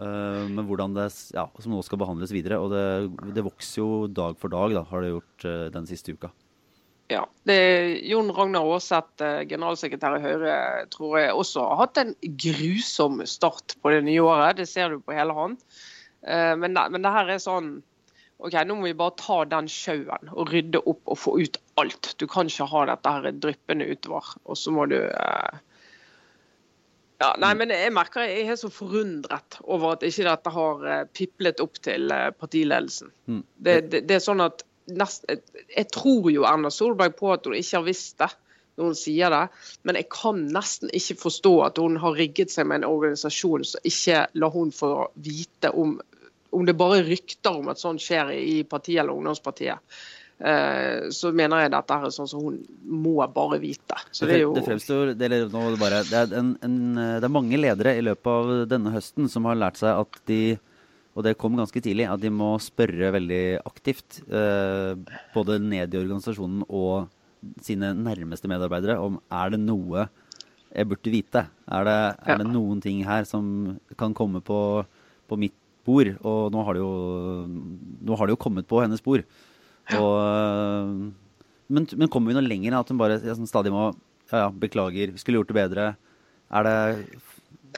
Uh, 0.01 0.47
men 0.49 0.65
hvordan 0.69 0.95
det 0.97 1.11
ja, 1.35 1.49
som 1.61 1.75
nå 1.75 1.83
skal 1.85 2.01
behandles 2.01 2.33
videre. 2.35 2.61
Og 2.63 2.71
det, 2.73 3.35
det 3.37 3.45
vokser 3.47 3.83
jo 3.83 3.91
dag 4.07 4.39
for 4.41 4.53
dag, 4.53 4.77
da, 4.79 4.87
har 4.87 5.05
det 5.05 5.13
gjort 5.17 5.49
uh, 5.49 5.67
den 5.75 5.91
siste 5.91 6.15
uka. 6.15 6.31
Ja, 7.11 7.25
det 7.43 7.59
Jon 8.07 8.31
Ragnar 8.31 8.69
Aaseth, 8.71 9.19
eh, 9.19 9.41
generalsekretær 9.51 10.15
i 10.15 10.23
Høyre, 10.23 10.53
tror 10.95 11.17
jeg 11.19 11.33
også 11.35 11.65
har 11.67 11.81
hatt 11.81 11.99
en 11.99 12.13
grusom 12.23 13.19
start 13.27 13.75
på 13.83 13.91
det 13.91 14.05
nye 14.07 14.23
året. 14.23 14.61
Det 14.61 14.69
ser 14.71 14.95
du 14.95 15.01
på 15.03 15.17
hele 15.17 15.35
hånd. 15.35 15.57
Eh, 16.27 16.57
men 16.57 16.77
men 16.77 17.03
det 17.03 17.15
her 17.15 17.33
er 17.33 17.43
sånn 17.43 17.79
OK, 18.41 18.55
nå 18.65 18.79
må 18.79 18.89
vi 18.89 18.97
bare 18.97 19.17
ta 19.21 19.43
den 19.45 19.67
sjauen 19.69 20.31
og 20.33 20.49
rydde 20.49 20.81
opp 20.89 21.11
og 21.13 21.19
få 21.21 21.35
ut 21.43 21.59
alt. 21.81 22.15
Du 22.17 22.25
kan 22.31 22.49
ikke 22.49 22.69
ha 22.71 22.87
dette 22.89 23.13
her 23.13 23.35
dryppende 23.37 23.89
utover. 23.91 24.31
Og 24.49 24.57
så 24.57 24.73
må 24.73 24.87
du 24.89 24.97
eh, 24.97 25.59
ja, 27.21 27.35
nei, 27.37 27.53
men 27.53 27.69
Jeg 27.75 27.93
merker 27.93 28.25
jeg 28.25 28.49
er 28.49 28.57
så 28.57 28.71
forundret 28.73 29.59
over 29.69 29.93
at 29.93 30.07
ikke 30.09 30.25
dette 30.25 30.55
har 30.55 30.87
piplet 31.13 31.61
opp 31.61 31.77
til 31.85 32.09
partiledelsen. 32.41 33.13
Mm. 33.29 33.43
Det, 33.61 33.75
det, 33.93 34.07
det 34.09 34.17
er 34.17 34.25
sånn 34.25 34.41
at 34.41 34.65
nest, 34.97 35.27
Jeg 35.29 35.91
tror 35.93 36.31
jo 36.33 36.47
Erna 36.49 36.71
Solberg 36.73 37.19
på 37.19 37.35
at 37.35 37.45
hun 37.47 37.59
ikke 37.59 37.77
har 37.77 37.87
visst 37.87 38.17
det 38.23 38.31
når 38.79 38.93
hun 38.93 38.97
sier 38.97 39.33
det, 39.33 39.43
men 39.85 39.99
jeg 39.99 40.09
kan 40.15 40.39
nesten 40.55 40.93
ikke 40.97 41.19
forstå 41.21 41.53
at 41.67 41.79
hun 41.83 41.99
har 42.01 42.17
rigget 42.17 42.53
seg 42.53 42.69
med 42.71 42.81
en 42.81 42.89
organisasjon 42.89 43.67
som 43.69 43.85
ikke 43.85 44.23
lar 44.41 44.55
hun 44.55 44.71
få 44.73 45.11
vite 45.21 45.73
om 45.77 45.99
om 46.51 46.65
det 46.67 46.77
bare 46.79 47.05
rykter 47.07 47.61
om 47.61 47.71
at 47.73 47.81
sånt 47.81 48.03
skjer 48.03 48.33
i 48.37 48.63
partiet 48.69 49.03
eller 49.03 49.17
ungdomspartiet. 49.17 50.01
Eh, 50.41 51.11
så 51.13 51.35
mener 51.37 51.67
jeg 51.67 51.73
dette 51.75 51.99
er 51.99 52.15
sånn 52.15 52.31
som 52.31 52.47
hun 52.47 52.57
må 53.05 53.19
bare 53.35 53.61
vite. 53.63 53.99
Så 54.11 54.27
det, 54.27 54.39
er 54.39 54.45
jo... 54.47 54.55
det 54.57 54.65
fremstår 54.67 55.13
det 55.19 55.29
er, 55.29 55.47
bare, 55.81 56.01
det, 56.09 56.25
er 56.25 56.35
en, 56.41 56.55
en, 56.65 56.81
det 56.97 57.29
er 57.29 57.33
mange 57.33 57.61
ledere 57.61 57.95
i 57.99 58.05
løpet 58.05 58.33
av 58.33 58.67
denne 58.71 58.95
høsten 58.95 59.29
som 59.31 59.49
har 59.51 59.61
lært 59.61 59.81
seg 59.83 60.01
at 60.01 60.21
de 60.31 60.43
og 61.19 61.25
det 61.27 61.37
kom 61.41 61.57
ganske 61.59 61.81
tidlig, 61.83 62.07
at 62.07 62.23
de 62.23 62.31
må 62.33 62.53
spørre 62.63 63.11
veldig 63.17 63.61
aktivt. 63.67 64.21
Eh, 64.31 64.93
både 65.35 65.59
ned 65.63 65.93
i 65.93 65.99
organisasjonen 65.99 66.63
og 66.69 67.11
sine 67.65 67.93
nærmeste 67.97 68.49
medarbeidere 68.51 68.99
om 69.01 69.19
er 69.33 69.55
det 69.55 69.61
noe 69.63 70.07
jeg 70.71 70.87
burde 70.87 71.13
vite. 71.13 71.45
Er 71.67 71.87
det, 71.89 71.99
er 72.31 72.41
det 72.41 72.47
noen 72.47 72.83
ting 72.85 73.03
her 73.07 73.27
som 73.27 73.75
kan 73.99 74.15
komme 74.15 74.43
på, 74.45 74.61
på, 75.27 75.41
mitt 75.41 75.57
bord? 75.91 76.13
Og 76.23 76.55
nå 76.55 76.67
har 76.67 76.79
det 76.79 76.85
jo, 76.85 76.93
nå 78.07 78.19
har 78.19 78.29
det 78.29 78.37
jo 78.37 78.43
kommet 78.47 78.69
på 78.71 78.81
hennes 78.83 79.03
bord. 79.05 79.27
Og, 79.99 80.15
men, 81.71 81.87
men, 81.99 82.11
kommer 82.13 82.31
vi 82.31 82.39
noe 82.39 82.47
lenger 82.47 82.71
enn 82.71 82.79
at 82.79 82.93
hun 82.93 83.01
bare 83.01 83.19
sånn 83.25 83.51
stadig 83.51 83.73
må 83.75 83.91
ja, 84.31 84.45
ja, 84.45 84.47
beklager, 84.55 85.17
skulle 85.19 85.41
gjort 85.41 85.51
det 85.51 85.59
bedre? 85.59 85.91
Er 86.51 86.67
det 86.67 86.79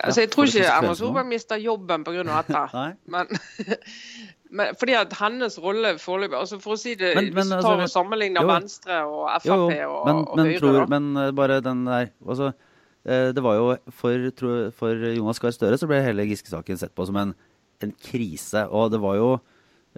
Altså, 0.01 0.23
jeg 0.23 0.31
tror 0.33 0.49
ikke 0.49 0.69
Erna 0.73 0.95
Solberg 0.97 1.27
mister 1.29 1.61
jobben 1.61 2.05
pga. 2.05 2.23
dette. 2.25 2.85
men, 3.15 3.27
men, 4.57 4.67
fordi 4.81 4.97
at 4.97 5.13
hennes 5.19 5.59
rolle 5.61 5.95
foreløpig 6.01 6.39
altså 6.39 6.59
For 6.63 6.77
å 6.77 6.81
si 6.81 6.95
det, 6.97 7.13
men, 7.19 7.33
Hvis 7.35 7.51
du 7.51 7.53
tar 7.53 7.59
altså, 7.61 7.75
og 7.77 7.93
sammenligner 7.93 8.49
Venstre 8.49 9.03
og 9.05 9.27
Frp 9.43 9.51
jo, 9.51 9.59
jo, 9.77 9.91
og, 9.93 10.07
men, 10.09 10.23
og 10.25 10.45
Høyre 10.47 10.61
tror, 10.63 10.87
Men 10.93 11.11
eh, 11.21 11.31
bare 11.37 11.61
den 11.65 11.85
der 11.89 12.09
altså, 12.27 12.53
eh, 13.05 13.29
Det 13.37 13.45
var 13.45 13.59
jo 13.61 13.69
for, 14.01 14.29
for 14.79 15.09
Jonas 15.13 15.43
Gahr 15.43 15.57
Støre 15.57 15.81
så 15.81 15.91
ble 15.91 16.01
hele 16.05 16.27
Giske-saken 16.31 16.81
sett 16.81 16.95
på 16.97 17.09
som 17.09 17.21
en 17.21 17.37
en 17.89 17.95
krise. 18.01 18.65
Og 18.71 18.91
det 18.93 19.01
var 19.03 19.17
jo 19.19 19.29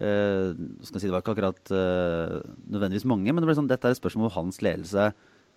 eh, 0.00 0.50
skal 0.82 1.00
si, 1.00 1.06
Det 1.06 1.14
var 1.14 1.22
ikke 1.22 1.34
akkurat 1.36 1.70
eh, 1.74 2.40
nødvendigvis 2.72 3.06
mange, 3.06 3.30
men 3.32 3.42
det 3.42 3.48
ble 3.50 3.56
sånn, 3.58 3.70
dette 3.70 3.86
er 3.88 3.94
et 3.94 4.00
spørsmål 4.00 4.30
om 4.30 4.36
hans 4.40 4.60
ledelse. 4.64 5.12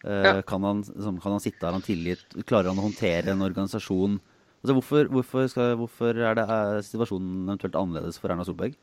Eh, 0.05 0.23
Ja. 0.27 0.41
kan, 0.45 0.61
han, 0.63 0.83
liksom, 0.85 1.19
kan 1.23 1.33
han 1.37 1.41
sitte, 1.41 1.65
har 1.65 1.73
han 1.73 1.81
tillit, 1.85 2.21
klarer 2.45 2.69
han 2.69 2.77
å 2.81 2.85
håndtere 2.85 3.33
en 3.33 3.41
organisasjon? 3.41 4.19
Altså, 4.61 4.73
hvorfor, 4.77 5.09
hvorfor, 5.13 5.47
skal, 5.49 5.75
hvorfor 5.79 6.17
er, 6.17 6.35
det, 6.37 6.45
er 6.49 6.81
situasjonen 6.85 7.47
eventuelt 7.49 7.75
annerledes 7.77 8.17
for 8.21 8.29
Erna 8.33 8.45
Solberg? 8.45 8.75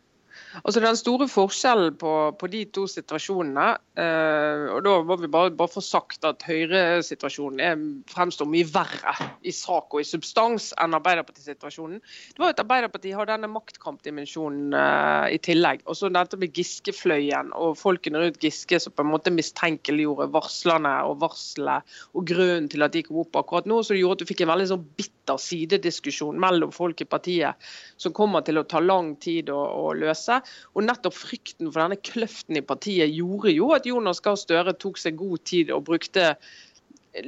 Altså 0.63 0.83
Den 0.83 0.97
store 0.99 1.29
forskjellen 1.31 1.97
på, 2.01 2.13
på 2.39 2.51
de 2.53 2.63
to 2.75 2.87
situasjonene 2.91 3.67
eh, 4.01 4.65
og 4.75 4.83
Da 4.87 4.95
må 5.07 5.17
vi 5.21 5.31
bare, 5.31 5.53
bare 5.55 5.73
få 5.73 5.83
sagt 5.85 6.27
at 6.29 6.45
Høyre-situasjonen 6.47 7.85
fremstår 8.11 8.49
mye 8.51 8.69
verre 8.69 9.15
i 9.45 9.53
sak 9.55 9.95
og 9.95 10.03
i 10.03 10.09
substans 10.09 10.71
enn 10.81 10.97
Arbeiderparti-situasjonen. 10.97 12.01
Det 12.35 12.43
var 12.43 12.55
at 12.55 12.63
Arbeiderpartiet 12.63 13.17
har 13.19 13.29
denne 13.29 13.51
maktkampdimensjonen 13.53 14.77
eh, 14.79 15.35
i 15.37 15.41
tillegg. 15.45 15.85
Og 15.89 15.99
så 15.99 16.11
dette 16.15 16.39
med 16.41 16.55
Giske-fløyen 16.57 17.53
og 17.59 17.79
folkene 17.81 18.23
rundt 18.23 18.41
Giske 18.43 18.81
som 18.83 18.95
på 18.95 19.05
en 19.05 19.13
måte 19.13 19.33
mistenkeliggjorde 19.35 20.31
varslerne 20.35 20.95
og 21.09 21.19
varselet 21.23 21.97
og 22.15 22.27
grunnen 22.31 22.71
til 22.73 22.87
at 22.87 22.95
de 22.95 23.05
kom 23.07 23.23
opp 23.25 23.41
akkurat 23.43 23.69
nå. 23.69 23.83
Det 23.85 24.01
gjorde 24.01 24.21
at 24.21 24.25
du 24.25 24.31
fikk 24.31 24.45
en 24.45 24.53
veldig 24.55 24.71
sånn 24.73 24.87
bitter 24.99 25.41
sidediskusjon 25.41 26.41
mellom 26.41 26.73
folk 26.75 27.01
i 27.01 27.09
partiet 27.09 27.69
som 28.01 28.15
kommer 28.17 28.45
til 28.45 28.61
å 28.61 28.67
ta 28.69 28.81
lang 28.83 29.15
tid 29.23 29.51
å, 29.53 29.61
å 29.61 29.93
løse. 29.97 30.24
Og 30.29 30.87
nettopp 30.87 31.17
frykten 31.17 31.71
for 31.71 31.83
denne 31.83 32.01
kløften 32.01 32.61
i 32.61 32.65
partiet 32.65 33.13
gjorde 33.15 33.55
jo 33.55 33.73
at 33.77 33.89
Jonas 33.89 34.23
Gahr 34.25 34.39
Støre 34.41 34.77
tok 34.77 35.01
seg 35.01 35.19
god 35.21 35.45
tid 35.49 35.73
og 35.75 35.87
brukte 35.89 36.35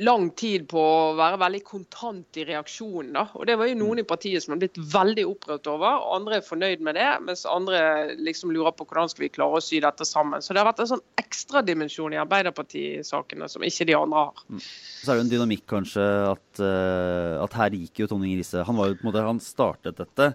lang 0.02 0.30
tid 0.34 0.64
på 0.70 0.80
å 0.80 1.14
være 1.16 1.38
veldig 1.40 1.60
kontant 1.66 2.38
i 2.40 2.44
reaksjonen. 2.48 3.12
Da. 3.14 3.26
Og 3.38 3.46
Det 3.46 3.56
var 3.58 3.68
jo 3.70 3.78
noen 3.78 4.02
i 4.02 4.06
partiet 4.08 4.42
som 4.42 4.54
har 4.54 4.60
blitt 4.64 4.78
veldig 4.78 5.26
opprørt 5.30 5.70
over, 5.70 6.00
og 6.02 6.16
andre 6.18 6.40
er 6.40 6.46
fornøyd 6.46 6.82
med 6.84 6.98
det, 6.98 7.06
mens 7.22 7.46
andre 7.48 8.16
liksom 8.18 8.50
lurer 8.54 8.74
på 8.74 8.86
hvordan 8.88 9.12
skal 9.12 9.26
vi 9.26 9.32
klare 9.36 9.60
å 9.60 9.62
sy 9.62 9.80
dette 9.84 10.08
sammen. 10.08 10.42
Så 10.42 10.54
det 10.54 10.62
har 10.62 10.68
vært 10.70 10.82
en 10.82 10.92
sånn 10.96 11.04
ekstradimensjon 11.22 12.16
i 12.16 12.20
Arbeiderpartisakene 12.22 13.50
som 13.52 13.66
ikke 13.66 13.86
de 13.88 13.98
andre 13.98 14.26
har. 14.26 14.44
Så 14.58 15.12
er 15.12 15.20
det 15.20 15.26
en 15.26 15.34
dynamikk 15.36 15.66
kanskje 15.70 16.06
at, 16.32 16.62
eh, 16.62 17.32
at 17.44 17.58
her 17.60 17.78
gikk 17.78 18.02
jo 18.02 18.10
Tonning 18.10 18.36
Riise 18.38 18.64
Han 18.66 18.78
var 18.78 18.90
jo 18.90 18.98
på 18.98 19.06
en 19.06 19.12
måte, 19.12 19.26
han 19.26 19.42
startet 19.42 20.02
dette 20.02 20.32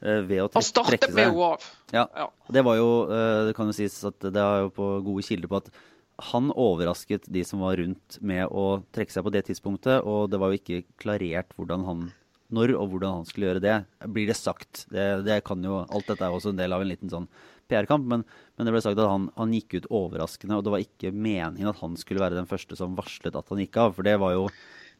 ved 0.00 0.42
å 0.44 0.48
Han 0.56 0.64
startet 0.64 1.04
trekke 1.04 1.14
med 1.16 1.28
henne 1.28 1.48
av. 1.52 1.66
Ja. 1.92 2.06
Ja. 2.16 2.28
Det 2.56 2.64
var 2.66 2.78
jo, 2.80 2.90
eh, 3.12 3.46
det 3.48 3.56
kan 3.58 3.70
jo 3.70 3.76
sies 3.76 3.98
at 4.08 4.18
det 4.24 4.40
er 4.40 4.66
jo 4.66 4.74
på 4.76 4.90
gode 5.06 5.24
kilder 5.26 5.50
på 5.50 5.60
at 5.60 5.72
han 6.30 6.50
overrasket 6.52 7.28
de 7.32 7.42
som 7.48 7.62
var 7.64 7.78
rundt 7.80 8.18
med 8.20 8.48
å 8.52 8.82
trekke 8.92 9.12
seg 9.14 9.24
på 9.24 9.32
det 9.32 9.46
tidspunktet, 9.48 10.04
og 10.04 10.28
det 10.32 10.40
var 10.40 10.52
jo 10.52 10.60
ikke 10.60 10.82
klarert 11.00 11.54
hvordan 11.56 11.86
han 11.88 12.08
når 12.50 12.74
og 12.74 12.90
hvordan 12.90 13.20
han 13.20 13.28
skulle 13.28 13.46
gjøre 13.46 13.62
det. 13.62 13.76
Blir 14.10 14.26
det 14.26 14.36
sagt? 14.38 14.84
Det, 14.90 15.22
det 15.26 15.38
kan 15.46 15.62
jo, 15.64 15.84
Alt 15.86 16.10
dette 16.10 16.26
er 16.26 16.34
også 16.34 16.50
en 16.52 16.58
del 16.58 16.74
av 16.74 16.82
en 16.82 16.90
liten 16.90 17.12
sånn 17.12 17.28
PR-kamp, 17.70 18.08
men, 18.10 18.24
men 18.58 18.66
det 18.66 18.74
ble 18.74 18.82
sagt 18.82 18.98
at 18.98 19.06
han, 19.06 19.28
han 19.36 19.54
gikk 19.54 19.78
ut 19.78 19.90
overraskende, 19.94 20.58
og 20.58 20.66
det 20.66 20.74
var 20.74 20.82
ikke 20.82 21.12
meningen 21.14 21.70
at 21.70 21.78
han 21.84 21.94
skulle 22.00 22.22
være 22.22 22.38
den 22.40 22.50
første 22.50 22.78
som 22.78 22.96
varslet 22.98 23.38
at 23.38 23.52
han 23.54 23.62
gikk 23.62 23.78
av. 23.78 23.94
For 23.94 24.06
det 24.06 24.16
var 24.20 24.34
jo, 24.34 24.48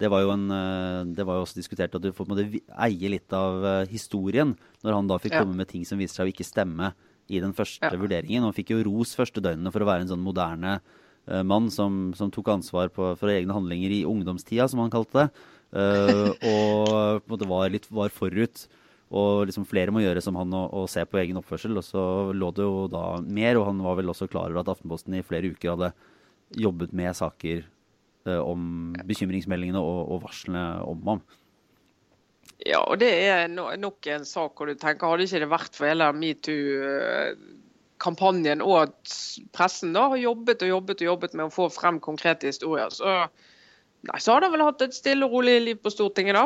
det 0.00 0.08
var 0.08 0.24
jo, 0.24 0.32
en, 0.32 0.46
eh, 0.50 1.02
det 1.16 1.26
var 1.28 1.36
jo 1.38 1.44
også 1.44 1.60
diskutert 1.60 1.94
at 1.96 2.02
du 2.02 2.10
får 2.16 2.30
eie 2.40 3.12
litt 3.12 3.32
av 3.36 3.64
eh, 3.68 3.86
historien, 3.92 4.54
når 4.84 4.96
han 4.96 5.10
da 5.10 5.18
fikk 5.20 5.36
Ja. 5.36 5.44
komme 5.44 5.58
med 5.60 5.68
ting 5.68 5.84
som 5.84 6.00
viste 6.00 6.16
seg 6.16 6.28
å 6.28 6.32
ikke 6.32 6.48
stemme 6.48 6.94
i 7.28 7.40
den 7.40 7.52
første 7.52 7.84
Ja. 7.84 7.96
vurderingen. 8.00 8.42
Han 8.42 8.56
fikk 8.56 8.72
jo 8.72 8.82
ros 8.82 9.14
første 9.14 9.40
døgnene 9.44 9.70
for 9.70 9.84
å 9.84 9.86
være 9.86 10.02
en 10.02 10.08
sånn 10.08 10.24
moderne 10.24 10.80
uh, 11.28 11.42
mann 11.44 11.70
som, 11.70 12.12
som 12.16 12.30
tok 12.32 12.48
ansvar 12.48 12.88
på, 12.90 13.12
for 13.16 13.28
egne 13.28 13.52
handlinger 13.54 13.92
i 13.92 14.04
ungdomstida, 14.08 14.66
som 14.68 14.80
han 14.80 14.90
kalte 14.90 15.12
det. 15.12 15.30
Uh, 15.70 16.32
og 16.42 17.22
på 17.22 17.28
en 17.28 17.36
måte 17.36 17.46
var 17.46 17.70
litt 17.70 17.86
var 17.92 18.08
forut. 18.10 18.66
Og 19.12 19.46
liksom 19.46 19.66
flere 19.66 19.92
må 19.94 20.02
gjøre 20.02 20.22
som 20.22 20.34
han 20.38 20.52
og, 20.54 20.72
og 20.74 20.88
se 20.90 21.04
på 21.06 21.20
egen 21.22 21.38
oppførsel. 21.38 21.76
Og 21.78 21.84
så 21.86 22.02
lå 22.34 22.50
det 22.56 22.64
jo 22.66 22.88
da 22.90 23.20
mer, 23.20 23.60
og 23.60 23.68
han 23.68 23.82
var 23.84 24.00
vel 24.00 24.10
også 24.10 24.26
klar 24.30 24.50
over 24.50 24.64
at 24.64 24.72
Aftenposten 24.72 25.14
i 25.14 25.22
flere 25.22 25.52
uker 25.52 25.76
hadde 25.76 25.92
jobbet 26.58 26.92
med 26.96 27.14
saker 27.14 27.68
om 28.28 28.92
bekymringsmeldingene 29.08 29.80
og, 29.80 30.12
og 30.12 30.20
varslene 30.26 30.84
om 30.84 31.00
ham. 31.08 31.20
Ja, 32.66 32.82
og 32.84 32.98
det 33.00 33.08
er 33.24 33.46
no 33.48 33.70
nok 33.80 34.04
en 34.12 34.26
sak 34.28 34.52
hvor 34.58 34.68
du 34.68 34.74
tenker, 34.76 35.08
hadde 35.08 35.24
ikke 35.24 35.40
det 35.40 35.48
vært 35.48 35.72
for 35.78 35.88
hele 35.88 36.12
metoo-kampanjen 36.12 38.60
og 38.64 38.82
at 38.82 39.14
pressen 39.56 39.94
da 39.96 40.08
har 40.12 40.18
jobbet 40.20 40.62
og 40.66 40.70
jobbet 40.74 41.00
og 41.00 41.06
jobbet 41.08 41.32
med 41.38 41.44
å 41.48 41.54
få 41.54 41.64
frem 41.72 41.96
konkrete 42.04 42.46
historier, 42.50 42.90
så, 42.92 43.08
nei, 44.04 44.18
så 44.20 44.32
har 44.34 44.40
de 44.44 44.52
vel 44.52 44.66
hatt 44.66 44.84
et 44.84 44.94
stille 44.96 45.24
og 45.24 45.32
rolig 45.38 45.56
liv 45.64 45.76
på 45.80 45.92
Stortinget 45.94 46.34
da. 46.36 46.44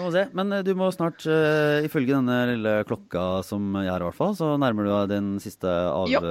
Vi 0.00 0.06
må 0.06 0.12
se. 0.14 0.22
Men 0.36 0.54
eh, 0.56 0.62
du 0.64 0.70
må 0.78 0.88
snart, 0.94 1.22
uh, 1.28 1.84
ifølge 1.84 2.14
denne 2.16 2.38
lille 2.54 2.72
klokka 2.88 3.42
som 3.46 3.74
jeg 3.78 3.90
har 3.92 4.02
i 4.02 4.06
hvert 4.08 4.16
fall, 4.16 4.32
så 4.38 4.54
nærmer 4.60 4.86
du 4.86 4.90
deg 4.90 5.10
den 5.12 5.28
siste, 5.42 5.68
av, 5.68 6.08
Ja. 6.10 6.22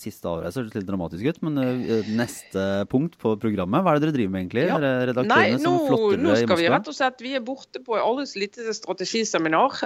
siste 0.00 0.30
avreise. 0.30 0.56
Det 0.56 0.64
høres 0.64 0.78
litt 0.78 0.88
dramatisk 0.88 1.28
ut, 1.28 1.40
men 1.46 1.60
uh, 1.60 2.08
neste 2.16 2.64
punkt 2.92 3.18
på 3.20 3.34
programmet, 3.42 3.84
hva 3.84 3.94
er 3.94 4.00
det 4.00 4.08
dere 4.08 4.16
driver 4.16 4.34
med 4.34 4.46
egentlig? 4.46 4.66
Ja. 4.70 4.80
Dere 4.80 5.26
Nei, 5.26 5.44
nå, 5.56 5.62
som 5.62 5.78
flotter 5.90 6.22
nå 6.22 6.32
dere 6.32 6.40
i 6.40 6.48
skal 6.48 6.60
vi 6.60 6.70
rett 6.72 6.90
og 6.90 6.96
slett 6.96 7.22
Vi 7.24 7.34
er 7.36 7.44
borte 7.44 7.82
på 7.84 7.98
så 8.16 8.40
lite 8.40 8.74
strategiseminar. 8.76 9.76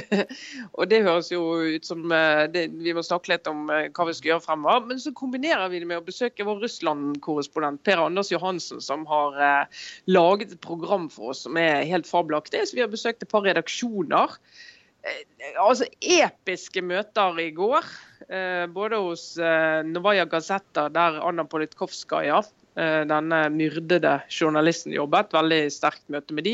og 0.78 0.84
det 0.90 1.02
høres 1.06 1.30
jo 1.32 1.42
ut 1.74 1.86
som 1.86 2.04
det, 2.52 2.66
Vi 2.70 2.94
må 2.94 3.02
snakke 3.06 3.32
litt 3.32 3.48
om 3.50 3.66
hva 3.66 4.06
vi 4.06 4.14
skal 4.16 4.34
gjøre 4.34 4.44
fremover. 4.44 4.86
Men 4.90 5.02
så 5.02 5.12
kombinerer 5.16 5.68
vi 5.72 5.82
det 5.82 5.88
med 5.90 6.00
å 6.00 6.06
besøke 6.06 6.46
vår 6.46 6.62
Russland-korrespondent 6.64 7.82
Per 7.86 8.04
Anders 8.04 8.30
Johansen, 8.32 8.82
som 8.84 9.06
har 9.10 9.38
uh, 9.40 9.84
laget 10.10 10.54
et 10.54 10.62
program 10.64 11.08
for 11.12 11.34
oss 11.34 11.40
som 11.46 11.56
er 11.60 11.86
helt 11.88 12.08
fabelaktig. 12.20 12.68
Så 12.68 12.76
vi 12.76 12.84
har 12.84 12.92
besøkt 12.92 13.24
et 13.24 13.32
par 13.32 13.44
redaksjoner. 13.48 14.36
Eh, 15.00 15.24
altså 15.60 15.88
episke 16.00 16.82
møter 16.84 17.38
i 17.40 17.50
går. 17.56 17.86
Eh, 18.28 18.64
både 18.72 19.00
hos 19.00 19.32
eh, 19.40 19.80
Novaja 19.88 20.26
Gazeta, 20.28 20.88
der 20.92 21.20
Anna 21.24 21.46
Politkovskaja, 21.48 22.42
denne 22.80 23.38
myrdede 23.52 24.12
journalisten, 24.30 24.92
jobbet. 24.94 25.32
Veldig 25.34 25.64
sterkt 25.74 26.04
møte 26.08 26.36
med 26.36 26.46
de. 26.46 26.52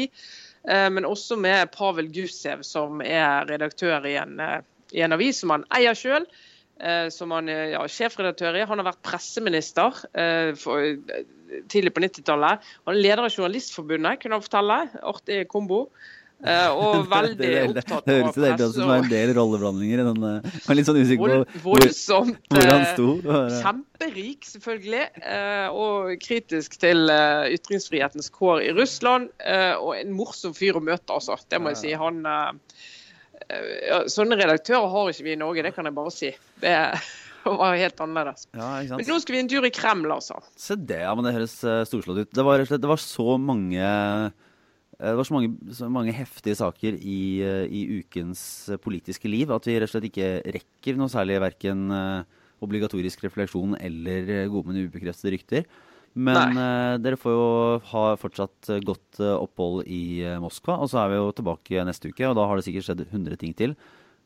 Men 0.64 1.04
også 1.06 1.36
med 1.38 1.68
Pavel 1.74 2.08
Gusev, 2.10 2.64
som 2.66 3.02
er 3.04 3.44
redaktør 3.46 4.08
i 4.08 4.16
en, 4.18 4.40
i 4.96 5.04
en 5.04 5.14
avis 5.14 5.42
som 5.44 5.52
han 5.54 5.66
eier 5.76 5.94
sjøl. 5.94 6.24
Som 7.12 7.36
han 7.36 7.52
ja, 7.52 7.84
sjefredaktør 7.86 8.56
i. 8.58 8.64
Han 8.66 8.80
har 8.80 8.88
vært 8.88 9.04
presseminister 9.06 10.00
eh, 10.18 10.56
for, 10.58 10.96
tidlig 11.72 11.94
på 11.96 12.02
90-tallet. 12.04 12.68
Han 12.86 12.94
er 12.94 13.02
leder 13.02 13.24
av 13.24 13.32
Journalistforbundet, 13.32 14.20
kunne 14.22 14.38
han 14.38 14.44
fortelle. 14.44 14.78
Artig 15.14 15.42
kombo. 15.52 15.86
Eh, 16.44 16.68
og 16.68 17.06
veldig 17.14 17.38
det, 17.40 17.48
det, 17.48 17.60
opptatt 17.64 18.04
det 18.04 18.16
av 18.20 18.34
høres 18.36 18.60
ut 18.60 18.74
som 18.76 18.90
det 18.90 18.96
er 18.96 19.04
en 19.06 19.08
del 19.08 19.30
rolleblandinger 19.38 20.02
den. 20.04 20.18
eh, 20.28 20.50
Jeg 20.52 20.66
var 20.66 20.76
litt 20.76 20.88
sånn 20.90 20.98
usikker 21.00 21.32
på 21.54 21.62
voldsomt. 21.64 22.42
hvor 22.52 22.68
han 22.68 22.82
eh, 22.82 22.90
sto. 22.92 23.06
Kjemperik, 23.62 24.44
selvfølgelig, 24.50 25.06
og 25.72 26.12
kritisk 26.20 26.76
til 26.82 27.08
ytringsfrihetens 27.56 28.28
kår 28.34 28.66
i 28.66 28.74
Russland. 28.76 29.32
Og 29.80 29.94
en 29.96 30.12
morsom 30.18 30.52
fyr 30.56 30.76
å 30.76 30.84
møte, 30.84 31.08
altså. 31.16 31.38
Det 31.48 31.62
må 31.62 31.72
jeg 31.72 31.82
si. 31.86 31.96
Han 31.96 32.20
Sånne 34.10 34.36
redaktører 34.40 34.88
har 34.90 35.10
ikke 35.12 35.24
vi 35.26 35.34
i 35.36 35.38
Norge, 35.38 35.62
det 35.62 35.72
kan 35.76 35.86
jeg 35.86 35.94
bare 35.96 36.12
si. 36.12 36.30
Det 36.60 36.72
var 37.62 37.76
helt 37.78 38.02
annerledes. 38.02 38.48
Ja, 38.56 38.70
Men 38.90 39.06
nå 39.08 39.18
skal 39.22 39.36
vi 39.36 39.42
en 39.44 39.50
tur 39.50 39.66
i 39.66 39.72
Kreml, 39.74 40.10
altså. 40.16 40.40
Se 40.58 40.76
det, 40.78 41.02
ja, 41.04 41.14
men 41.16 41.26
det 41.26 41.36
høres 41.36 41.56
eh, 41.64 41.84
storslått 41.88 42.24
ut. 42.24 42.34
Det 42.34 42.46
var 42.46 42.64
og 42.64 42.82
det 42.82 42.90
var 42.90 43.02
så 43.02 43.36
mange 43.40 43.82
eh, 43.82 44.44
det 44.96 45.16
var 45.18 45.28
så 45.28 45.36
mange, 45.36 45.72
så 45.76 45.90
mange 45.92 46.14
heftige 46.16 46.56
saker 46.56 46.96
i, 46.96 47.20
eh, 47.44 47.64
i 47.68 48.00
ukens 48.00 48.40
politiske 48.84 49.28
liv 49.28 49.52
at 49.52 49.68
vi 49.68 49.76
rett 49.76 49.90
og 49.90 49.92
slett 49.92 50.08
ikke 50.08 50.30
rekker 50.56 50.96
noe 50.96 51.12
særlig 51.12 51.36
verken 51.44 51.90
obligatorisk 52.64 53.20
refleksjon 53.26 53.76
eller 53.76 54.48
gode, 54.48 54.70
men 54.70 54.86
ubekreftede 54.88 55.34
rykter. 55.34 55.66
Men 56.16 56.56
uh, 56.56 56.96
dere 56.96 57.18
får 57.20 57.34
jo 57.34 57.48
ha 57.90 58.04
fortsatt 58.16 58.70
godt 58.88 59.18
uh, 59.20 59.34
opphold 59.36 59.82
i 59.84 60.24
uh, 60.24 60.38
Moskva, 60.40 60.78
og 60.80 60.88
så 60.88 61.02
er 61.02 61.12
vi 61.12 61.18
jo 61.18 61.34
tilbake 61.36 61.84
neste 61.84 62.08
uke, 62.08 62.24
og 62.24 62.38
da 62.38 62.46
har 62.48 62.56
det 62.56 62.64
sikkert 62.64 62.86
skjedd 62.88 63.02
100 63.04 63.36
ting 63.42 63.52
til. 63.58 63.76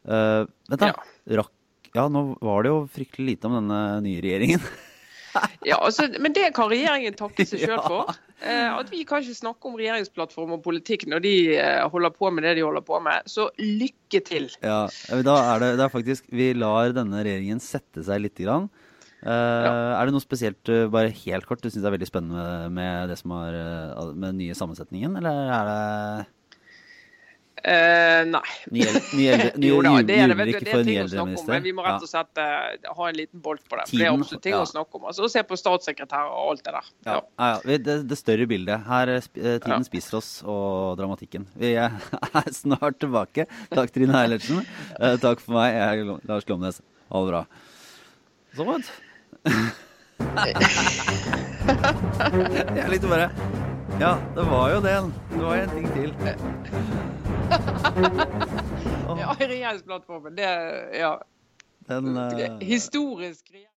Vent 0.06 0.80
da, 0.80 0.92
rakk 1.40 1.50
Ja, 1.96 2.06
nå 2.12 2.22
var 2.40 2.62
det 2.64 2.70
jo 2.72 2.84
fryktelig 2.92 3.34
lite 3.34 3.50
om 3.50 3.58
denne 3.62 3.82
nye 4.06 4.22
regjeringen. 4.24 4.62
Ja, 5.62 5.76
altså, 5.78 6.08
Men 6.18 6.32
det 6.34 6.48
kan 6.56 6.66
regjeringen 6.66 7.14
takke 7.14 7.44
seg 7.46 7.60
sjøl 7.62 7.78
for. 7.92 8.08
Eh, 8.42 8.66
at 8.74 8.88
vi 8.90 9.04
kan 9.06 9.22
ikke 9.22 9.36
snakke 9.38 9.68
om 9.68 9.76
regjeringsplattform 9.78 10.56
og 10.56 10.62
politikk 10.64 11.04
når 11.06 11.22
de 11.22 11.34
eh, 11.54 11.84
holder 11.92 12.10
på 12.16 12.32
med 12.34 12.48
det 12.48 12.56
de 12.58 12.64
holder 12.66 12.82
på 12.82 12.98
med. 13.04 13.28
Så 13.30 13.46
lykke 13.62 14.22
til. 14.26 14.48
Ja, 14.58 14.80
da 15.22 15.36
er 15.52 15.62
det, 15.62 15.68
det 15.78 15.84
er 15.86 15.92
faktisk 15.92 16.26
Vi 16.34 16.48
lar 16.58 16.90
denne 16.96 17.22
regjeringen 17.22 17.62
sette 17.62 18.02
seg 18.08 18.24
lite 18.24 18.42
grann. 18.42 18.66
Eh, 19.22 19.30
Er 19.30 20.08
det 20.08 20.16
noe 20.16 20.24
spesielt, 20.24 20.66
eh, 20.72 20.88
bare 20.90 21.14
helt 21.22 21.46
kort, 21.46 21.62
du 21.62 21.70
syns 21.70 21.84
er 21.86 21.94
veldig 21.94 22.08
spennende 22.10 22.44
med 22.74 23.12
det 23.12 23.18
som 23.20 23.34
har 23.36 23.54
eh, 23.54 24.12
med 24.16 24.32
den 24.32 24.40
nye 24.42 24.56
sammensetningen, 24.58 25.14
eller 25.20 25.50
er 25.60 25.70
det 25.70 26.26
Eh, 27.62 28.24
nei. 28.24 28.40
Nye, 28.72 28.86
nye, 29.12 29.36
nye 29.60 29.68
Jo 29.68 29.80
da, 29.84 29.92
det 30.06 30.16
er 30.16 30.30
det, 30.32 30.36
vet 30.38 30.48
du, 30.48 30.58
det 30.64 30.72
er 30.72 30.84
ting 30.86 31.00
å 31.02 31.08
snakke 31.12 31.40
om, 31.42 31.48
men 31.50 31.64
vi 31.66 31.72
må 31.76 31.84
rett 31.84 32.06
og 32.06 32.08
slett 32.08 32.40
uh, 32.40 32.94
ha 32.96 33.08
en 33.10 33.18
liten 33.18 33.42
bolt 33.44 33.64
på 33.68 33.76
det. 33.76 33.84
Tiden, 33.90 34.00
det 34.00 34.08
er 34.08 34.24
også 34.24 34.40
ting 34.40 34.56
ja. 34.56 34.62
å 34.64 34.68
snakke 34.70 34.96
om. 34.96 35.06
Altså, 35.10 35.28
se 35.32 35.44
på 35.44 35.58
statssekretærer 35.60 36.32
og 36.32 36.54
alt 36.54 36.64
det 36.64 36.74
der. 36.78 36.90
Ja, 37.08 37.18
Ja. 37.40 37.50
Det, 37.80 37.96
det 38.08 38.18
større 38.18 38.46
bildet. 38.50 38.84
Her 38.88 39.12
eh, 39.16 39.20
Tiden 39.60 39.84
spiser 39.86 40.18
oss, 40.20 40.30
og 40.48 40.96
dramatikken. 41.00 41.46
Vi 41.60 41.74
er 41.76 41.94
snart 42.62 43.00
tilbake. 43.02 43.46
Takk, 43.72 43.92
Trine 43.94 44.16
Eilertsen. 44.24 44.64
Uh, 44.96 45.16
takk 45.24 45.44
for 45.44 45.58
meg. 45.60 45.76
Jeg 45.76 46.06
er 46.06 46.26
Lars 46.30 46.48
Glomnes. 46.48 46.80
Ha 47.10 47.24
det 47.24 47.32
bra. 47.34 47.44
Så 48.56 48.66
godt. 48.66 48.92
Jeg 52.70 52.90
likte 52.90 53.10
bare 53.10 53.59
Ja, 54.00 54.18
det 54.34 54.42
var 54.42 54.70
jo 54.70 54.80
den. 54.80 55.14
Det 55.30 55.42
var 55.44 55.56
en 55.56 55.68
ting 55.68 55.88
til. 55.92 56.14
Ja, 59.18 59.34
regjeringsplattformen, 59.40 60.36
det 60.36 60.48
ja, 60.98 61.18
den 61.88 62.16
eh, 62.16 62.58
Historisk 62.60 63.50
regjering. 63.50 63.69